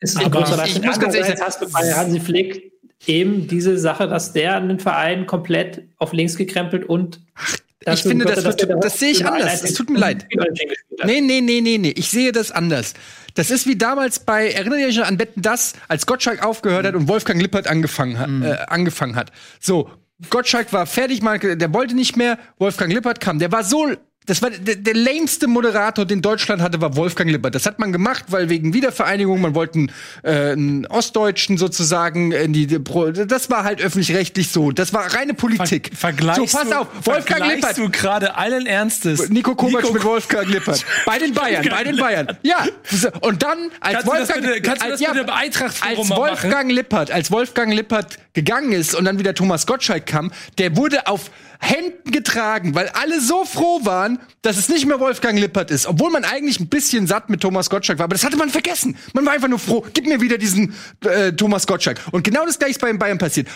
[0.00, 0.82] ist eine Aber größere Leistung.
[0.82, 2.72] ich muss ganz ehrlich hast du bei Hansi Flick
[3.06, 7.20] eben diese Sache, dass der einen Verein komplett auf links gekrempelt und
[7.86, 9.62] ich finde, das, wird, das sehe ich anders.
[9.62, 10.26] Es tut mir leid.
[11.04, 11.94] Nee, nee, nee, nee, nee.
[11.96, 12.94] Ich sehe das anders.
[13.34, 16.94] Das ist wie damals bei, erinnert ihr euch an Betten das, als Gottschalk aufgehört hat
[16.94, 19.32] und Wolfgang Lippert angefangen hat, äh, angefangen hat.
[19.58, 19.90] So,
[20.30, 23.38] Gottschalk war fertig, der wollte nicht mehr, Wolfgang Lippert kam.
[23.38, 23.90] Der war so,
[24.26, 27.54] das war der, der lameste Moderator, den Deutschland hatte, war Wolfgang Lippert.
[27.54, 29.92] Das hat man gemacht, weil wegen Wiedervereinigung, man wollte einen,
[30.22, 34.70] äh, einen Ostdeutschen sozusagen in die, das war halt öffentlich-rechtlich so.
[34.70, 35.90] Das war reine Politik.
[35.94, 37.78] Vergleichst so, pass du, auf, Wolfgang Lippert.
[37.78, 39.28] du gerade allen Ernstes.
[39.28, 40.84] Nico Kovac Nico mit Wolfgang Lippert.
[41.04, 42.38] Bei den Bayern, bei den Bayern.
[42.42, 42.64] Ja.
[43.20, 47.72] Und dann, als Kannst Wolfgang, bitte- kannst du als, Eintracht-Forum als Wolfgang Lippert, als Wolfgang
[47.74, 51.30] Lippert gegangen ist und dann wieder Thomas Gottschalk kam, der wurde auf
[51.62, 56.10] Händen getragen, weil alle so froh waren, dass es nicht mehr Wolfgang Lippert ist, obwohl
[56.10, 58.96] man eigentlich ein bisschen satt mit Thomas Gottschalk war, aber das hatte man vergessen.
[59.12, 60.74] Man war einfach nur froh, gib mir wieder diesen
[61.04, 62.00] äh, Thomas Gottschalk.
[62.10, 63.46] Und genau das gleiche ist bei den Bayern passiert.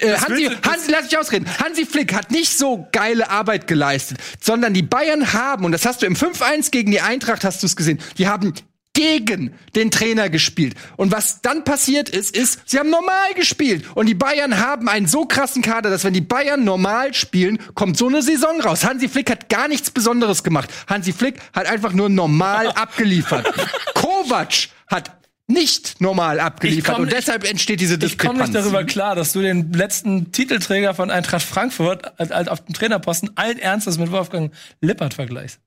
[0.00, 1.46] Äh, Hansi, Hansi, lass mich ausreden.
[1.58, 6.02] Hansi Flick hat nicht so geile Arbeit geleistet, sondern die Bayern haben, und das hast
[6.02, 8.52] du im 5-1 gegen die Eintracht hast du es gesehen, die haben
[8.94, 10.74] gegen den Trainer gespielt.
[10.96, 13.84] Und was dann passiert ist, ist, sie haben normal gespielt.
[13.94, 17.98] Und die Bayern haben einen so krassen Kader, dass wenn die Bayern normal spielen, kommt
[17.98, 18.84] so eine Saison raus.
[18.84, 20.70] Hansi Flick hat gar nichts Besonderes gemacht.
[20.86, 23.52] Hansi Flick hat einfach nur normal abgeliefert.
[23.94, 25.10] Kovac hat
[25.46, 26.96] nicht normal abgeliefert.
[26.98, 28.48] Und nicht- deshalb entsteht diese Ich komme Diskrepanz.
[28.48, 32.74] nicht darüber klar, dass du den letzten Titelträger von Eintracht Frankfurt als, als auf dem
[32.74, 35.58] Trainerposten allen Ernstes mit Wolfgang Lippert vergleichst.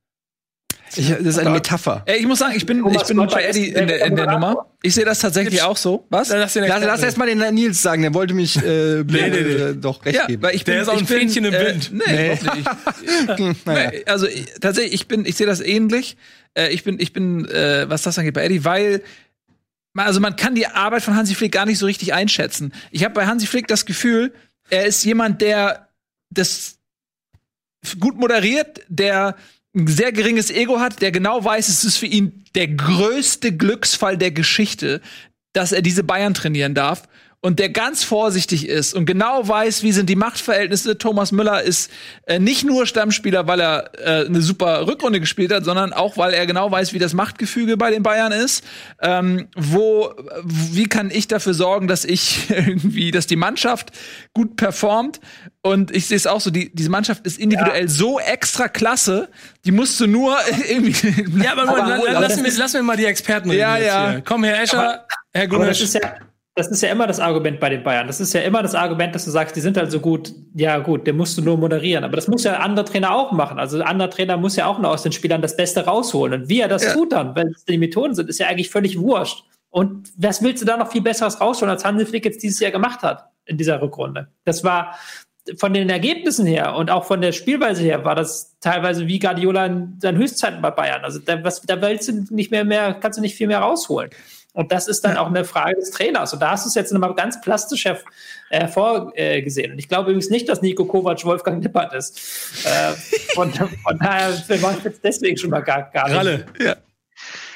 [0.96, 2.04] Ich, das ist eine Metapher.
[2.06, 4.16] Ey, ich muss sagen, ich bin, Thomas ich bin Gottschalk bei Eddie in der, in
[4.16, 4.68] der Nummer.
[4.82, 6.06] Ich sehe das tatsächlich auch so.
[6.10, 6.30] Was?
[6.30, 10.06] Lass, den Lass, lass erst mal den Nils sagen, der wollte mich äh, äh, doch
[10.06, 10.42] recht Ja, geben.
[10.44, 11.92] weil ich bin, Der ist auch ein bin, Fähnchen im äh, Wind.
[11.94, 13.66] Nee, nicht.
[13.66, 13.92] naja.
[13.92, 16.16] Nee, Also ich, tatsächlich, ich bin, ich sehe das ähnlich.
[16.54, 19.02] Äh, ich bin, ich bin, äh, was das angeht, bei Eddie, weil
[19.96, 22.72] also man kann die Arbeit von Hansi Flick gar nicht so richtig einschätzen.
[22.92, 24.32] Ich habe bei Hansi Flick das Gefühl,
[24.70, 25.88] er ist jemand, der
[26.30, 26.78] das
[28.00, 29.36] gut moderiert, der
[29.78, 34.18] ein sehr geringes Ego hat, der genau weiß, es ist für ihn der größte Glücksfall
[34.18, 35.02] der Geschichte,
[35.54, 37.04] dass er diese Bayern trainieren darf
[37.48, 40.98] und der ganz vorsichtig ist und genau weiß, wie sind die Machtverhältnisse.
[40.98, 41.90] Thomas Müller ist
[42.26, 46.34] äh, nicht nur Stammspieler, weil er äh, eine super Rückrunde gespielt hat, sondern auch, weil
[46.34, 48.66] er genau weiß, wie das Machtgefüge bei den Bayern ist.
[49.02, 50.14] Ähm, wo,
[50.44, 53.92] wie kann ich dafür sorgen, dass ich irgendwie, dass die Mannschaft
[54.34, 55.22] gut performt?
[55.62, 59.30] Und ich sehe es auch so, die, diese Mannschaft ist individuell so extra klasse,
[59.66, 60.36] die musst du nur
[60.70, 61.42] irgendwie.
[61.42, 64.12] Ja, aber, la- la- lass, mir, lass mir mal die Experten reden Ja, jetzt ja.
[64.12, 64.22] Hier.
[64.26, 66.02] Komm, Herr Escher, Herr Aber das ist ja,
[66.58, 68.08] das ist ja immer das Argument bei den Bayern.
[68.08, 70.34] Das ist ja immer das Argument, dass du sagst, die sind halt so gut.
[70.56, 72.04] Ja, gut, den musst du nur moderieren.
[72.04, 73.60] Aber das muss ja ein anderer Trainer auch machen.
[73.60, 76.42] Also ein anderer Trainer muss ja auch nur aus den Spielern das Beste rausholen.
[76.42, 76.94] Und wie er das Ja.
[76.94, 79.44] tut dann, wenn es die Methoden sind, ist ja eigentlich völlig wurscht.
[79.70, 82.72] Und was willst du da noch viel Besseres rausholen, als Hansi Flick jetzt dieses Jahr
[82.72, 84.28] gemacht hat in dieser Rückrunde?
[84.44, 84.98] Das war
[85.58, 89.68] von den Ergebnissen her und auch von der Spielweise her war das teilweise wie Guardiola
[89.68, 91.04] in seinen Höchstzeiten bei Bayern.
[91.04, 94.10] Also da, was, da willst du nicht mehr, mehr, kannst du nicht viel mehr rausholen.
[94.58, 96.34] Und das ist dann auch eine Frage des Trainers.
[96.34, 98.04] Und da hast du es jetzt nochmal ganz plastisch herv
[98.50, 99.14] hervorgesehen.
[99.16, 99.72] Äh, gesehen.
[99.74, 102.66] und ich glaube übrigens nicht, dass Nico Kovac Wolfgang Lippert ist.
[102.66, 102.94] Äh,
[103.36, 104.30] von, von daher
[104.62, 106.48] war ich jetzt deswegen schon mal gar, gar Ralle.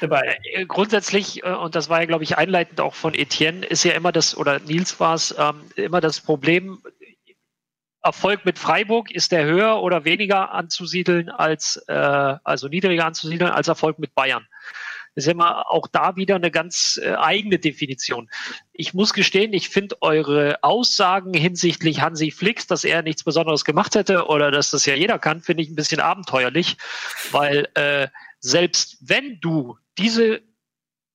[0.00, 0.38] dabei.
[0.52, 3.94] Äh, Grundsätzlich, äh, und das war ja, glaube ich, einleitend auch von Etienne, ist ja
[3.94, 6.82] immer das, oder Nils war es, ähm, immer das Problem,
[8.04, 11.92] Erfolg mit Freiburg, ist der höher oder weniger anzusiedeln als, äh,
[12.44, 14.46] also niedriger anzusiedeln als Erfolg mit Bayern.
[15.14, 18.30] Ist immer auch da wieder eine ganz äh, eigene Definition.
[18.72, 23.94] Ich muss gestehen, ich finde eure Aussagen hinsichtlich Hansi Flick, dass er nichts Besonderes gemacht
[23.94, 26.76] hätte oder dass das ja jeder kann, finde ich ein bisschen abenteuerlich,
[27.30, 28.08] weil äh,
[28.40, 30.40] selbst wenn du diese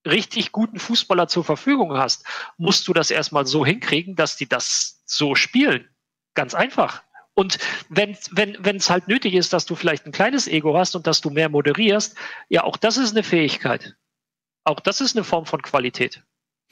[0.05, 2.25] richtig guten Fußballer zur Verfügung hast,
[2.57, 5.89] musst du das erstmal so hinkriegen, dass die das so spielen.
[6.33, 7.03] Ganz einfach.
[7.37, 7.59] Und
[7.89, 11.05] wenn wenn wenn es halt nötig ist, dass du vielleicht ein kleines Ego hast und
[11.05, 12.15] dass du mehr moderierst,
[12.49, 13.95] ja, auch das ist eine Fähigkeit.
[14.63, 16.23] Auch das ist eine Form von Qualität.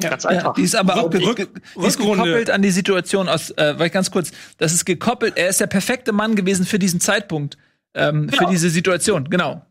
[0.01, 0.55] Ganz Ja, einfach.
[0.55, 3.87] die ist aber auch ge Rück- die ist gekoppelt an die Situation aus, äh, weil
[3.87, 7.57] ich ganz kurz, das ist gekoppelt, er ist der perfekte Mann gewesen für diesen Zeitpunkt,
[7.93, 9.63] ähm, für diese Situation, genau.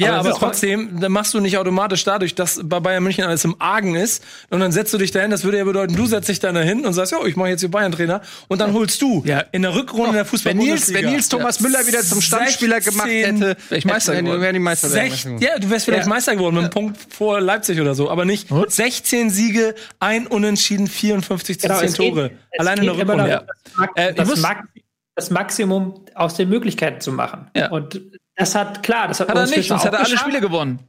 [0.00, 3.24] Ja, Aber aber, das trotzdem, dann machst du nicht automatisch dadurch, dass bei Bayern München
[3.24, 4.24] alles im Argen ist.
[4.50, 6.86] Und dann setzt du dich dahin, das würde ja bedeuten, du setzt dich dann dahin
[6.86, 8.22] und sagst, ja, ich mache jetzt hier Bayern-Trainer.
[8.48, 9.44] Und dann holst du Ja.
[9.52, 13.08] in der Rückrunde der fußball Wenn Nils, wenn Nils Thomas Müller wieder zum Stammspieler gemacht
[13.08, 14.42] hätte, Wäre ich Meister hätten- geworden.
[14.42, 16.08] wären die Meister Sech, ja, du wärst vielleicht Ja.
[16.08, 20.86] Meister geworden mit einem Punkt vor Leipzig oder so, aber nicht 16 Siege, ein Unentschieden,
[20.86, 22.30] 54 zu Genau, 10 es geht- Tore.
[22.52, 23.30] es Alleine in der geht immer Rückrunde.
[23.30, 24.68] darum, das, Max Äh, das, Max
[25.16, 27.50] das Maximum aus den Möglichkeiten zu machen.
[27.54, 27.70] Ja.
[27.70, 28.00] Und
[28.40, 30.22] das hat, klar, das hat, Hat er nicht, sonst hat er alle geschafft.
[30.24, 30.80] Spiele gewonnen.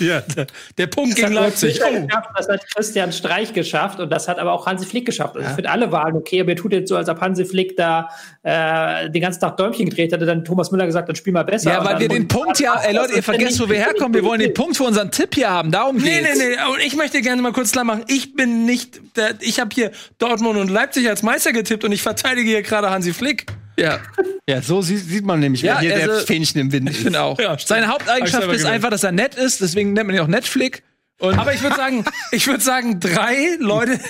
[0.00, 0.46] Ja, der,
[0.76, 1.80] der Punkt Das gegen Leipzig.
[1.84, 2.06] Oh.
[2.36, 5.36] das hat Christian Streich geschafft und das hat aber auch Hansi Flick geschafft.
[5.36, 7.76] Also ich finde alle Wahlen okay, aber ihr tut jetzt so, als ob Hansi Flick
[7.76, 8.08] da
[8.42, 11.70] äh, den ganzen Tag Däumchen gedreht hätte, dann Thomas Müller gesagt, dann spiel mal besser.
[11.72, 14.40] Ja, weil wir den Punkt ja, ey Leute, ihr vergesst, wo wir herkommen, wir wollen
[14.40, 16.38] den Punkt für unseren Tipp hier haben, darum Nee, geht's.
[16.38, 19.60] nee, nee, und ich möchte gerne mal kurz klar machen, ich bin nicht, der, ich
[19.60, 23.46] habe hier Dortmund und Leipzig als Meister getippt und ich verteidige hier gerade Hansi Flick.
[23.78, 24.00] Ja,
[24.48, 27.02] Ja, so sieht, sieht man nämlich, Ja, hier der also- Fähnchen im Wind ich ist.
[27.04, 27.38] finde auch.
[27.38, 27.56] Ja.
[27.58, 30.82] Seine Haupteigenschaft ist einfach, dass er nett ist, deswegen nennt man ihn auch Netflick.
[31.20, 34.00] Und Aber ich würde sagen, ich würde sagen, drei Leute,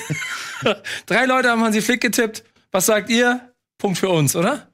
[1.06, 2.44] drei Leute haben Hansi Flick getippt.
[2.70, 3.40] Was sagt ihr?
[3.78, 4.67] Punkt für uns, oder?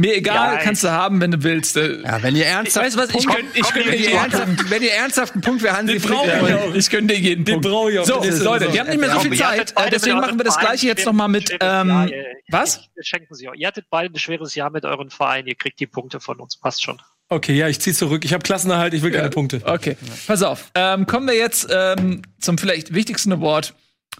[0.00, 1.76] Mir egal, Ja, kannst du haben, wenn du willst.
[1.76, 4.70] Äh, Ja, wenn ihr ernsthaft, Weißt du was, ich könnte- ich könnte wenn, ihr ernsthaft,
[4.70, 6.76] wenn ihr ernsthaft einen Punkt für Hansi Den Flick brauche ich.
[6.76, 7.68] Ich könnte jeden Den Punkt.
[7.68, 8.72] brauche ich auch So, Leute, Saison.
[8.72, 11.12] wir haben nicht mehr so viel Zeit, deswegen machen wir das gleiche jetzt Vereinen noch
[11.12, 12.10] mal mit, ähm,
[12.48, 12.80] was?
[12.94, 13.54] Wir schenken sie auch.
[13.54, 16.56] Ihr hattet beide ein schweres Jahr mit euren Vereinen, ihr kriegt die Punkte von uns,
[16.56, 17.00] passt schon.
[17.28, 18.24] Okay, ja, ich zieh zurück.
[18.24, 19.30] Ich habe Klassenerhalt, ich will keine Ja.
[19.30, 19.60] Punkte.
[19.64, 19.96] Okay,
[20.26, 20.70] pass auf.
[20.74, 23.74] Ähm, kommen wir jetzt ähm, zum vielleicht wichtigsten Award,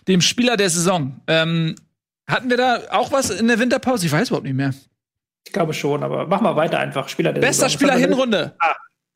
[0.07, 1.20] dem Spieler der Saison.
[1.27, 1.74] Ähm,
[2.28, 4.07] hatten wir da auch was in der Winterpause?
[4.07, 4.73] Ich weiß überhaupt nicht mehr.
[5.47, 7.09] Ich glaube schon, aber mach mal weiter einfach.
[7.09, 7.79] Spieler der Bester Saison.
[7.79, 8.55] Spieler er- Hinrunde.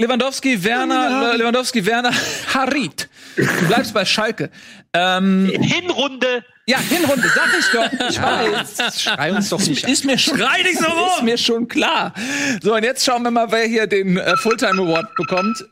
[0.00, 2.10] Lewandowski, Werner, Lewandowski, Werner,
[2.52, 3.08] Harit.
[3.36, 4.50] Du bleibst bei Schalke.
[4.92, 6.44] Ähm, Hinrunde.
[6.66, 8.08] ja, Hinrunde, sag ich doch.
[8.10, 9.00] Ich weiß.
[9.00, 9.86] Schrei uns doch nicht.
[9.88, 12.12] Ist mir schon, Schrei nicht so Ist mir schon klar.
[12.60, 15.64] So, und jetzt schauen wir mal, wer hier den äh, Fulltime Award bekommt.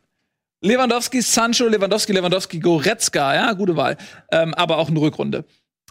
[0.61, 3.97] Lewandowski, Sancho, Lewandowski, Lewandowski, Goretzka, ja, gute Wahl.
[4.31, 5.45] Ähm, aber auch eine Rückrunde.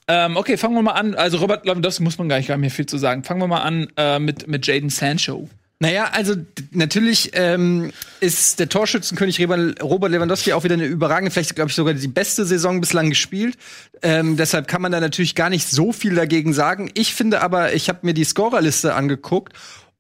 [0.08, 1.16] Ähm, okay, fangen wir mal an.
[1.16, 3.24] Also Robert Lewandowski muss man gar nicht mehr viel zu sagen.
[3.24, 5.48] Fangen wir mal an äh, mit, mit Jaden Sancho.
[5.82, 6.36] Naja, also
[6.70, 11.96] natürlich ähm, ist der Torschützenkönig Robert Lewandowski auch wieder eine überragende, vielleicht glaube ich sogar
[11.96, 13.58] die beste Saison bislang gespielt.
[14.04, 16.92] Ähm, deshalb kann man da natürlich gar nicht so viel dagegen sagen.
[16.94, 19.54] Ich finde aber, ich habe mir die Scorerliste angeguckt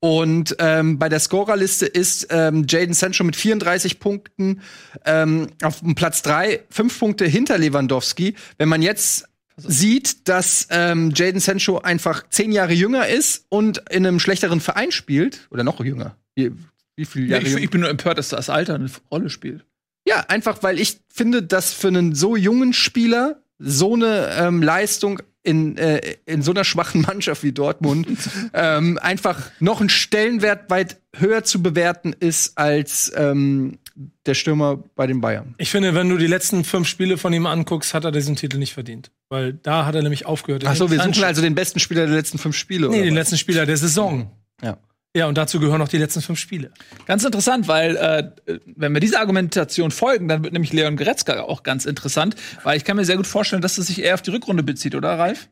[0.03, 4.61] und ähm, bei der Scorerliste ist ähm, Jaden Sancho mit 34 Punkten
[5.05, 8.35] ähm, auf Platz 3, fünf Punkte hinter Lewandowski.
[8.57, 9.25] Wenn man jetzt
[9.57, 14.91] sieht, dass ähm, Jaden Sancho einfach zehn Jahre jünger ist und in einem schlechteren Verein
[14.91, 16.15] spielt, oder noch jünger.
[16.35, 16.51] Wie,
[16.95, 19.65] wie viele Ja, Jahre ich, ich bin nur empört, dass das Alter eine Rolle spielt.
[20.07, 25.21] Ja, einfach weil ich finde, dass für einen so jungen Spieler so eine ähm, Leistung
[25.43, 28.07] in, äh, in so einer schwachen Mannschaft wie Dortmund
[28.53, 33.77] ähm, einfach noch ein Stellenwert weit höher zu bewerten ist als ähm,
[34.25, 35.55] der Stürmer bei den Bayern.
[35.57, 38.57] Ich finde, wenn du die letzten fünf Spiele von ihm anguckst, hat er diesen Titel
[38.57, 39.11] nicht verdient.
[39.29, 40.63] Weil da hat er nämlich aufgehört.
[40.65, 42.89] Ach so, wir suchen also den besten Spieler der letzten fünf Spiele.
[42.89, 43.21] Nee, oder den was?
[43.21, 44.31] letzten Spieler der Saison.
[44.61, 44.77] Ja.
[45.13, 46.71] Ja, und dazu gehören auch die letzten fünf Spiele.
[47.05, 48.31] Ganz interessant, weil äh,
[48.77, 52.85] wenn wir dieser Argumentation folgen, dann wird nämlich Leon Goretzka auch ganz interessant, weil ich
[52.85, 55.49] kann mir sehr gut vorstellen, dass es sich eher auf die Rückrunde bezieht, oder Ralf?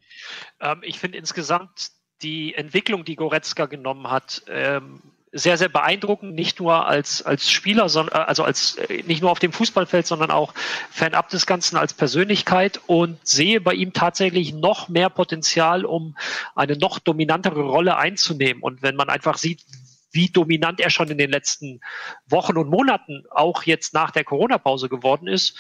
[0.61, 1.89] Ähm, ich finde insgesamt
[2.21, 5.01] die Entwicklung, die Goretzka genommen hat, ähm,
[5.31, 9.39] sehr, sehr beeindruckend, nicht nur als, als Spieler, sondern also als äh, nicht nur auf
[9.39, 10.53] dem Fußballfeld, sondern auch
[10.89, 16.18] fernab des Ganzen als Persönlichkeit und sehe bei ihm tatsächlich noch mehr Potenzial, um
[16.56, 18.64] eine noch dominantere Rolle einzunehmen.
[18.64, 19.64] Und wenn man einfach sieht,
[20.11, 21.81] wie dominant er schon in den letzten
[22.27, 25.56] Wochen und Monaten auch jetzt nach der Corona-Pause geworden ist,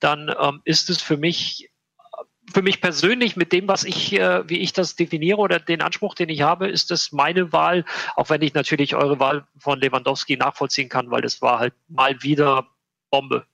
[0.00, 1.70] dann ähm, ist es für mich
[2.52, 6.14] für mich persönlich mit dem, was ich, äh, wie ich das definiere oder den Anspruch,
[6.14, 7.84] den ich habe, ist das meine Wahl,
[8.16, 12.20] auch wenn ich natürlich eure Wahl von Lewandowski nachvollziehen kann, weil das war halt mal
[12.22, 12.66] wieder
[13.10, 13.44] Bombe.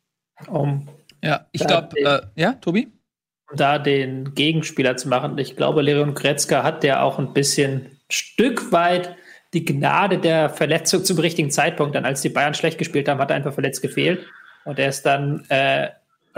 [0.47, 0.89] Um
[1.23, 2.89] Ja, ich Ja, glaube, äh, ja, Tobi?
[3.55, 5.39] da den Gegenspieler zu machen.
[5.39, 9.17] Ich glaube, Leon Goretzka hat der auch ein bisschen Stück weit
[9.55, 11.95] die Gnade der Verletzung zum richtigen Zeitpunkt.
[11.95, 14.27] Dann, als die Bayern schlecht gespielt haben, hat er einfach verletzt gefehlt.
[14.65, 15.89] Und er ist dann äh,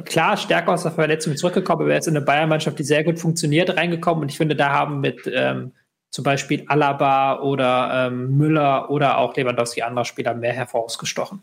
[0.05, 3.19] klar stärker aus der Verletzung zurückgekommen, aber er ist in eine Bayern-Mannschaft, die sehr gut
[3.19, 4.23] funktioniert, reingekommen.
[4.23, 5.73] Und ich finde, da haben mit ähm,
[6.11, 11.41] zum Beispiel Alaba oder ähm, Müller oder auch Lewandowski andere Spieler mehr hervorgestochen.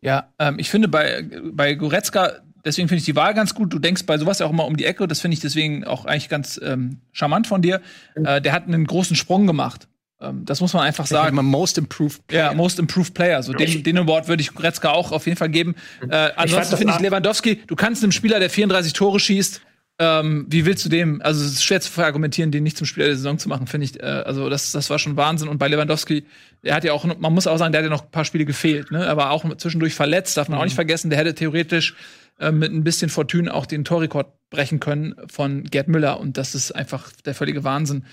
[0.00, 2.32] Ja, ähm, ich finde bei, bei Goretzka,
[2.64, 3.72] deswegen finde ich die Wahl ganz gut.
[3.72, 5.06] Du denkst bei sowas ja auch immer um die Ecke.
[5.08, 7.80] Das finde ich deswegen auch eigentlich ganz ähm, charmant von dir.
[8.14, 9.88] Äh, der hat einen großen Sprung gemacht.
[10.20, 12.20] Ähm, das muss man einfach Sagen Most Improved.
[12.30, 13.42] Ja, Most Improved Player.
[13.42, 15.74] So den, den Award würde ich Goretzka auch auf jeden Fall geben.
[16.08, 19.62] Äh, ansonsten finde ich Lewandowski, du kannst einem Spieler, der 34 Tore schießt,
[20.00, 21.20] ähm, wie willst du dem?
[21.20, 23.84] Also es ist schwer zu verargumentieren, den nicht zum Spieler der Saison zu machen, finde
[23.84, 24.02] ich.
[24.02, 25.46] Äh, also das, das war schon Wahnsinn.
[25.46, 26.24] Und bei Lewandowski,
[26.62, 28.46] er hat ja auch, man muss auch sagen, der hat ja noch ein paar Spiele
[28.46, 28.90] gefehlt.
[28.90, 29.04] Ne?
[29.04, 31.10] Er war auch zwischendurch verletzt, darf man auch nicht vergessen.
[31.10, 31.96] Der hätte theoretisch
[32.38, 36.18] äh, mit ein bisschen Fortune auch den Torrekord brechen können von Gerd Müller.
[36.18, 38.06] Und das ist einfach der völlige Wahnsinn.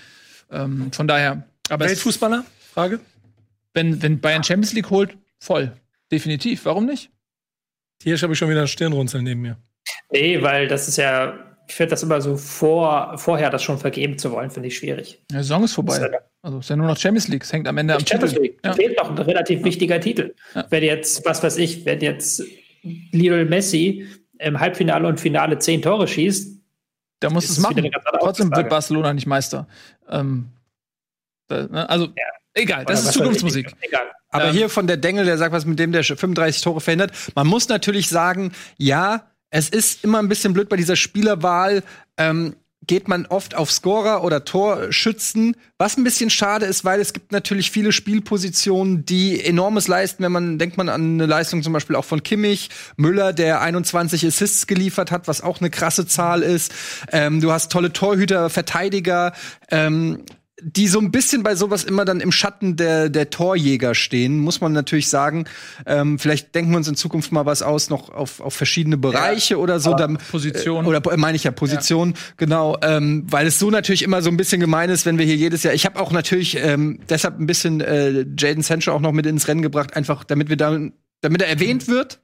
[0.50, 1.44] Ähm, von daher.
[1.68, 2.44] Aber es- Weltfußballer?
[2.72, 3.00] Frage.
[3.74, 5.72] wenn, wenn Bayern Champions League holt, voll.
[6.10, 6.64] Definitiv.
[6.64, 7.10] Warum nicht?
[8.02, 9.56] Hier habe ich schon wieder ein Stirnrunzeln neben mir.
[10.12, 11.34] Nee, weil das ist ja,
[11.66, 15.22] ich finde das immer so vor, vorher das schon vergeben zu wollen, finde ich schwierig.
[15.30, 15.96] Die Saison ist vorbei.
[15.96, 17.42] Ist ja- Also ist ja nur noch Champions League.
[17.42, 18.42] Es hängt am Ende am Champions Titel.
[18.44, 18.72] League Ja.
[18.72, 20.34] fehlt noch ein relativ wichtiger Titel.
[20.54, 20.66] Ja.
[20.70, 22.42] Wenn jetzt, was weiß ich, wenn jetzt
[23.12, 24.06] Lionel Messi
[24.38, 26.56] im Halbfinale und Finale zehn Tore schießt,
[27.22, 27.90] Der muss ist es machen.
[28.20, 28.68] Trotzdem wird.
[28.68, 29.66] Barcelona nicht Meister.
[30.08, 30.50] Ähm,
[31.50, 31.88] ne?
[31.88, 32.08] Also,
[32.54, 33.72] egal, das oder ist Zukunftsmusik.
[33.80, 34.06] Egal.
[34.30, 37.12] Aber Ähm, hier von der Dengel, der sagt was mit dem, der 35 Tore verhindert.
[37.34, 41.82] Man muss natürlich sagen, ja, es ist immer ein bisschen blöd bei dieser Spielerwahl.
[42.16, 42.54] Ähm,
[42.86, 47.32] geht man oft auf Scorer oder Torschützen, was ein bisschen schade ist, weil es gibt
[47.32, 51.96] natürlich viele Spielpositionen, die enormes leisten, wenn man denkt man an eine Leistung zum Beispiel
[51.96, 56.72] auch von Kimmich, Müller, der 21 Assists geliefert hat, was auch eine krasse Zahl ist.
[57.12, 59.34] Ähm, du hast tolle Torhüter, Verteidiger,
[59.70, 60.24] ähm,
[60.60, 64.60] die so ein bisschen bei sowas immer dann im Schatten der, der Torjäger stehen, muss
[64.60, 65.44] man natürlich sagen.
[65.86, 69.58] Ähm, vielleicht denken wir uns in Zukunft mal was aus, noch auf, auf verschiedene Bereiche
[69.58, 69.94] oder so.
[69.94, 70.84] Dann, Position.
[70.84, 72.76] Äh, oder äh, meine ich ja Position, genau.
[72.82, 75.62] Ähm, weil es so natürlich immer so ein bisschen gemein ist, wenn wir hier jedes
[75.62, 75.74] Jahr.
[75.74, 79.46] Ich habe auch natürlich ähm, deshalb ein bisschen äh, Jaden Sancho auch noch mit ins
[79.46, 80.78] Rennen gebracht, einfach damit wir da,
[81.20, 82.20] damit er erwähnt wird.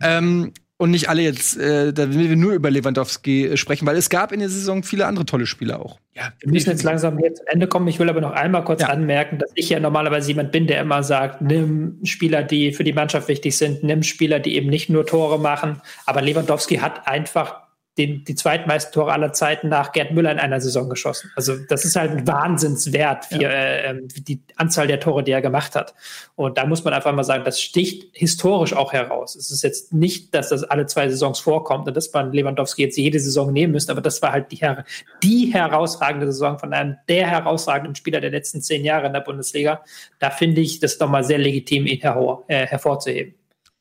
[0.00, 3.96] Ähm, und nicht alle jetzt, äh, da will wir nur über Lewandowski äh, sprechen, weil
[3.96, 5.98] es gab in der Saison viele andere tolle Spieler auch.
[6.14, 7.88] Ja, wir müssen jetzt langsam hier zum Ende kommen.
[7.88, 8.88] Ich will aber noch einmal kurz Ja.
[8.88, 12.92] anmerken, dass ich ja normalerweise jemand bin, der immer sagt, nimm Spieler, die für die
[12.92, 15.80] Mannschaft wichtig sind, nimm Spieler, die eben nicht nur Tore machen.
[16.04, 17.65] Aber Lewandowski hat einfach
[17.98, 21.32] den, die zweitmeisten Tore aller Zeiten nach Gerd Müller in einer Saison geschossen.
[21.34, 25.40] Also das ist halt ein Wahnsinnswert für äh, ähm, die Anzahl der Tore, die er
[25.40, 25.94] gemacht hat.
[26.34, 29.34] Und da muss man einfach mal sagen, das sticht historisch auch heraus.
[29.34, 32.98] Es ist jetzt nicht, dass das alle zwei Saisons vorkommt und dass man Lewandowski jetzt
[32.98, 34.84] jede Saison nehmen müsste, aber das war halt die, her
[35.22, 39.82] die herausragende Saison von einem der herausragenden Spieler der letzten zehn Jahre in der Bundesliga.
[40.18, 43.34] Da finde ich das doch mal sehr legitim, ihn hervor, äh, hervorzuheben.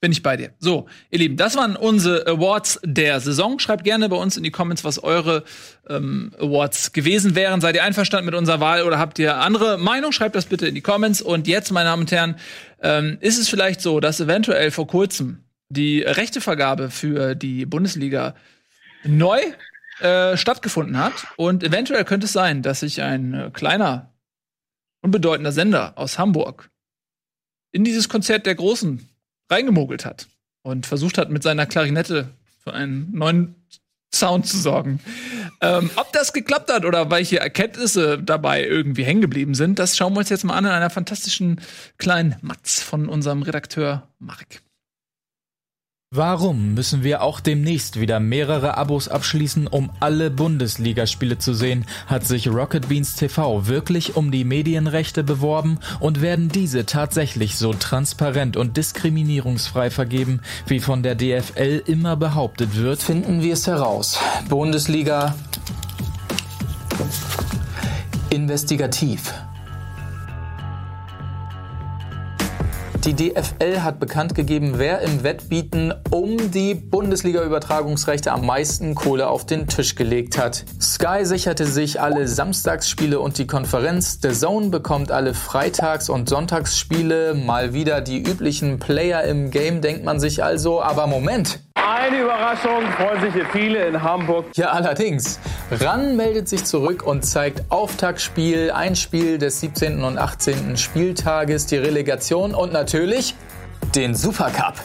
[0.06, 0.54] Bin ich bei dir.
[0.60, 3.58] So, ihr Lieben, das waren unsere Awards der Saison.
[3.58, 5.44] Schreibt gerne bei uns in die Comments, was eure
[5.90, 7.60] ähm, Awards gewesen wären.
[7.60, 10.12] Seid ihr einverstanden mit unserer Wahl oder habt ihr andere Meinung?
[10.12, 11.24] Schreibt das bitte in die Comments.
[11.24, 12.36] Und jetzt, meine Damen und Herren,
[12.84, 18.36] ähm, ist es vielleicht so, dass eventuell vor kurzem die Rechtevergabe für die Bundesliga
[19.06, 19.40] neu
[20.02, 21.14] äh, stattgefunden hat.
[21.36, 24.14] Und eventuell könnte es sein, dass sich ein äh, kleiner,
[25.02, 26.70] unbedeutender Sender aus Hamburg
[27.72, 29.10] in dieses Konzert der Großen
[29.50, 30.28] reingemogelt hat
[30.64, 32.30] und versucht hat, mit seiner Klarinette
[32.64, 33.56] für einen neuen
[34.14, 35.00] Sound zu sorgen.
[35.62, 40.14] Ähm, ob das geklappt hat oder welche Erkenntnisse dabei irgendwie hängen geblieben sind, das schauen
[40.14, 41.62] wir uns jetzt mal an in einer fantastischen
[41.98, 44.62] kleinen Matz von unserem Redakteur Mark.
[46.16, 51.86] Warum müssen wir auch demnächst wieder mehrere Abos abschließen, um alle Bundesligaspiele zu sehen?
[52.08, 57.74] Hat sich Rocket Beans TV wirklich um die Medienrechte beworben und werden diese tatsächlich so
[57.74, 63.02] transparent und diskriminierungsfrei vergeben, wie von der DFL immer behauptet wird?
[63.02, 64.18] Finden wir es heraus.
[64.48, 65.36] Bundesliga
[68.30, 69.34] investigativ.
[73.04, 79.46] Die DFL hat bekannt gegeben, wer im Wettbieten um die Bundesliga-Übertragungsrechte am meisten Kohle auf
[79.46, 80.66] den Tisch gelegt hat.
[80.82, 84.20] Sky sicherte sich alle Samstagsspiele und die Konferenz.
[84.22, 87.36] The Zone bekommt alle Freitags- und Sonntagsspiele.
[87.36, 90.82] Mal wieder die üblichen Player im Game, denkt man sich also.
[90.82, 91.65] Aber Moment!
[91.88, 94.46] Eine Überraschung, freuen sich hier viele in Hamburg.
[94.56, 95.40] Ja, allerdings.
[95.72, 100.04] RAN meldet sich zurück und zeigt Auftaktspiel, ein Spiel des 17.
[100.04, 100.78] und 18.
[100.78, 103.36] Spieltages, die Relegation und natürlich
[103.96, 104.76] den Supercup.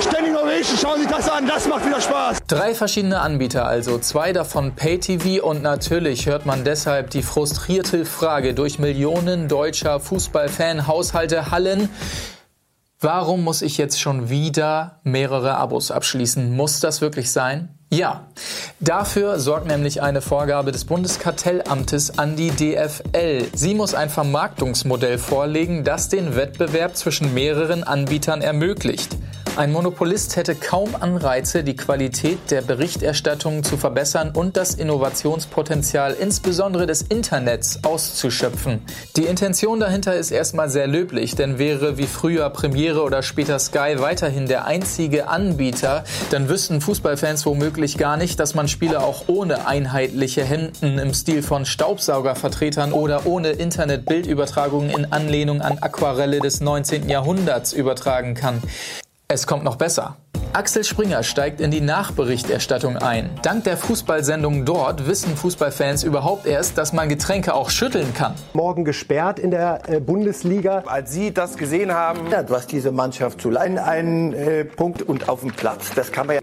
[0.00, 2.38] Standing Ovation, schauen Sie sich das an, das macht wieder Spaß.
[2.46, 8.54] Drei verschiedene Anbieter, also zwei davon Pay-TV und natürlich hört man deshalb die frustrierte Frage
[8.54, 11.88] durch Millionen deutscher Fußballfan-Haushalte hallen.
[13.00, 16.56] Warum muss ich jetzt schon wieder mehrere Abos abschließen?
[16.56, 17.68] Muss das wirklich sein?
[17.92, 18.26] Ja,
[18.80, 23.48] dafür sorgt nämlich eine Vorgabe des Bundeskartellamtes an die DFL.
[23.52, 29.14] Sie muss ein Vermarktungsmodell vorlegen, das den Wettbewerb zwischen mehreren Anbietern ermöglicht.
[29.56, 36.86] Ein Monopolist hätte kaum Anreize, die Qualität der Berichterstattung zu verbessern und das Innovationspotenzial insbesondere
[36.86, 38.82] des Internets auszuschöpfen.
[39.16, 43.94] Die Intention dahinter ist erstmal sehr löblich, denn wäre wie früher Premiere oder später Sky
[43.96, 49.66] weiterhin der einzige Anbieter, dann wüssten Fußballfans womöglich gar nicht, dass man Spiele auch ohne
[49.66, 57.08] einheitliche Hemden im Stil von Staubsaugervertretern oder ohne Internetbildübertragungen in Anlehnung an Aquarelle des 19.
[57.08, 58.60] Jahrhunderts übertragen kann.
[59.28, 60.18] Es kommt noch besser.
[60.52, 63.28] Axel Springer steigt in die Nachberichterstattung ein.
[63.42, 68.36] Dank der Fußballsendung dort wissen Fußballfans überhaupt erst, dass man Getränke auch schütteln kann.
[68.52, 70.84] Morgen gesperrt in der äh, Bundesliga.
[70.86, 75.28] Als Sie das gesehen haben, ja, was diese Mannschaft zu leiden, einen äh, Punkt und
[75.28, 75.90] auf dem Platz.
[75.96, 76.42] Das kann man ja.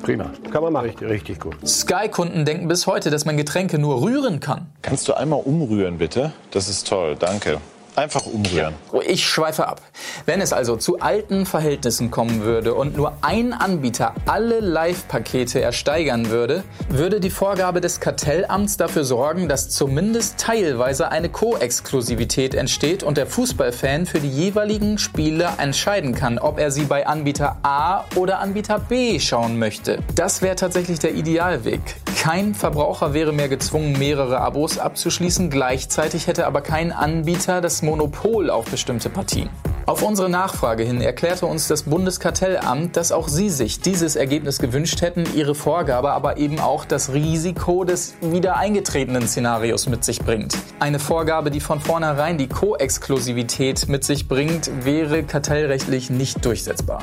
[0.00, 0.30] Prima.
[0.52, 0.90] Kann man machen.
[0.90, 1.56] Richtig, richtig gut.
[1.66, 4.70] Sky-Kunden denken bis heute, dass man Getränke nur rühren kann.
[4.82, 6.32] Kannst du einmal umrühren, bitte?
[6.52, 7.58] Das ist toll, danke.
[7.94, 8.74] Einfach umrühren.
[8.90, 9.82] Oh, Ich schweife ab.
[10.24, 16.30] Wenn es also zu alten Verhältnissen kommen würde und nur ein Anbieter alle Live-Pakete ersteigern
[16.30, 23.18] würde, würde die Vorgabe des Kartellamts dafür sorgen, dass zumindest teilweise eine Koexklusivität entsteht und
[23.18, 28.38] der Fußballfan für die jeweiligen Spiele entscheiden kann, ob er sie bei Anbieter A oder
[28.38, 29.98] Anbieter B schauen möchte.
[30.14, 31.80] Das wäre tatsächlich der Idealweg.
[32.18, 38.50] Kein Verbraucher wäre mehr gezwungen, mehrere Abos abzuschließen, gleichzeitig hätte aber kein Anbieter das Monopol
[38.50, 39.50] auf bestimmte Partien.
[39.84, 45.02] Auf unsere Nachfrage hin erklärte uns das Bundeskartellamt, dass auch sie sich dieses Ergebnis gewünscht
[45.02, 50.56] hätten, ihre Vorgabe aber eben auch das Risiko des wieder eingetretenen Szenarios mit sich bringt.
[50.78, 57.02] Eine Vorgabe, die von vornherein die Koexklusivität mit sich bringt, wäre kartellrechtlich nicht durchsetzbar.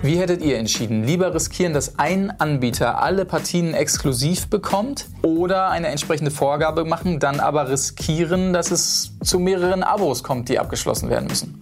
[0.00, 1.02] Wie hättet ihr entschieden?
[1.02, 7.40] Lieber riskieren, dass ein Anbieter alle Partien exklusiv bekommt oder eine entsprechende Vorgabe machen, dann
[7.40, 11.60] aber riskieren, dass es zu mehreren Abos kommt, die abgeschlossen werden müssen?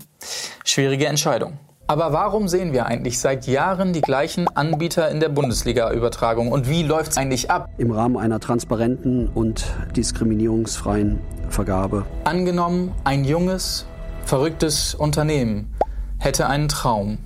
[0.67, 1.55] Schwierige Entscheidung.
[1.87, 6.83] Aber warum sehen wir eigentlich seit Jahren die gleichen Anbieter in der Bundesliga-Übertragung und wie
[6.83, 7.71] läuft es eigentlich ab?
[7.79, 9.65] Im Rahmen einer transparenten und
[9.97, 12.05] diskriminierungsfreien Vergabe.
[12.25, 13.87] Angenommen, ein junges,
[14.27, 15.73] verrücktes Unternehmen
[16.19, 17.17] hätte einen Traum.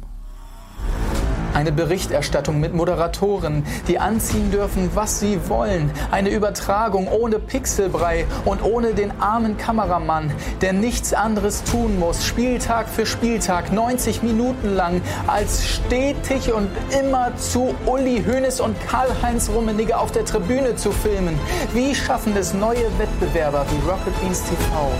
[1.52, 5.90] Eine Berichterstattung mit Moderatoren, die anziehen dürfen, was sie wollen.
[6.12, 12.88] Eine Übertragung ohne Pixelbrei und ohne den armen Kameramann, der nichts anderes tun muss, Spieltag
[12.88, 19.98] für Spieltag, 90 Minuten lang, als stetig und immer zu Uli Hoeneß und Karl-Heinz Rummenigge
[19.98, 21.36] auf der Tribüne zu filmen.
[21.74, 24.92] Wie schaffen es neue Wettbewerber wie Rocket Beans TV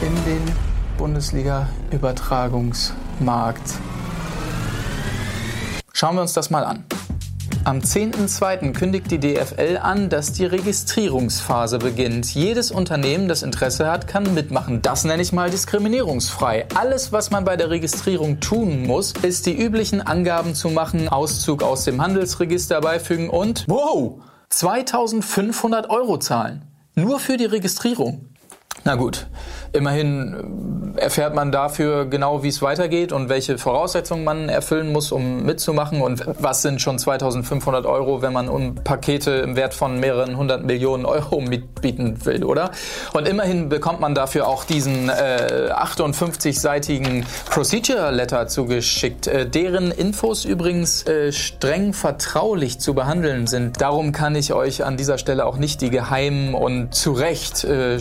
[0.00, 0.40] in den
[0.96, 3.74] Bundesliga-Übertragungsmarkt?
[5.92, 6.84] Schauen wir uns das mal an.
[7.64, 8.72] Am 10.02.
[8.72, 12.34] kündigt die DFL an, dass die Registrierungsphase beginnt.
[12.34, 14.82] Jedes Unternehmen, das Interesse hat, kann mitmachen.
[14.82, 16.66] Das nenne ich mal diskriminierungsfrei.
[16.74, 21.62] Alles, was man bei der Registrierung tun muss, ist die üblichen Angaben zu machen, Auszug
[21.62, 26.64] aus dem Handelsregister beifügen und, wow, 2500 Euro zahlen.
[26.96, 28.31] Nur für die Registrierung.
[28.84, 29.26] Na gut,
[29.72, 35.44] immerhin erfährt man dafür genau, wie es weitergeht und welche Voraussetzungen man erfüllen muss, um
[35.44, 40.36] mitzumachen und was sind schon 2500 Euro, wenn man um Pakete im Wert von mehreren
[40.36, 42.72] hundert Millionen Euro mitbieten will, oder?
[43.12, 50.44] Und immerhin bekommt man dafür auch diesen äh, 58-seitigen Procedure Letter zugeschickt, äh, deren Infos
[50.44, 53.80] übrigens äh, streng vertraulich zu behandeln sind.
[53.80, 58.00] Darum kann ich euch an dieser Stelle auch nicht die geheimen und zu Recht äh,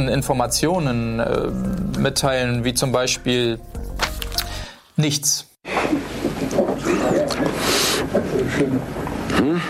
[0.00, 3.58] geschützten Informationen äh, mitteilen, wie zum Beispiel
[4.96, 5.46] nichts.
[9.36, 9.60] Hm?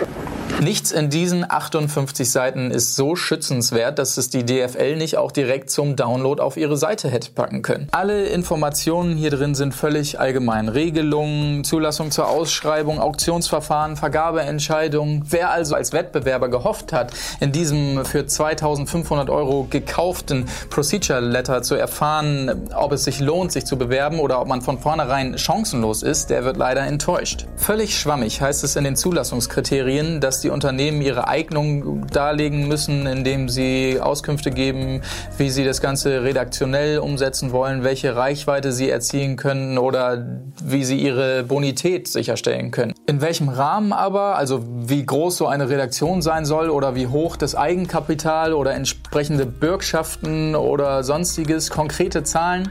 [0.61, 5.71] Nichts in diesen 58 Seiten ist so schützenswert, dass es die DFL nicht auch direkt
[5.71, 7.89] zum Download auf ihre Seite hätte packen können.
[7.93, 10.69] Alle Informationen hier drin sind völlig allgemein.
[10.69, 15.25] Regelungen, Zulassung zur Ausschreibung, Auktionsverfahren, Vergabeentscheidungen.
[15.31, 21.75] Wer also als Wettbewerber gehofft hat, in diesem für 2500 Euro gekauften Procedure Letter zu
[21.75, 26.29] erfahren, ob es sich lohnt, sich zu bewerben oder ob man von vornherein chancenlos ist,
[26.29, 27.47] der wird leider enttäuscht.
[27.57, 33.49] Völlig schwammig heißt es in den Zulassungskriterien, dass die Unternehmen ihre Eignung darlegen müssen, indem
[33.49, 35.03] sie Auskünfte geben,
[35.39, 40.27] wie sie das Ganze redaktionell umsetzen wollen, welche Reichweite sie erzielen können oder
[40.63, 42.95] wie sie ihre Bonität sicherstellen können.
[43.07, 47.37] In welchem Rahmen aber, also wie groß so eine Redaktion sein soll oder wie hoch
[47.37, 52.69] das Eigenkapital oder entsprechende Bürgschaften oder sonstiges, konkrete Zahlen,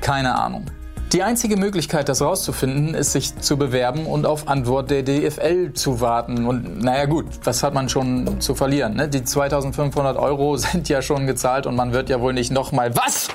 [0.00, 0.66] keine Ahnung.
[1.12, 6.00] Die einzige Möglichkeit, das rauszufinden, ist, sich zu bewerben und auf Antwort der DFL zu
[6.00, 6.46] warten.
[6.46, 8.94] Und naja gut, was hat man schon zu verlieren?
[8.94, 9.08] Ne?
[9.08, 13.28] Die 2500 Euro sind ja schon gezahlt und man wird ja wohl nicht nochmal was?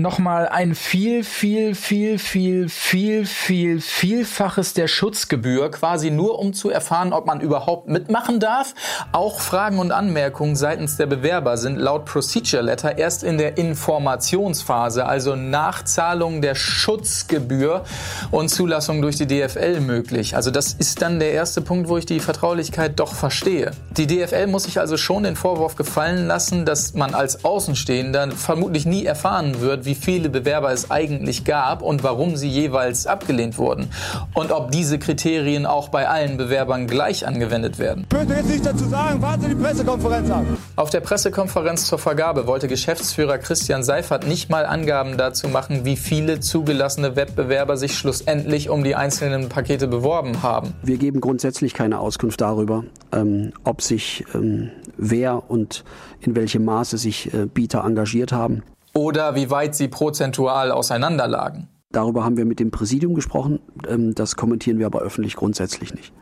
[0.00, 6.70] Nochmal ein viel, viel, viel, viel, viel, viel, vielfaches der Schutzgebühr, quasi nur um zu
[6.70, 8.74] erfahren, ob man überhaupt mitmachen darf.
[9.12, 15.06] Auch Fragen und Anmerkungen seitens der Bewerber sind laut Procedure Letter erst in der Informationsphase,
[15.06, 17.84] also Nachzahlung der Schutzgebühr
[18.30, 20.36] und Zulassung durch die DFL möglich.
[20.36, 23.72] Also das ist dann der erste Punkt, wo ich die Vertraulichkeit doch verstehe.
[23.96, 28.86] Die DFL muss sich also schon den Vorwurf gefallen lassen, dass man als Außenstehender vermutlich
[28.86, 33.88] nie erfahren wird, wie viele Bewerber es eigentlich gab und warum sie jeweils abgelehnt wurden.
[34.34, 38.06] Und ob diese Kriterien auch bei allen Bewerbern gleich angewendet werden.
[38.10, 40.44] Ich möchte jetzt nichts dazu sagen, warten Sie die Pressekonferenz ab.
[40.76, 45.96] Auf der Pressekonferenz zur Vergabe wollte Geschäftsführer Christian Seifert nicht mal Angaben dazu machen, wie
[45.96, 50.74] viele zugelassene Wettbewerber sich schlussendlich um die einzelnen Pakete beworben haben.
[50.82, 55.84] Wir geben grundsätzlich keine Auskunft darüber, ähm, ob sich ähm, wer und
[56.20, 58.62] in welchem Maße sich äh, Bieter engagiert haben
[58.92, 61.68] oder wie weit sie prozentual auseinanderlagen.
[61.92, 63.60] Darüber haben wir mit dem Präsidium gesprochen.
[63.88, 66.12] Ähm, das kommentieren wir aber öffentlich grundsätzlich nicht.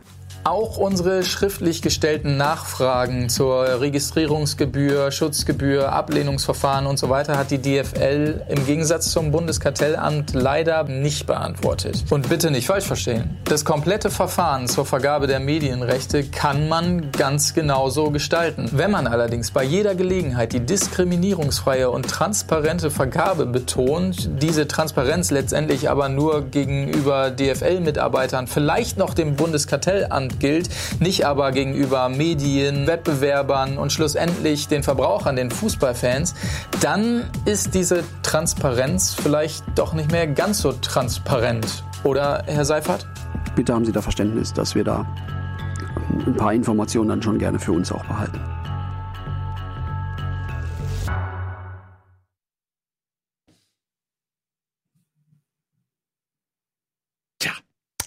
[0.45, 8.43] Auch unsere schriftlich gestellten Nachfragen zur Registrierungsgebühr, Schutzgebühr, Ablehnungsverfahren und so weiter hat die DFL
[8.49, 12.05] im Gegensatz zum Bundeskartellamt leider nicht beantwortet.
[12.11, 13.37] Und bitte nicht falsch verstehen.
[13.45, 18.69] Das komplette Verfahren zur Vergabe der Medienrechte kann man ganz genauso gestalten.
[18.73, 25.91] Wenn man allerdings bei jeder Gelegenheit die diskriminierungsfreie und transparente Vergabe betont, diese Transparenz letztendlich
[25.91, 30.69] aber nur gegenüber DFL-Mitarbeitern, vielleicht noch dem Bundeskartellamt gilt,
[31.01, 36.35] nicht aber gegenüber Medien, Wettbewerbern und schlussendlich den Verbrauchern, den Fußballfans,
[36.81, 41.85] dann ist diese Transparenz vielleicht doch nicht mehr ganz so transparent.
[42.05, 43.07] Oder, Herr Seifert?
[43.57, 45.07] Bitte haben Sie da Verständnis, dass wir da
[46.27, 48.58] ein paar Informationen dann schon gerne für uns auch behalten.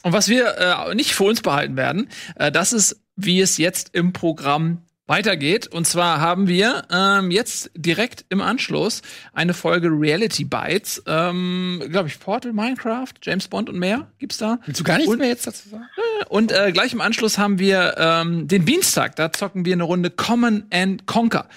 [0.03, 3.89] Und was wir äh, nicht für uns behalten werden, äh, das ist, wie es jetzt
[3.93, 5.67] im Programm weitergeht.
[5.67, 9.01] Und zwar haben wir ähm, jetzt direkt im Anschluss
[9.33, 11.03] eine Folge Reality Bites.
[11.05, 14.59] Ähm, Glaube ich, Portal, Minecraft, James Bond und mehr gibt's da.
[14.65, 15.83] Willst du gar nichts und, mehr jetzt dazu sagen?
[16.29, 19.17] Und äh, gleich im Anschluss haben wir ähm, den Dienstag.
[19.17, 21.49] Da zocken wir eine Runde Common and Conquer.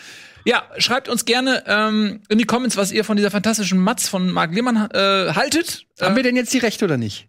[0.45, 4.31] Ja, schreibt uns gerne ähm, in die Comments, was ihr von dieser fantastischen Matz von
[4.31, 5.87] Marc Lehmann äh, haltet.
[6.01, 7.29] Haben wir denn jetzt die Rechte oder nicht?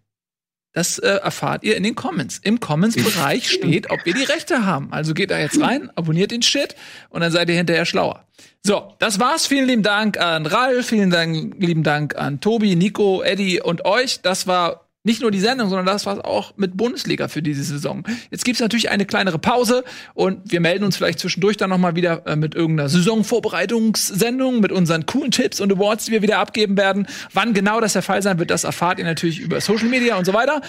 [0.76, 2.38] Das äh, erfahrt ihr in den Comments.
[2.44, 4.92] Im Comments-Bereich steht, ob wir die Rechte haben.
[4.92, 6.76] Also geht da jetzt rein, abonniert den Shit
[7.08, 8.26] und dann seid ihr hinterher schlauer.
[8.62, 9.46] So, das war's.
[9.46, 14.20] Vielen lieben Dank an Ralf, vielen Dank, lieben Dank an Tobi, Nico, Eddie und euch.
[14.20, 18.04] Das war nicht nur die Sendung, sondern das war auch mit Bundesliga für diese Saison.
[18.32, 19.84] Jetzt gibt's natürlich eine kleinere Pause
[20.14, 24.72] und wir melden uns vielleicht zwischendurch dann noch mal wieder äh, mit irgendeiner Saisonvorbereitungssendung, mit
[24.72, 27.06] unseren coolen Tipps und Awards, die wir wieder abgeben werden.
[27.32, 30.24] Wann genau das der Fall sein wird, das erfahrt ihr natürlich über Social Media und
[30.24, 30.60] so weiter.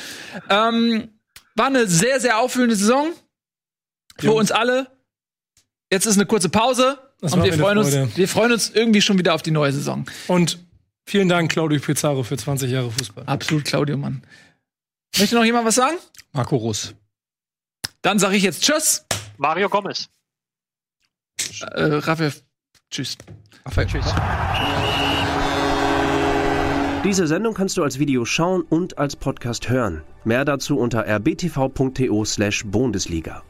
[0.50, 1.10] Ähm,
[1.56, 3.08] war eine sehr, sehr auffüllende Saison
[4.20, 4.40] für Jungs.
[4.40, 4.88] uns alle.
[5.92, 9.18] Jetzt ist eine kurze Pause Das und wir freuen uns, wir freuen uns irgendwie schon
[9.18, 10.06] wieder auf die neue Saison.
[10.28, 10.60] Und
[11.08, 13.24] vielen Dank, Claudio Pizarro, für 20 Jahre Fußball.
[13.26, 14.22] Absolut, Claudio, Mann.
[15.18, 15.98] Möchte noch jemand was sagen?
[16.34, 16.94] Marco Russ.
[18.02, 19.06] Dann sage ich jetzt Tschüss.
[19.38, 20.10] Mario Gomez.
[21.62, 22.34] Äh, Raphael,
[22.92, 23.18] Tschüss.
[23.66, 24.06] Raphael, Tschüss.
[27.04, 30.02] Diese Sendung kannst du als Video schauen und als Podcast hören.
[30.26, 33.44] Mehr dazu unter rbtv.to/bundesliga.